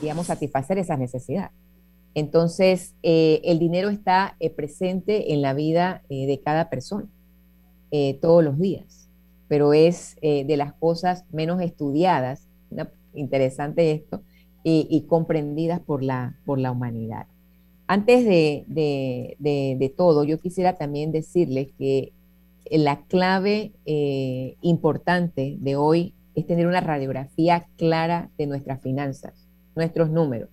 digamos, 0.00 0.26
satisfacer 0.26 0.78
esas 0.78 0.98
necesidades. 0.98 1.52
Entonces, 2.14 2.94
eh, 3.02 3.40
el 3.44 3.58
dinero 3.58 3.88
está 3.90 4.36
eh, 4.40 4.50
presente 4.50 5.32
en 5.32 5.42
la 5.42 5.54
vida 5.54 6.02
eh, 6.08 6.26
de 6.26 6.40
cada 6.40 6.68
persona 6.70 7.08
todos 8.20 8.44
los 8.44 8.58
días, 8.58 9.08
pero 9.48 9.72
es 9.72 10.16
de 10.20 10.56
las 10.58 10.74
cosas 10.74 11.24
menos 11.32 11.62
estudiadas, 11.62 12.46
una- 12.70 12.90
interesante 13.14 13.90
esto, 13.92 14.22
y, 14.62 14.86
y 14.90 15.06
comprendidas 15.06 15.80
por 15.80 16.02
la, 16.02 16.36
por 16.44 16.58
la 16.58 16.72
humanidad. 16.72 17.26
Antes 17.86 18.24
de, 18.24 18.64
de- 18.66 19.36
de- 19.38 19.76
de 19.78 19.88
todo, 19.90 20.24
yo 20.24 20.38
quisiera 20.38 20.76
también 20.76 21.12
decirles 21.12 21.68
que 21.78 22.12
la 22.70 23.02
clave 23.06 23.72
eh, 23.84 24.56
importante 24.60 25.56
de 25.60 25.76
hoy 25.76 26.14
es 26.34 26.46
tener 26.46 26.66
una 26.66 26.80
radiografía 26.80 27.68
clara 27.76 28.30
de 28.38 28.46
nuestras 28.46 28.82
finanzas, 28.82 29.46
nuestros 29.76 30.10
números. 30.10 30.50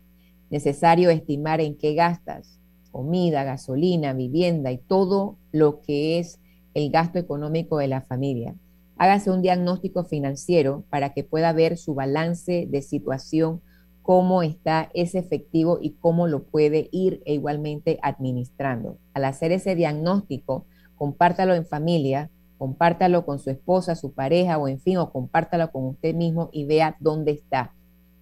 Necesario 0.51 1.09
estimar 1.09 1.59
en 1.59 1.75
qué 1.75 1.95
gastas 1.95 2.59
comida, 2.91 3.43
gasolina, 3.43 4.13
vivienda 4.13 4.71
y 4.71 4.77
todo 4.77 5.37
lo 5.51 5.81
que 5.81 6.19
es 6.19 6.39
el 6.75 6.91
gasto 6.91 7.17
económico 7.17 7.79
de 7.79 7.87
la 7.87 8.01
familia. 8.01 8.53
Hágase 8.97 9.31
un 9.31 9.41
diagnóstico 9.41 10.03
financiero 10.03 10.83
para 10.91 11.13
que 11.13 11.23
pueda 11.23 11.51
ver 11.53 11.77
su 11.77 11.95
balance 11.95 12.67
de 12.69 12.81
situación, 12.83 13.61
cómo 14.03 14.43
está 14.43 14.91
ese 14.93 15.17
efectivo 15.19 15.79
y 15.81 15.91
cómo 15.93 16.27
lo 16.27 16.43
puede 16.43 16.89
ir 16.91 17.21
e 17.25 17.33
igualmente 17.33 17.97
administrando. 18.03 18.97
Al 19.13 19.25
hacer 19.25 19.51
ese 19.51 19.75
diagnóstico, 19.75 20.65
compártalo 20.95 21.55
en 21.55 21.65
familia, 21.65 22.29
compártalo 22.57 23.25
con 23.25 23.39
su 23.39 23.49
esposa, 23.49 23.95
su 23.95 24.13
pareja 24.13 24.57
o 24.57 24.67
en 24.67 24.79
fin, 24.79 24.97
o 24.97 25.11
compártalo 25.11 25.71
con 25.71 25.85
usted 25.85 26.13
mismo 26.13 26.49
y 26.51 26.65
vea 26.65 26.97
dónde 26.99 27.31
está 27.31 27.73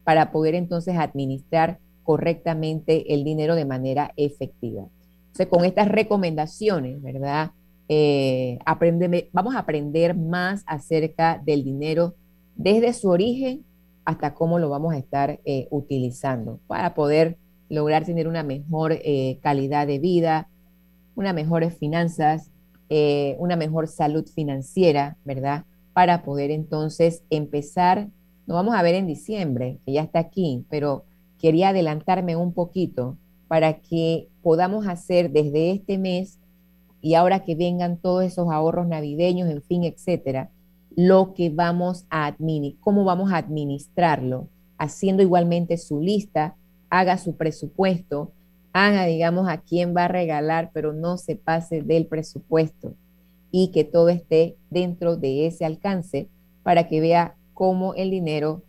para 0.03 0.31
poder 0.31 0.55
entonces 0.55 0.95
administrar 0.97 1.79
correctamente 2.03 3.13
el 3.13 3.23
dinero 3.23 3.55
de 3.55 3.65
manera 3.65 4.13
efectiva. 4.15 4.85
Entonces, 5.21 5.47
con 5.47 5.65
estas 5.65 5.87
recomendaciones, 5.87 7.01
¿verdad? 7.01 7.51
Eh, 7.87 8.59
aprende- 8.65 9.29
vamos 9.33 9.55
a 9.55 9.59
aprender 9.59 10.15
más 10.15 10.63
acerca 10.65 11.41
del 11.43 11.63
dinero 11.63 12.13
desde 12.55 12.93
su 12.93 13.09
origen 13.09 13.65
hasta 14.05 14.33
cómo 14.33 14.59
lo 14.59 14.69
vamos 14.69 14.93
a 14.93 14.97
estar 14.97 15.39
eh, 15.45 15.67
utilizando 15.69 16.59
para 16.67 16.93
poder 16.93 17.37
lograr 17.69 18.03
tener 18.03 18.27
una 18.27 18.43
mejor 18.43 18.93
eh, 18.93 19.39
calidad 19.41 19.87
de 19.87 19.99
vida, 19.99 20.49
unas 21.15 21.33
mejores 21.33 21.77
finanzas, 21.77 22.51
eh, 22.89 23.35
una 23.39 23.55
mejor 23.55 23.87
salud 23.87 24.27
financiera, 24.27 25.17
¿verdad? 25.23 25.65
Para 25.93 26.23
poder 26.23 26.51
entonces 26.51 27.23
empezar, 27.29 28.09
no 28.47 28.55
vamos 28.55 28.75
a 28.75 28.81
ver 28.81 28.95
en 28.95 29.07
diciembre, 29.07 29.79
que 29.85 29.93
ya 29.93 30.01
está 30.01 30.19
aquí, 30.19 30.65
pero 30.69 31.05
quería 31.39 31.69
adelantarme 31.69 32.35
un 32.35 32.53
poquito 32.53 33.17
para 33.47 33.79
que 33.79 34.27
podamos 34.41 34.87
hacer 34.87 35.31
desde 35.31 35.71
este 35.71 35.97
mes 35.97 36.39
y 37.01 37.15
ahora 37.15 37.43
que 37.43 37.55
vengan 37.55 37.97
todos 37.97 38.23
esos 38.23 38.51
ahorros 38.51 38.87
navideños, 38.87 39.49
en 39.49 39.61
fin, 39.61 39.83
etcétera, 39.83 40.49
lo 40.95 41.33
que 41.33 41.49
vamos 41.49 42.05
a 42.09 42.25
administrar, 42.25 42.81
cómo 42.81 43.03
vamos 43.03 43.31
a 43.31 43.37
administrarlo, 43.37 44.47
haciendo 44.77 45.23
igualmente 45.23 45.77
su 45.77 46.01
lista, 46.01 46.55
haga 46.89 47.17
su 47.17 47.35
presupuesto, 47.35 48.31
haga, 48.73 49.05
digamos, 49.05 49.47
a 49.49 49.57
quién 49.57 49.95
va 49.95 50.05
a 50.05 50.09
regalar, 50.09 50.71
pero 50.73 50.93
no 50.93 51.17
se 51.17 51.35
pase 51.35 51.81
del 51.81 52.07
presupuesto 52.07 52.95
y 53.51 53.71
que 53.71 53.83
todo 53.83 54.09
esté 54.09 54.55
dentro 54.69 55.17
de 55.17 55.45
ese 55.45 55.65
alcance 55.65 56.29
para 56.63 56.87
que 56.87 57.01
vea 57.01 57.35
cómo 57.53 57.93
el 57.95 58.09
dinero, 58.09 58.63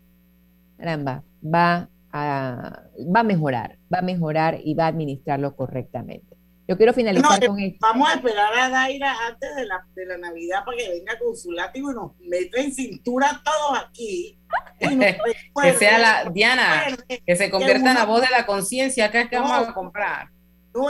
caramba, 0.76 1.22
va 1.42 1.88
a, 2.12 2.82
va 3.14 3.20
a 3.20 3.24
mejorar, 3.24 3.78
va 3.92 3.98
a 3.98 4.02
mejorar 4.02 4.60
y 4.62 4.74
va 4.74 4.84
a 4.84 4.88
administrarlo 4.88 5.54
correctamente. 5.56 6.31
Yo 6.68 6.76
quiero 6.76 6.92
finalizar 6.92 7.44
con 7.46 7.58
esto. 7.58 7.78
Vamos 7.80 8.08
a 8.08 8.14
esperar 8.14 8.54
a 8.54 8.68
Daira 8.68 9.14
antes 9.26 9.56
de 9.56 9.66
la, 9.66 9.84
de 9.94 10.06
la 10.06 10.18
Navidad 10.18 10.64
para 10.64 10.76
que 10.76 10.88
venga 10.90 11.18
con 11.18 11.36
su 11.36 11.50
látigo 11.50 11.90
y 11.90 11.94
nos 11.94 12.12
meta 12.20 12.60
en 12.60 12.72
cintura 12.72 13.42
todos 13.44 13.78
aquí. 13.78 14.38
que 14.78 15.74
sea 15.74 15.98
la 15.98 16.30
Diana, 16.30 16.84
que 17.26 17.36
se 17.36 17.50
convierta 17.50 17.90
en 17.90 17.94
la 17.96 18.04
voz 18.04 18.20
de 18.20 18.30
la 18.30 18.46
conciencia, 18.46 19.06
acá 19.06 19.22
es 19.22 19.28
que 19.28 19.38
vamos 19.38 19.68
a 19.68 19.74
comprar. 19.74 20.28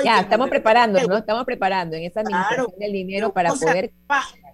ya, 0.04 0.20
estamos 0.20 0.50
preparando, 0.50 1.00
¿no? 1.06 1.16
Estamos 1.16 1.44
preparando 1.44 1.96
en 1.96 2.04
esa 2.04 2.20
administración 2.20 2.78
del 2.78 2.92
dinero 2.92 3.32
para 3.32 3.50
poder. 3.50 3.92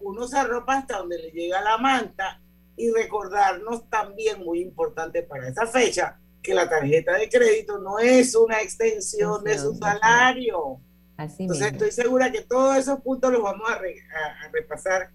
uno 0.01 0.27
se 0.29 0.39
arropa 0.39 0.79
hasta 0.79 0.99
donde 0.99 1.19
le 1.19 1.31
llega 1.31 1.61
la 1.63 1.79
manta 1.79 2.41
y 2.77 2.93
recordarnos 2.93 3.91
también, 3.91 4.45
muy 4.45 4.61
importante 4.61 5.25
para 5.25 5.49
esa 5.49 5.67
fecha, 5.67 6.17
que 6.43 6.55
la 6.55 6.69
tarjeta 6.69 7.19
de 7.19 7.29
crédito 7.29 7.79
no 7.79 7.99
es 7.99 8.37
una 8.37 8.63
extensión 8.63 9.43
de 9.43 9.59
su 9.59 9.75
salario. 9.75 10.81
Entonces 11.19 11.73
estoy 11.73 11.91
segura 11.91 12.31
que 12.31 12.43
todos 12.43 12.77
esos 12.77 13.01
puntos 13.01 13.33
los 13.33 13.43
vamos 13.43 13.69
a, 13.69 13.81
repasar 14.53 15.11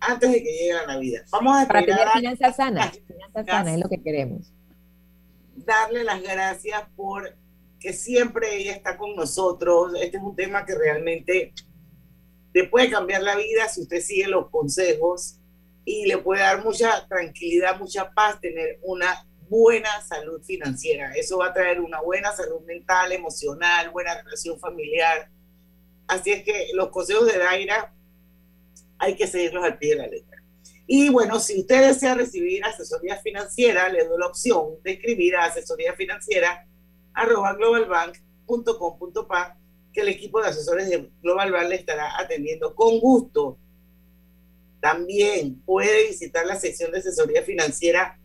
antes 0.00 0.32
de 0.32 0.42
que 0.42 0.52
llegue 0.52 0.72
la 0.72 0.86
Navidad. 0.86 1.22
Vamos 1.30 1.62
a 1.62 1.66
Para 1.66 1.80
tener 1.86 2.08
finanzas 2.08 2.56
sanas, 2.56 2.98
finanzas 3.06 3.46
sanas 3.46 3.74
es 3.74 3.80
lo 3.80 3.88
que 3.88 4.02
queremos. 4.02 4.52
Darle 5.54 6.02
las 6.02 6.20
gracias 6.22 6.82
por 6.96 7.36
que 7.78 7.92
siempre 7.92 8.56
ella 8.56 8.72
está 8.72 8.96
con 8.96 9.14
nosotros. 9.14 9.92
Este 10.00 10.16
es 10.16 10.22
un 10.22 10.34
tema 10.34 10.66
que 10.66 10.74
realmente 10.74 11.52
le 12.52 12.64
puede 12.64 12.90
cambiar 12.90 13.22
la 13.22 13.36
vida 13.36 13.68
si 13.68 13.82
usted 13.82 14.00
sigue 14.00 14.26
los 14.26 14.50
consejos 14.50 15.38
y 15.84 16.06
le 16.06 16.18
puede 16.18 16.40
dar 16.40 16.64
mucha 16.64 17.06
tranquilidad, 17.06 17.78
mucha 17.78 18.10
paz, 18.10 18.40
tener 18.40 18.80
una 18.82 19.24
buena 19.48 20.00
salud 20.02 20.42
financiera. 20.42 21.12
Eso 21.14 21.38
va 21.38 21.48
a 21.48 21.52
traer 21.52 21.80
una 21.80 22.00
buena 22.00 22.32
salud 22.32 22.60
mental, 22.66 23.12
emocional, 23.12 23.90
buena 23.90 24.20
relación 24.22 24.58
familiar. 24.58 25.28
Así 26.06 26.32
es 26.32 26.42
que 26.42 26.68
los 26.74 26.88
consejos 26.88 27.26
de 27.26 27.38
Daira 27.38 27.92
hay 28.98 29.14
que 29.16 29.26
seguirlos 29.26 29.64
al 29.64 29.78
pie 29.78 29.90
de 29.90 29.96
la 29.96 30.06
letra. 30.06 30.42
Y 30.86 31.10
bueno, 31.10 31.38
si 31.38 31.60
usted 31.60 31.86
desea 31.86 32.14
recibir 32.14 32.64
asesoría 32.64 33.18
financiera, 33.18 33.90
le 33.90 34.06
doy 34.06 34.18
la 34.18 34.26
opción 34.26 34.76
de 34.82 34.92
escribir 34.92 35.36
a 35.36 35.44
asesoría 35.44 35.92
financiera 35.94 36.66
globalbank.com.pa 37.14 39.58
que 39.92 40.00
el 40.00 40.08
equipo 40.08 40.40
de 40.40 40.48
asesores 40.48 40.88
de 40.88 41.10
Global 41.22 41.52
Bank 41.52 41.68
le 41.68 41.74
estará 41.76 42.18
atendiendo 42.18 42.74
con 42.74 42.98
gusto. 43.00 43.58
También 44.80 45.60
puede 45.62 46.08
visitar 46.08 46.46
la 46.46 46.56
sección 46.56 46.90
de 46.92 46.98
asesoría 46.98 47.42
financiera 47.42 48.17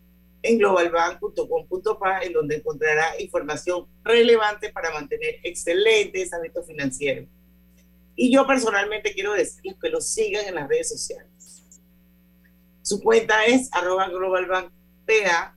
en 0.44 0.58
globalbank.com.pa, 0.58 2.22
en 2.22 2.34
donde 2.34 2.58
encontrará 2.58 3.20
información 3.20 3.88
relevante 4.04 4.70
para 4.72 4.92
mantener 4.92 5.38
excelentes 5.44 6.34
hábitos 6.34 6.68
financieros. 6.68 7.28
Y 8.16 8.32
yo 8.32 8.46
personalmente 8.46 9.14
quiero 9.14 9.34
decirles 9.34 9.76
que 9.82 9.90
lo 9.90 10.02
sigan 10.02 10.46
en 10.46 10.56
las 10.56 10.68
redes 10.68 10.90
sociales. 10.90 11.64
Su 12.84 13.02
cuenta 13.02 13.46
es 13.46 13.70
arroba 13.72 14.10
globalbankpa. 14.10 15.56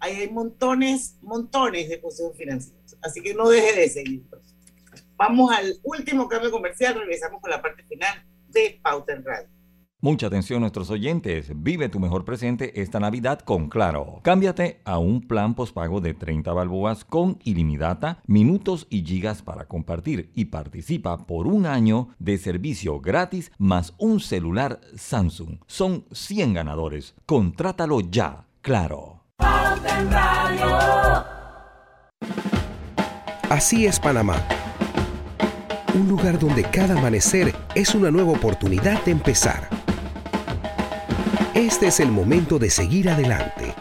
Ahí 0.00 0.16
hay 0.16 0.30
montones, 0.30 1.16
montones 1.20 1.88
de 1.88 2.00
consejos 2.00 2.36
financieros. 2.36 2.96
Así 3.02 3.20
que 3.22 3.34
no 3.34 3.48
deje 3.48 3.78
de 3.78 3.88
seguirlos. 3.88 4.40
Vamos 5.16 5.52
al 5.52 5.78
último 5.84 6.26
cambio 6.28 6.50
comercial. 6.50 6.94
Regresamos 6.94 7.40
con 7.40 7.50
la 7.50 7.62
parte 7.62 7.84
final 7.84 8.24
de 8.48 8.80
Pauta 8.82 9.12
en 9.12 9.24
Radio. 9.24 9.51
Mucha 10.04 10.26
atención 10.26 10.62
nuestros 10.62 10.90
oyentes, 10.90 11.52
vive 11.54 11.88
tu 11.88 12.00
mejor 12.00 12.24
presente 12.24 12.82
esta 12.82 12.98
Navidad 12.98 13.38
con 13.38 13.68
Claro. 13.68 14.18
Cámbiate 14.24 14.80
a 14.84 14.98
un 14.98 15.20
plan 15.20 15.54
pospago 15.54 16.00
de 16.00 16.12
30 16.12 16.52
balboas 16.52 17.04
con 17.04 17.38
ilimitada, 17.44 18.20
minutos 18.26 18.88
y 18.90 19.04
gigas 19.04 19.42
para 19.42 19.68
compartir 19.68 20.32
y 20.34 20.46
participa 20.46 21.18
por 21.18 21.46
un 21.46 21.66
año 21.66 22.08
de 22.18 22.36
servicio 22.38 22.98
gratis 23.00 23.52
más 23.58 23.94
un 23.96 24.18
celular 24.18 24.80
Samsung. 24.96 25.58
Son 25.68 26.04
100 26.10 26.54
ganadores. 26.54 27.14
Contrátalo 27.24 28.00
ya, 28.00 28.46
Claro. 28.60 29.22
Así 33.48 33.86
es 33.86 34.00
Panamá. 34.00 34.42
Un 35.94 36.08
lugar 36.08 36.40
donde 36.40 36.64
cada 36.64 36.98
amanecer 36.98 37.54
es 37.76 37.94
una 37.94 38.10
nueva 38.10 38.32
oportunidad 38.32 39.04
de 39.04 39.12
empezar 39.12 39.81
este 41.54 41.88
es 41.88 42.00
el 42.00 42.10
momento 42.10 42.58
de 42.58 42.70
seguir 42.70 43.10
adelante. 43.10 43.74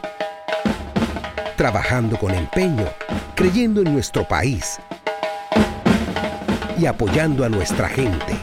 Trabajando 1.56 2.18
con 2.18 2.34
empeño, 2.34 2.86
creyendo 3.36 3.82
en 3.82 3.94
nuestro 3.94 4.28
país 4.28 4.78
y 6.78 6.86
apoyando 6.86 7.46
a 7.46 7.50
nuestra 7.50 7.88
gente. 7.88 8.34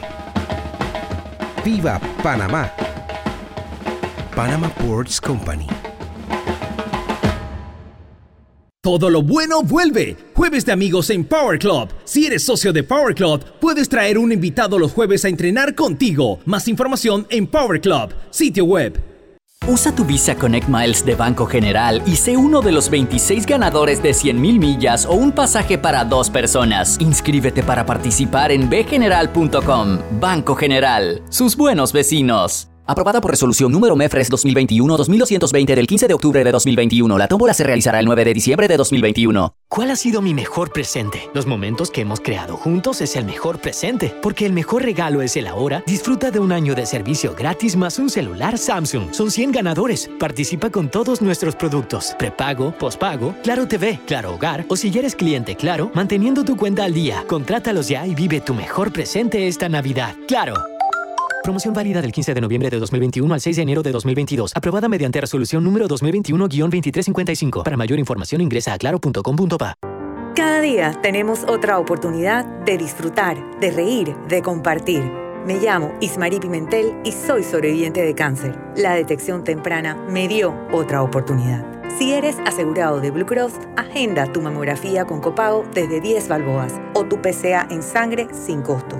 ¡Viva 1.63 1.99
Panamá! 2.23 2.71
Panama 4.35 4.69
Ports 4.69 5.19
Company. 5.19 5.67
Todo 8.81 9.09
lo 9.09 9.21
bueno 9.21 9.61
vuelve. 9.61 10.15
Jueves 10.33 10.65
de 10.65 10.71
amigos 10.71 11.09
en 11.09 11.25
Power 11.25 11.59
Club. 11.59 11.89
Si 12.05 12.25
eres 12.25 12.43
socio 12.43 12.71
de 12.71 12.81
Power 12.81 13.13
Club, 13.13 13.43
puedes 13.59 13.89
traer 13.89 14.17
un 14.17 14.31
invitado 14.31 14.79
los 14.79 14.93
jueves 14.93 15.25
a 15.25 15.29
entrenar 15.29 15.75
contigo. 15.75 16.39
Más 16.45 16.67
información 16.69 17.27
en 17.29 17.45
Power 17.45 17.81
Club, 17.81 18.13
sitio 18.31 18.63
web 18.63 19.08
Usa 19.67 19.93
tu 19.93 20.03
Visa 20.03 20.35
Connect 20.35 20.67
Miles 20.67 21.05
de 21.05 21.15
Banco 21.15 21.45
General 21.45 22.01
y 22.05 22.15
sé 22.15 22.37
uno 22.37 22.61
de 22.61 22.71
los 22.71 22.89
26 22.89 23.45
ganadores 23.45 24.01
de 24.01 24.11
100.000 24.11 24.57
millas 24.57 25.05
o 25.05 25.13
un 25.13 25.31
pasaje 25.31 25.77
para 25.77 26.03
dos 26.05 26.29
personas. 26.29 26.97
Inscríbete 26.99 27.61
para 27.61 27.85
participar 27.85 28.51
en 28.51 28.69
bgeneral.com. 28.69 29.99
Banco 30.19 30.55
General, 30.55 31.21
sus 31.29 31.55
buenos 31.55 31.93
vecinos. 31.93 32.69
Aprobada 32.89 33.21
por 33.21 33.29
resolución 33.29 33.71
número 33.71 33.95
MEFRES 33.95 34.31
2021-2220 34.31 35.75
del 35.75 35.85
15 35.85 36.07
de 36.07 36.13
octubre 36.15 36.43
de 36.43 36.51
2021. 36.51 37.19
La 37.19 37.27
tómbola 37.27 37.53
se 37.53 37.63
realizará 37.63 37.99
el 37.99 38.07
9 38.07 38.25
de 38.25 38.33
diciembre 38.33 38.67
de 38.67 38.77
2021. 38.77 39.53
¿Cuál 39.67 39.91
ha 39.91 39.95
sido 39.95 40.23
mi 40.23 40.33
mejor 40.33 40.73
presente? 40.73 41.29
Los 41.35 41.45
momentos 41.45 41.91
que 41.91 42.01
hemos 42.01 42.19
creado 42.19 42.57
juntos 42.57 43.01
es 43.01 43.15
el 43.15 43.25
mejor 43.25 43.59
presente. 43.59 44.11
Porque 44.23 44.47
el 44.47 44.53
mejor 44.53 44.81
regalo 44.81 45.21
es 45.21 45.37
el 45.37 45.45
ahora. 45.45 45.83
Disfruta 45.85 46.31
de 46.31 46.39
un 46.39 46.51
año 46.51 46.73
de 46.73 46.87
servicio 46.87 47.35
gratis 47.37 47.75
más 47.75 47.99
un 47.99 48.09
celular 48.09 48.57
Samsung. 48.57 49.13
Son 49.13 49.29
100 49.29 49.51
ganadores. 49.51 50.09
Participa 50.17 50.71
con 50.71 50.89
todos 50.89 51.21
nuestros 51.21 51.55
productos. 51.55 52.15
Prepago, 52.17 52.71
pospago, 52.71 53.35
Claro 53.43 53.67
TV, 53.67 53.99
Claro 54.07 54.33
Hogar 54.33 54.65
o 54.67 54.75
si 54.75 54.89
eres 54.97 55.13
cliente 55.15 55.55
Claro, 55.55 55.91
manteniendo 55.93 56.43
tu 56.43 56.57
cuenta 56.57 56.85
al 56.85 56.95
día. 56.95 57.23
Contrátalos 57.27 57.87
ya 57.87 58.07
y 58.07 58.15
vive 58.15 58.41
tu 58.41 58.55
mejor 58.55 58.91
presente 58.91 59.47
esta 59.47 59.69
Navidad. 59.69 60.15
Claro. 60.27 60.55
Promoción 61.43 61.73
válida 61.73 62.01
del 62.01 62.11
15 62.11 62.33
de 62.33 62.41
noviembre 62.41 62.69
de 62.69 62.79
2021 62.79 63.33
al 63.33 63.41
6 63.41 63.55
de 63.55 63.61
enero 63.61 63.81
de 63.81 63.91
2022. 63.91 64.51
Aprobada 64.55 64.89
mediante 64.89 65.21
resolución 65.21 65.63
número 65.63 65.87
2021-2355. 65.87 67.63
Para 67.63 67.77
mayor 67.77 67.99
información 67.99 68.41
ingresa 68.41 68.73
a 68.73 68.77
claro.com.pa. 68.77 69.75
Cada 70.35 70.61
día 70.61 70.93
tenemos 71.01 71.43
otra 71.45 71.79
oportunidad 71.79 72.45
de 72.63 72.77
disfrutar, 72.77 73.37
de 73.59 73.71
reír, 73.71 74.15
de 74.27 74.41
compartir. 74.41 75.01
Me 75.45 75.59
llamo 75.59 75.93
Ismarí 76.01 76.39
Pimentel 76.39 76.93
y 77.03 77.11
soy 77.11 77.43
sobreviviente 77.43 78.01
de 78.01 78.13
cáncer. 78.13 78.59
La 78.75 78.93
detección 78.93 79.43
temprana 79.43 79.95
me 80.09 80.27
dio 80.27 80.55
otra 80.71 81.01
oportunidad. 81.01 81.65
Si 81.97 82.13
eres 82.13 82.37
asegurado 82.45 83.01
de 83.01 83.11
Blue 83.11 83.25
Cross, 83.25 83.53
agenda 83.75 84.31
tu 84.31 84.41
mamografía 84.41 85.05
con 85.05 85.19
copago 85.19 85.65
desde 85.73 85.99
10 85.99 86.27
balboas 86.27 86.79
o 86.93 87.05
tu 87.05 87.21
PCA 87.21 87.67
en 87.71 87.81
sangre 87.81 88.27
sin 88.31 88.61
costo. 88.61 88.99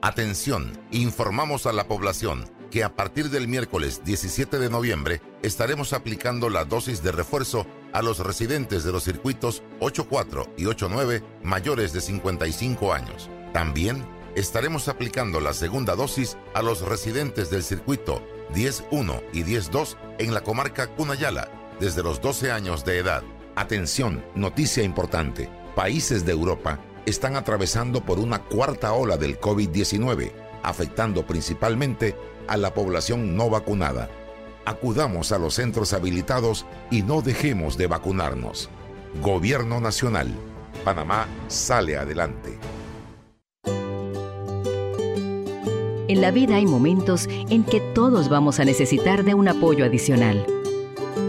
Atención, 0.00 0.78
informamos 0.92 1.66
a 1.66 1.72
la 1.72 1.88
población 1.88 2.48
que 2.70 2.84
a 2.84 2.94
partir 2.94 3.30
del 3.30 3.48
miércoles 3.48 4.02
17 4.04 4.60
de 4.60 4.70
noviembre 4.70 5.20
estaremos 5.42 5.92
aplicando 5.92 6.50
la 6.50 6.64
dosis 6.64 7.02
de 7.02 7.10
refuerzo 7.10 7.66
a 7.92 8.00
los 8.00 8.20
residentes 8.20 8.84
de 8.84 8.92
los 8.92 9.02
circuitos 9.02 9.64
84 9.80 10.54
y 10.56 10.66
89 10.66 11.24
mayores 11.42 11.92
de 11.92 12.00
55 12.00 12.92
años. 12.92 13.28
También 13.52 14.06
estaremos 14.36 14.86
aplicando 14.86 15.40
la 15.40 15.52
segunda 15.52 15.96
dosis 15.96 16.36
a 16.54 16.62
los 16.62 16.82
residentes 16.82 17.50
del 17.50 17.64
circuito 17.64 18.22
10.1 18.54 19.20
y 19.32 19.42
10.2 19.42 19.96
en 20.20 20.32
la 20.32 20.42
comarca 20.42 20.86
Cunayala 20.94 21.50
desde 21.80 22.04
los 22.04 22.20
12 22.20 22.52
años 22.52 22.84
de 22.84 22.98
edad. 22.98 23.24
Atención, 23.56 24.24
noticia 24.36 24.84
importante. 24.84 25.50
Países 25.74 26.24
de 26.24 26.32
Europa 26.32 26.78
están 27.08 27.36
atravesando 27.36 28.04
por 28.04 28.18
una 28.18 28.42
cuarta 28.44 28.92
ola 28.92 29.16
del 29.16 29.40
COVID-19, 29.40 30.30
afectando 30.62 31.26
principalmente 31.26 32.14
a 32.46 32.56
la 32.56 32.74
población 32.74 33.36
no 33.36 33.50
vacunada. 33.50 34.08
Acudamos 34.64 35.32
a 35.32 35.38
los 35.38 35.54
centros 35.54 35.92
habilitados 35.92 36.66
y 36.90 37.02
no 37.02 37.22
dejemos 37.22 37.78
de 37.78 37.86
vacunarnos. 37.86 38.68
Gobierno 39.22 39.80
Nacional. 39.80 40.34
Panamá 40.84 41.26
sale 41.48 41.96
adelante. 41.96 42.58
En 46.08 46.22
la 46.22 46.30
vida 46.30 46.56
hay 46.56 46.64
momentos 46.64 47.28
en 47.28 47.64
que 47.64 47.80
todos 47.94 48.28
vamos 48.28 48.60
a 48.60 48.64
necesitar 48.64 49.24
de 49.24 49.34
un 49.34 49.48
apoyo 49.48 49.84
adicional. 49.84 50.46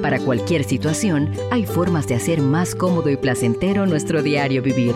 Para 0.02 0.20
cualquier 0.20 0.64
situación, 0.64 1.34
hay 1.52 1.66
formas 1.66 2.08
de 2.08 2.16
hacer 2.16 2.42
más 2.42 2.76
cómodo 2.76 3.10
y 3.10 3.18
placentero 3.18 3.86
nuestro 3.86 4.24
diario 4.24 4.62
vivir. 4.62 4.96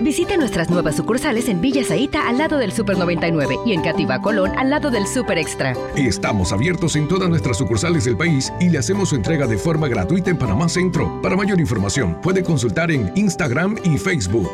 Visite 0.00 0.38
nuestras 0.38 0.70
nuevas 0.70 0.96
sucursales 0.96 1.48
en 1.48 1.60
Villa 1.60 1.84
Zaita 1.84 2.26
al 2.26 2.38
lado 2.38 2.56
del 2.56 2.72
Super 2.72 2.96
99 2.96 3.56
y 3.66 3.74
en 3.74 3.82
Cativa 3.82 4.22
Colón 4.22 4.50
al 4.56 4.70
lado 4.70 4.90
del 4.90 5.06
Super 5.06 5.36
Extra. 5.36 5.74
Estamos 5.94 6.52
abiertos 6.52 6.96
en 6.96 7.06
todas 7.06 7.28
nuestras 7.28 7.58
sucursales 7.58 8.06
del 8.06 8.16
país 8.16 8.50
y 8.60 8.70
le 8.70 8.78
hacemos 8.78 9.10
su 9.10 9.16
entrega 9.16 9.46
de 9.46 9.58
forma 9.58 9.88
gratuita 9.88 10.30
en 10.30 10.38
Panamá 10.38 10.70
Centro. 10.70 11.20
Para 11.20 11.36
mayor 11.36 11.60
información, 11.60 12.18
puede 12.22 12.42
consultar 12.42 12.90
en 12.90 13.12
Instagram 13.14 13.76
y 13.84 13.98
Facebook. 13.98 14.50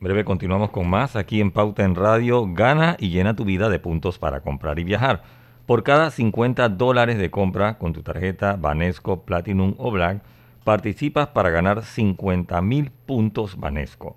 breve 0.00 0.24
continuamos 0.24 0.70
con 0.70 0.90
más 0.90 1.14
aquí 1.14 1.40
en 1.40 1.52
Pauta 1.52 1.84
en 1.84 1.94
Radio. 1.94 2.46
Gana 2.52 2.96
y 2.98 3.10
llena 3.10 3.36
tu 3.36 3.44
vida 3.44 3.68
de 3.68 3.78
puntos 3.78 4.18
para 4.18 4.40
comprar 4.40 4.78
y 4.78 4.84
viajar. 4.84 5.22
Por 5.66 5.84
cada 5.84 6.10
50 6.10 6.70
dólares 6.70 7.18
de 7.18 7.30
compra 7.30 7.78
con 7.78 7.92
tu 7.92 8.02
tarjeta 8.02 8.56
Banesco, 8.56 9.22
Platinum 9.22 9.74
o 9.78 9.92
Black, 9.92 10.22
participas 10.64 11.28
para 11.28 11.50
ganar 11.50 11.84
50 11.84 12.60
mil 12.62 12.90
puntos 12.90 13.58
Banesco. 13.58 14.16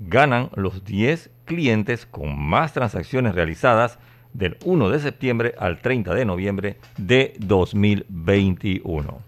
Ganan 0.00 0.50
los 0.54 0.84
10 0.84 1.30
clientes 1.44 2.06
con 2.06 2.38
más 2.38 2.72
transacciones 2.72 3.34
realizadas 3.34 3.98
del 4.32 4.58
1 4.64 4.90
de 4.90 4.98
septiembre 4.98 5.54
al 5.58 5.80
30 5.80 6.14
de 6.14 6.24
noviembre 6.24 6.76
de 6.98 7.34
2021. 7.38 9.18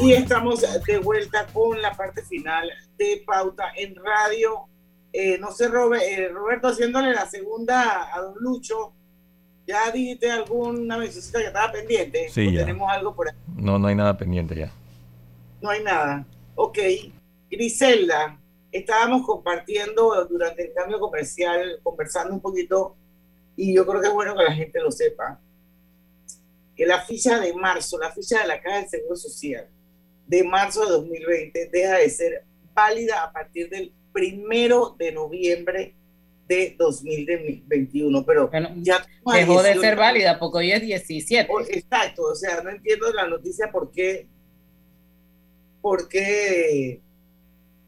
Y 0.00 0.12
estamos 0.12 0.64
de 0.86 0.98
vuelta 0.98 1.46
con 1.52 1.82
la 1.82 1.92
parte 1.92 2.22
final 2.22 2.70
de 2.96 3.22
Pauta 3.26 3.64
en 3.76 3.94
Radio. 3.96 4.68
Eh, 5.12 5.38
no 5.38 5.50
sé, 5.50 5.64
eh, 5.66 6.28
Roberto, 6.28 6.68
haciéndole 6.68 7.12
la 7.14 7.26
segunda 7.26 8.14
a 8.14 8.20
Don 8.20 8.34
Lucho, 8.40 8.92
¿ya 9.66 9.90
dijiste 9.90 10.30
alguna 10.30 10.98
mensaje 10.98 11.38
que 11.38 11.46
estaba 11.46 11.72
pendiente? 11.72 12.28
Sí, 12.28 12.52
ya. 12.52 12.60
tenemos 12.60 12.90
algo 12.90 13.14
por 13.14 13.28
ahí? 13.28 13.34
No, 13.56 13.78
no 13.78 13.88
hay 13.88 13.94
nada 13.94 14.16
pendiente 14.16 14.54
ya. 14.54 14.72
No 15.60 15.70
hay 15.70 15.82
nada. 15.82 16.26
Ok. 16.54 16.78
Griselda, 17.50 18.38
estábamos 18.70 19.26
compartiendo 19.26 20.24
durante 20.26 20.66
el 20.66 20.74
cambio 20.74 21.00
comercial, 21.00 21.80
conversando 21.82 22.34
un 22.34 22.40
poquito, 22.40 22.94
y 23.56 23.74
yo 23.74 23.86
creo 23.86 24.00
que 24.00 24.08
es 24.08 24.12
bueno 24.12 24.36
que 24.36 24.44
la 24.44 24.52
gente 24.52 24.78
lo 24.80 24.90
sepa, 24.90 25.40
que 26.76 26.86
la 26.86 27.00
ficha 27.00 27.40
de 27.40 27.52
marzo, 27.54 27.98
la 27.98 28.12
ficha 28.12 28.40
de 28.40 28.46
la 28.46 28.60
Caja 28.60 28.80
del 28.80 28.88
Seguro 28.88 29.16
Social, 29.16 29.68
de 30.26 30.44
marzo 30.44 30.84
de 30.84 30.90
2020 30.90 31.70
deja 31.72 31.96
de 31.96 32.10
ser 32.10 32.44
válida 32.74 33.24
a 33.24 33.32
partir 33.32 33.68
del 33.70 33.92
primero 34.18 34.96
de 34.98 35.12
noviembre 35.12 35.94
de 36.48 36.74
2021, 36.76 38.24
pero 38.24 38.50
ya 38.76 39.06
dejó 39.32 39.62
de 39.62 39.78
ser 39.78 39.96
válida 39.96 40.38
porque 40.38 40.58
hoy 40.58 40.72
es 40.72 40.82
17. 40.82 41.48
Exacto, 41.70 42.22
o 42.22 42.34
sea, 42.34 42.62
no 42.62 42.70
entiendo 42.70 43.12
la 43.12 43.28
noticia 43.28 43.70
por 43.70 43.92
qué, 43.92 44.26
porque 45.80 47.00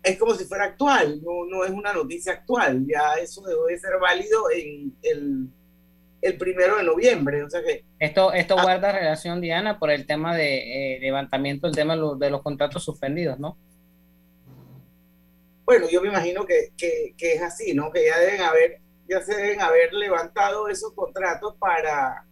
es 0.02 0.18
como 0.18 0.34
si 0.34 0.44
fuera 0.44 0.66
actual, 0.66 1.20
no, 1.22 1.46
no 1.46 1.64
es 1.64 1.70
una 1.70 1.92
noticia 1.92 2.32
actual, 2.32 2.86
ya 2.86 3.14
eso 3.20 3.42
dejó 3.42 3.66
de 3.66 3.78
ser 3.78 3.98
válido 3.98 4.44
en 4.54 4.94
el 5.02 5.48
el 6.22 6.36
primero 6.36 6.76
de 6.76 6.84
noviembre. 6.84 7.42
O 7.42 7.50
sea 7.50 7.62
que, 7.62 7.84
esto 7.98 8.32
esto 8.32 8.58
ah. 8.58 8.62
guarda 8.62 8.92
relación, 8.92 9.40
Diana, 9.40 9.78
por 9.78 9.90
el 9.90 10.06
tema 10.06 10.36
de 10.36 10.96
eh, 10.96 11.00
levantamiento, 11.00 11.66
el 11.66 11.74
tema 11.74 11.96
de 11.96 12.30
los, 12.30 12.42
contratos 12.42 12.84
suspendidos, 12.84 13.38
¿no? 13.38 13.56
Bueno, 15.70 15.88
yo 15.88 16.02
me 16.02 16.08
imagino 16.08 16.44
que, 16.44 16.72
es 17.16 17.42
así, 17.42 17.74
¿no? 17.74 17.92
Que 17.92 18.04
ya 18.04 18.18
deben 18.18 18.40
haber, 18.40 18.80
ya 19.08 19.20
se 19.20 19.36
deben 19.36 19.60
haber 19.60 19.92
levantado 19.92 20.68
esos 20.68 20.92
contratos 20.94 21.54
para, 21.60 22.26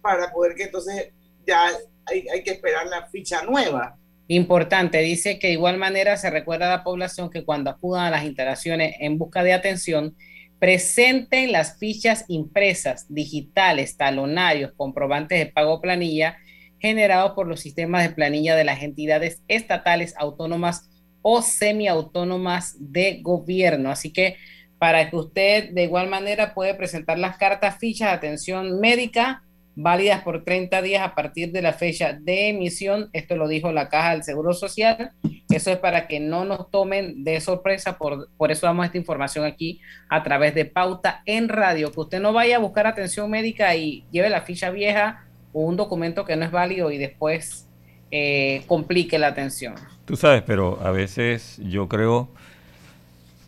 para 0.00 0.32
poder 0.32 0.54
que 0.54 0.62
entonces 0.62 1.12
ya 1.46 1.66
hay, 2.06 2.26
hay 2.26 2.42
que 2.42 2.52
esperar 2.52 2.86
la 2.86 3.06
ficha 3.08 3.42
nueva. 3.42 3.98
Importante, 4.28 5.00
dice 5.00 5.38
que 5.38 5.48
de 5.48 5.52
igual 5.52 5.76
manera 5.76 6.16
se 6.16 6.30
recuerda 6.30 6.72
a 6.72 6.78
la 6.78 6.84
población 6.84 7.28
que 7.28 7.44
cuando 7.44 7.68
acudan 7.68 8.06
a 8.06 8.10
las 8.10 8.24
instalaciones 8.24 8.96
en 8.98 9.18
busca 9.18 9.42
de 9.42 9.52
atención, 9.52 10.16
presenten 10.58 11.52
las 11.52 11.78
fichas 11.78 12.24
impresas, 12.28 13.04
digitales, 13.10 13.98
talonarios, 13.98 14.72
comprobantes 14.74 15.38
de 15.38 15.52
pago 15.52 15.82
planilla 15.82 16.38
generados 16.78 17.32
por 17.32 17.46
los 17.46 17.60
sistemas 17.60 18.08
de 18.08 18.14
planilla 18.14 18.56
de 18.56 18.64
las 18.64 18.82
entidades 18.82 19.42
estatales, 19.48 20.14
autónomas 20.16 20.88
o 21.26 21.40
semiautónomas 21.40 22.76
de 22.78 23.20
gobierno. 23.22 23.90
Así 23.90 24.12
que 24.12 24.36
para 24.78 25.08
que 25.08 25.16
usted 25.16 25.70
de 25.70 25.84
igual 25.84 26.10
manera 26.10 26.52
puede 26.52 26.74
presentar 26.74 27.18
las 27.18 27.38
cartas 27.38 27.78
fichas 27.78 28.10
de 28.10 28.14
atención 28.14 28.78
médica 28.78 29.42
válidas 29.74 30.22
por 30.22 30.44
30 30.44 30.82
días 30.82 31.02
a 31.02 31.14
partir 31.14 31.50
de 31.50 31.62
la 31.62 31.72
fecha 31.72 32.12
de 32.12 32.50
emisión. 32.50 33.08
Esto 33.14 33.36
lo 33.36 33.48
dijo 33.48 33.72
la 33.72 33.88
Caja 33.88 34.10
del 34.10 34.22
Seguro 34.22 34.52
Social. 34.52 35.12
Eso 35.48 35.70
es 35.70 35.78
para 35.78 36.06
que 36.06 36.20
no 36.20 36.44
nos 36.44 36.70
tomen 36.70 37.24
de 37.24 37.40
sorpresa. 37.40 37.96
Por, 37.96 38.28
por 38.36 38.52
eso 38.52 38.66
damos 38.66 38.84
esta 38.84 38.98
información 38.98 39.46
aquí 39.46 39.80
a 40.10 40.22
través 40.22 40.54
de 40.54 40.66
Pauta 40.66 41.22
en 41.24 41.48
Radio. 41.48 41.90
Que 41.90 42.00
usted 42.00 42.20
no 42.20 42.34
vaya 42.34 42.56
a 42.56 42.60
buscar 42.60 42.86
atención 42.86 43.30
médica 43.30 43.74
y 43.74 44.04
lleve 44.10 44.28
la 44.28 44.42
ficha 44.42 44.68
vieja 44.68 45.24
o 45.54 45.62
un 45.62 45.76
documento 45.76 46.26
que 46.26 46.36
no 46.36 46.44
es 46.44 46.50
válido 46.50 46.90
y 46.90 46.98
después 46.98 47.66
eh, 48.10 48.62
complique 48.66 49.18
la 49.18 49.28
atención. 49.28 49.74
Tú 50.04 50.16
sabes, 50.16 50.42
pero 50.42 50.78
a 50.82 50.90
veces 50.90 51.60
yo 51.64 51.88
creo 51.88 52.28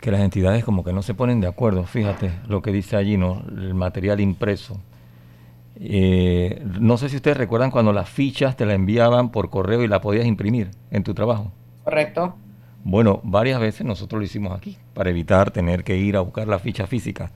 que 0.01 0.11
las 0.11 0.21
entidades 0.21 0.65
como 0.65 0.85
que 0.85 0.93
no 0.93 1.03
se 1.03 1.15
ponen 1.15 1.41
de 1.41 1.49
acuerdo. 1.49 1.85
Fíjate 1.85 2.33
lo 2.49 2.63
que 2.63 2.73
dice 2.73 2.97
allí, 2.97 3.17
¿no? 3.17 3.43
El 3.49 3.75
material 3.75 4.21
impreso 4.21 4.81
eh, 5.79 6.63
no 6.81 6.97
sé 6.97 7.09
si 7.09 7.17
ustedes 7.17 7.37
recuerdan 7.37 7.71
cuando 7.71 7.93
las 7.93 8.09
fichas 8.09 8.57
te 8.57 8.65
la 8.65 8.75
enviaban 8.75 9.31
por 9.31 9.51
correo 9.51 9.83
y 9.83 9.89
la 9.89 10.01
podías 10.01 10.27
imprimir 10.27 10.71
en 10.91 11.05
tu 11.05 11.15
trabajo. 11.15 11.53
Correcto. 11.85 12.35
Bueno, 12.83 13.21
varias 13.25 13.61
veces 13.61 13.85
nosotros 13.85 14.21
lo 14.21 14.25
hicimos 14.25 14.57
aquí 14.57 14.79
para 14.95 15.11
evitar 15.11 15.51
tener 15.51 15.85
que 15.85 15.97
ir 15.97 16.17
a 16.17 16.21
buscar 16.21 16.49
la 16.49 16.59
ficha 16.59 16.87
física. 16.87 17.31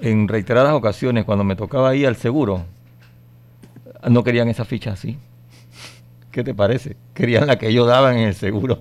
En 0.00 0.26
reiteradas 0.26 0.72
ocasiones, 0.72 1.24
cuando 1.24 1.44
me 1.44 1.54
tocaba 1.54 1.94
ir 1.94 2.06
al 2.06 2.16
seguro, 2.16 2.64
no 4.08 4.24
querían 4.24 4.48
esa 4.48 4.64
ficha 4.64 4.92
así. 4.92 5.18
¿Qué 6.38 6.44
te 6.44 6.54
parece? 6.54 6.96
Querían 7.14 7.48
la 7.48 7.58
que 7.58 7.66
ellos 7.66 7.88
daban 7.88 8.16
en 8.16 8.28
el 8.28 8.34
seguro. 8.36 8.80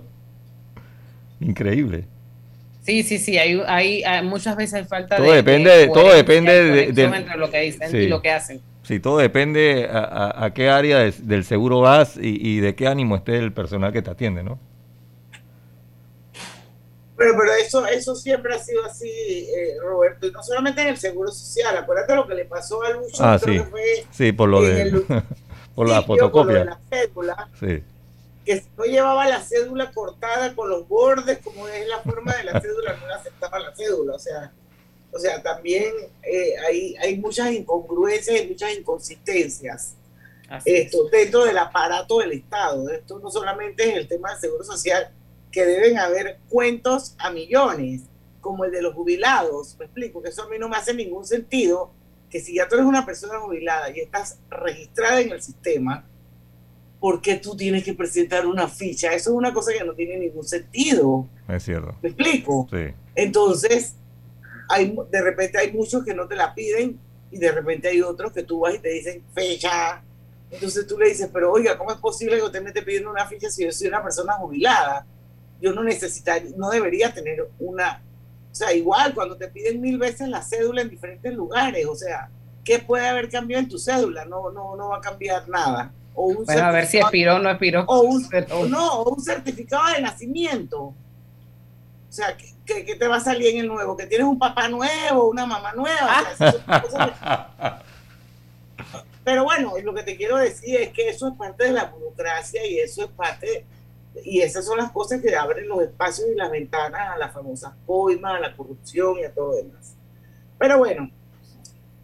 Increíble. 1.39 2.05
Sí, 2.84 3.01
sí, 3.01 3.18
sí, 3.18 3.39
hay, 3.39 3.60
hay, 3.66 4.24
muchas 4.24 4.55
veces 4.55 4.76
hay 4.76 4.86
falta 4.86 5.18
todo 5.18 5.32
Depende, 5.32 5.88
todo 5.91 6.14
depende 6.14 6.91
de, 6.91 7.03
entre 7.03 7.36
lo 7.36 7.49
que 7.49 7.62
dicen 7.62 7.95
y 7.95 8.05
lo 8.05 8.22
que 8.22 8.30
hacen. 8.30 8.62
Sí, 8.84 8.99
todo 8.99 9.18
depende 9.18 9.89
a, 9.91 10.51
qué 10.53 10.70
área 10.70 10.99
del 10.99 11.45
seguro 11.45 11.82
vas 11.82 12.16
y, 12.22 12.60
de 12.60 12.76
qué 12.76 12.86
ánimo 12.86 13.16
esté 13.16 13.39
el 13.39 13.51
personal 13.51 13.91
que 13.91 14.03
te 14.03 14.12
atiende, 14.12 14.43
¿no? 14.43 14.60
Pero, 17.18 17.34
pero 17.39 17.53
eso, 17.55 17.88
eso 17.88 18.14
siempre 18.14 18.53
ha 18.53 18.60
sido 18.60 18.86
así, 18.86 19.10
eh, 19.10 19.78
Roberto, 19.82 20.28
y 20.28 20.32
no 20.32 20.43
solamente 20.43 20.84
en 20.84 20.89
el 20.89 20.97
Seguro 20.97 21.32
Social. 21.32 21.76
Acuérdate 21.76 22.14
lo 22.14 22.28
que 22.28 22.36
le 22.36 22.45
pasó 22.45 22.84
a 22.84 22.91
Lucho. 22.91 23.18
Ah, 23.18 23.39
sí. 23.39 23.60
sí, 24.12 24.32
por 24.32 24.47
lo 24.47 24.62
de... 24.62 25.01
por 25.78 25.88
la 25.88 26.01
fotocopia. 26.01 26.65
La 26.65 26.80
cédula. 26.89 27.49
Sí. 27.59 27.84
Que 28.43 28.61
si 28.61 28.67
no 28.75 28.86
llevaba 28.86 29.28
la 29.28 29.41
cédula 29.41 29.91
cortada 29.91 30.55
con 30.55 30.71
los 30.71 30.88
bordes, 30.88 31.38
como 31.43 31.67
es 31.67 31.88
la 31.88 31.99
forma 31.99 32.36
de 32.36 32.45
la 32.45 32.59
cédula, 32.61 32.97
no 32.97 33.05
le 33.05 33.13
aceptaba 33.13 33.59
la 33.59 33.75
cédula. 33.75 34.15
O 34.15 34.19
sea, 34.19 34.51
o 35.11 35.19
sea 35.19 35.43
también 35.43 35.93
eh, 36.23 36.53
hay, 36.67 36.95
hay 36.95 37.19
muchas 37.19 37.51
incongruencias 37.51 38.41
y 38.41 38.47
muchas 38.47 38.75
inconsistencias 38.75 39.93
esto, 40.65 41.09
dentro 41.11 41.45
del 41.45 41.59
aparato 41.59 42.21
del 42.21 42.32
Estado. 42.32 42.89
Esto 42.89 43.19
no 43.19 43.30
solamente 43.30 43.88
es 43.88 43.97
el 43.97 44.07
tema 44.07 44.32
del 44.32 44.39
Seguro 44.39 44.63
Social, 44.63 45.11
que 45.51 45.63
deben 45.63 45.99
haber 45.99 46.39
cuentos 46.49 47.13
a 47.19 47.30
millones, 47.30 48.01
como 48.41 48.65
el 48.65 48.71
de 48.71 48.82
los 48.82 48.95
jubilados. 48.95 49.75
Me 49.78 49.86
explico, 49.86 50.23
que 50.23 50.30
eso 50.30 50.41
a 50.41 50.49
mí 50.49 50.57
no 50.57 50.69
me 50.69 50.78
hace 50.78 50.95
ningún 50.95 51.23
sentido, 51.23 51.91
que 52.30 52.39
si 52.39 52.55
ya 52.55 52.67
tú 52.67 52.75
eres 52.75 52.88
una 52.88 53.05
persona 53.05 53.39
jubilada 53.39 53.89
y 53.89 53.99
estás 53.99 54.39
registrada 54.49 55.21
en 55.21 55.32
el 55.32 55.41
sistema, 55.41 56.05
¿por 56.99 57.21
qué 57.21 57.36
tú 57.36 57.55
tienes 57.55 57.84
que 57.84 57.93
presentar 57.93 58.45
una 58.45 58.67
ficha? 58.67 59.13
Eso 59.13 59.32
es 59.32 59.36
una 59.36 59.53
cosa 59.53 59.71
que 59.73 59.84
no 59.84 59.93
tiene 59.93 60.17
ningún 60.17 60.43
sentido. 60.43 61.28
Es 61.47 61.63
cierto. 61.63 61.95
¿Me 62.01 62.09
explico? 62.09 62.67
Sí. 62.71 62.93
Entonces, 63.15 63.95
hay, 64.69 64.95
de 65.11 65.21
repente 65.21 65.57
hay 65.57 65.71
muchos 65.71 66.03
que 66.03 66.13
no 66.13 66.28
te 66.28 66.36
la 66.36 66.53
piden 66.53 66.99
y 67.32 67.38
de 67.38 67.51
repente 67.51 67.88
hay 67.88 68.01
otros 68.01 68.32
que 68.34 68.43
tú 68.43 68.59
vas 68.59 68.75
y 68.75 68.80
te 68.80 68.89
dicen 68.89 69.23
fecha. 69.34 70.03
Entonces 70.49 70.88
tú 70.88 70.97
le 70.97 71.09
dices, 71.09 71.30
pero 71.32 71.51
oiga, 71.51 71.78
¿cómo 71.78 71.91
es 71.91 71.97
posible 71.97 72.38
que 72.38 72.43
usted 72.43 72.61
me 72.61 72.69
esté 72.69 72.82
pidiendo 72.82 73.11
una 73.11 73.28
ficha 73.28 73.49
si 73.49 73.63
yo 73.63 73.71
soy 73.71 73.88
una 73.88 74.03
persona 74.03 74.34
jubilada? 74.34 75.05
yo 75.61 75.73
no 75.73 75.84
necesitaría, 75.84 76.51
no 76.55 76.69
debería 76.69 77.13
tener 77.13 77.47
una, 77.59 78.01
sea, 78.58 78.74
igual 78.74 79.14
cuando 79.14 79.38
te 79.38 79.47
piden 79.47 79.82
mil 79.82 79.97
veces 79.97 80.28
la 80.28 80.41
cédula 80.41 80.82
en 80.82 80.89
diferentes 80.89 81.34
lugares, 81.34 81.86
o 81.86 81.95
sea, 81.95 82.30
¿qué 82.64 82.80
puede 82.80 83.08
haber 83.08 83.30
cambiado 83.30 83.64
en 83.64 83.70
tu 83.70 83.78
cédula? 83.78 84.26
No, 84.26 84.49
no, 84.51 84.76
no 84.76 84.89
va 84.89 84.97
a 84.97 85.01
cambiar 85.01 85.47
nada. 85.47 85.91
O 86.16 86.26
un 86.26 86.45
bueno, 86.45 86.64
a 86.64 86.72
ver 86.72 86.88
si 86.88 86.97
expiró 86.97 87.36
o 87.36 87.39
no 87.39 87.49
expiró. 87.49 87.86
O 87.88 88.01
un, 88.01 88.28
no, 88.70 89.01
o 89.01 89.14
un 89.14 89.24
certificado 89.24 89.93
de 89.93 90.01
nacimiento. 90.01 90.80
O 90.80 90.95
sea, 92.10 92.36
¿qué, 92.66 92.84
qué, 92.84 92.95
te 92.95 93.08
va 93.08 93.18
a 93.18 93.20
salir 93.20 93.53
en 93.53 93.62
el 93.62 93.68
nuevo? 93.68 93.95
Que 93.95 94.08
tienes 94.08 94.26
un 94.26 94.39
papá 94.39 94.68
nuevo, 94.68 95.30
una 95.30 95.45
mamá 95.45 95.74
nueva. 95.74 96.24
Pero 99.24 99.43
bueno, 99.43 99.74
lo 99.84 99.93
que 99.93 100.03
te 100.03 100.16
quiero 100.16 100.38
decir 100.38 100.82
es 100.82 100.89
que 100.93 101.10
eso 101.10 101.28
es 101.28 101.36
parte 101.36 101.66
de 101.66 101.74
la 101.74 101.86
burocracia 101.86 102.66
y 102.66 102.80
eso 102.80 103.03
es 103.03 103.10
parte 103.10 103.66
y 104.24 104.41
esas 104.41 104.65
son 104.65 104.78
las 104.78 104.91
cosas 104.91 105.22
que 105.22 105.36
abren 105.36 105.68
los 105.68 105.82
espacios 105.82 106.28
y 106.32 106.36
las 106.36 106.51
ventanas 106.51 107.15
a 107.15 107.18
las 107.18 107.34
famosas 107.34 107.74
coimas, 107.86 108.36
a 108.36 108.39
la 108.39 108.55
corrupción 108.55 109.18
y 109.20 109.24
a 109.24 109.34
todo 109.34 109.55
demás. 109.55 109.95
Pero 110.57 110.78
bueno, 110.80 111.09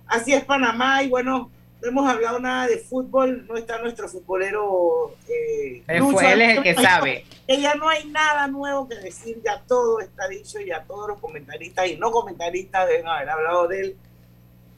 así 0.07 0.33
es 0.33 0.43
Panamá 0.43 1.03
y 1.03 1.09
bueno, 1.09 1.51
no 1.81 1.89
hemos 1.89 2.09
hablado 2.09 2.39
nada 2.39 2.67
de 2.67 2.77
fútbol, 2.77 3.45
no 3.47 3.57
está 3.57 3.79
nuestro 3.79 4.07
futbolero. 4.07 5.15
Eh, 5.27 5.83
él 5.87 6.41
es 6.41 6.57
el 6.57 6.63
que 6.63 6.75
sabe. 6.75 7.25
ya 7.47 7.75
no 7.75 7.89
hay 7.89 8.05
nada 8.05 8.47
nuevo 8.47 8.87
que 8.87 8.95
decir, 8.95 9.41
ya 9.43 9.61
todo 9.67 9.99
está 9.99 10.27
dicho, 10.27 10.59
ya 10.61 10.83
todos 10.83 11.09
los 11.09 11.19
comentaristas 11.19 11.87
y 11.87 11.97
no 11.97 12.11
comentaristas 12.11 12.87
deben 12.87 13.07
haber 13.07 13.29
hablado 13.29 13.67
del, 13.67 13.97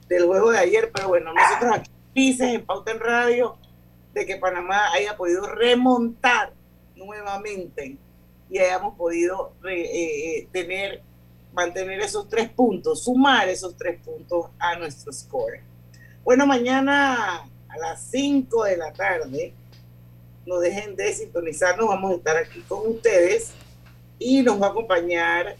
del 0.07 0.25
juego 0.25 0.51
de 0.51 0.59
ayer, 0.59 0.91
pero 0.93 1.09
bueno, 1.09 1.31
nosotros 1.33 1.71
aquí 1.75 1.91
dices 2.15 2.53
en 2.53 2.65
Pauta 2.65 2.91
en 2.91 2.99
Radio 2.99 3.57
de 4.13 4.25
que 4.25 4.37
Panamá 4.37 4.91
haya 4.93 5.15
podido 5.17 5.45
remontar 5.45 6.53
nuevamente 7.05 7.97
y 8.49 8.57
hayamos 8.59 8.95
podido 8.95 9.53
eh, 9.67 9.81
eh, 9.83 10.47
tener, 10.51 11.01
mantener 11.53 11.99
esos 11.99 12.29
tres 12.29 12.49
puntos, 12.49 13.03
sumar 13.03 13.49
esos 13.49 13.75
tres 13.75 13.99
puntos 14.01 14.47
a 14.59 14.77
nuestro 14.77 15.11
score. 15.11 15.61
Bueno, 16.23 16.45
mañana 16.45 17.43
a 17.43 17.77
las 17.79 18.01
5 18.11 18.63
de 18.65 18.77
la 18.77 18.93
tarde, 18.93 19.53
no 20.45 20.59
dejen 20.59 20.95
de 20.95 21.11
sintonizarnos, 21.13 21.87
vamos 21.87 22.11
a 22.11 22.15
estar 22.15 22.37
aquí 22.37 22.61
con 22.61 22.87
ustedes 22.87 23.51
y 24.19 24.43
nos 24.43 24.61
va 24.61 24.67
a 24.67 24.69
acompañar 24.69 25.55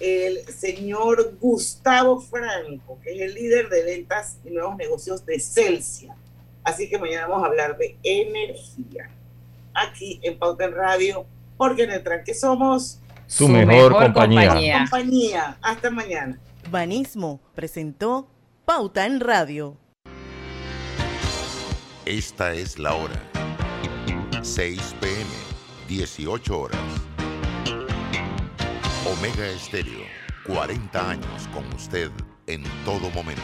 el 0.00 0.44
señor 0.46 1.36
Gustavo 1.38 2.20
Franco, 2.20 2.98
que 3.02 3.14
es 3.14 3.20
el 3.20 3.34
líder 3.34 3.68
de 3.68 3.84
ventas 3.84 4.38
y 4.44 4.50
nuevos 4.50 4.76
negocios 4.76 5.24
de 5.24 5.38
Celsia. 5.38 6.16
Así 6.64 6.88
que 6.88 6.98
mañana 6.98 7.26
vamos 7.26 7.44
a 7.44 7.48
hablar 7.48 7.76
de 7.76 7.96
energía 8.02 9.10
aquí 9.74 10.20
en 10.22 10.38
Pauta 10.38 10.64
en 10.64 10.72
Radio, 10.74 11.26
porque 11.56 11.84
en 11.84 11.90
el 11.92 12.02
tranque 12.02 12.34
somos 12.34 13.00
su, 13.26 13.48
mejor, 13.48 13.92
compañía. 13.92 14.80
compañía. 14.90 15.56
Hasta 15.62 15.90
mañana. 15.90 16.38
Banismo 16.70 17.40
presentó 17.54 18.28
Pauta 18.64 19.06
en 19.06 19.20
Radio. 19.20 19.78
Esta 22.04 22.52
es 22.52 22.78
la 22.78 22.94
hora. 22.94 23.20
6 24.42 24.96
pm, 25.00 25.24
18 25.88 26.60
horas. 26.60 26.80
Omega 29.06 29.46
Estéreo, 29.48 30.04
40 30.46 31.10
años 31.10 31.48
con 31.54 31.64
usted 31.74 32.10
en 32.46 32.64
todo 32.84 33.08
momento. 33.10 33.42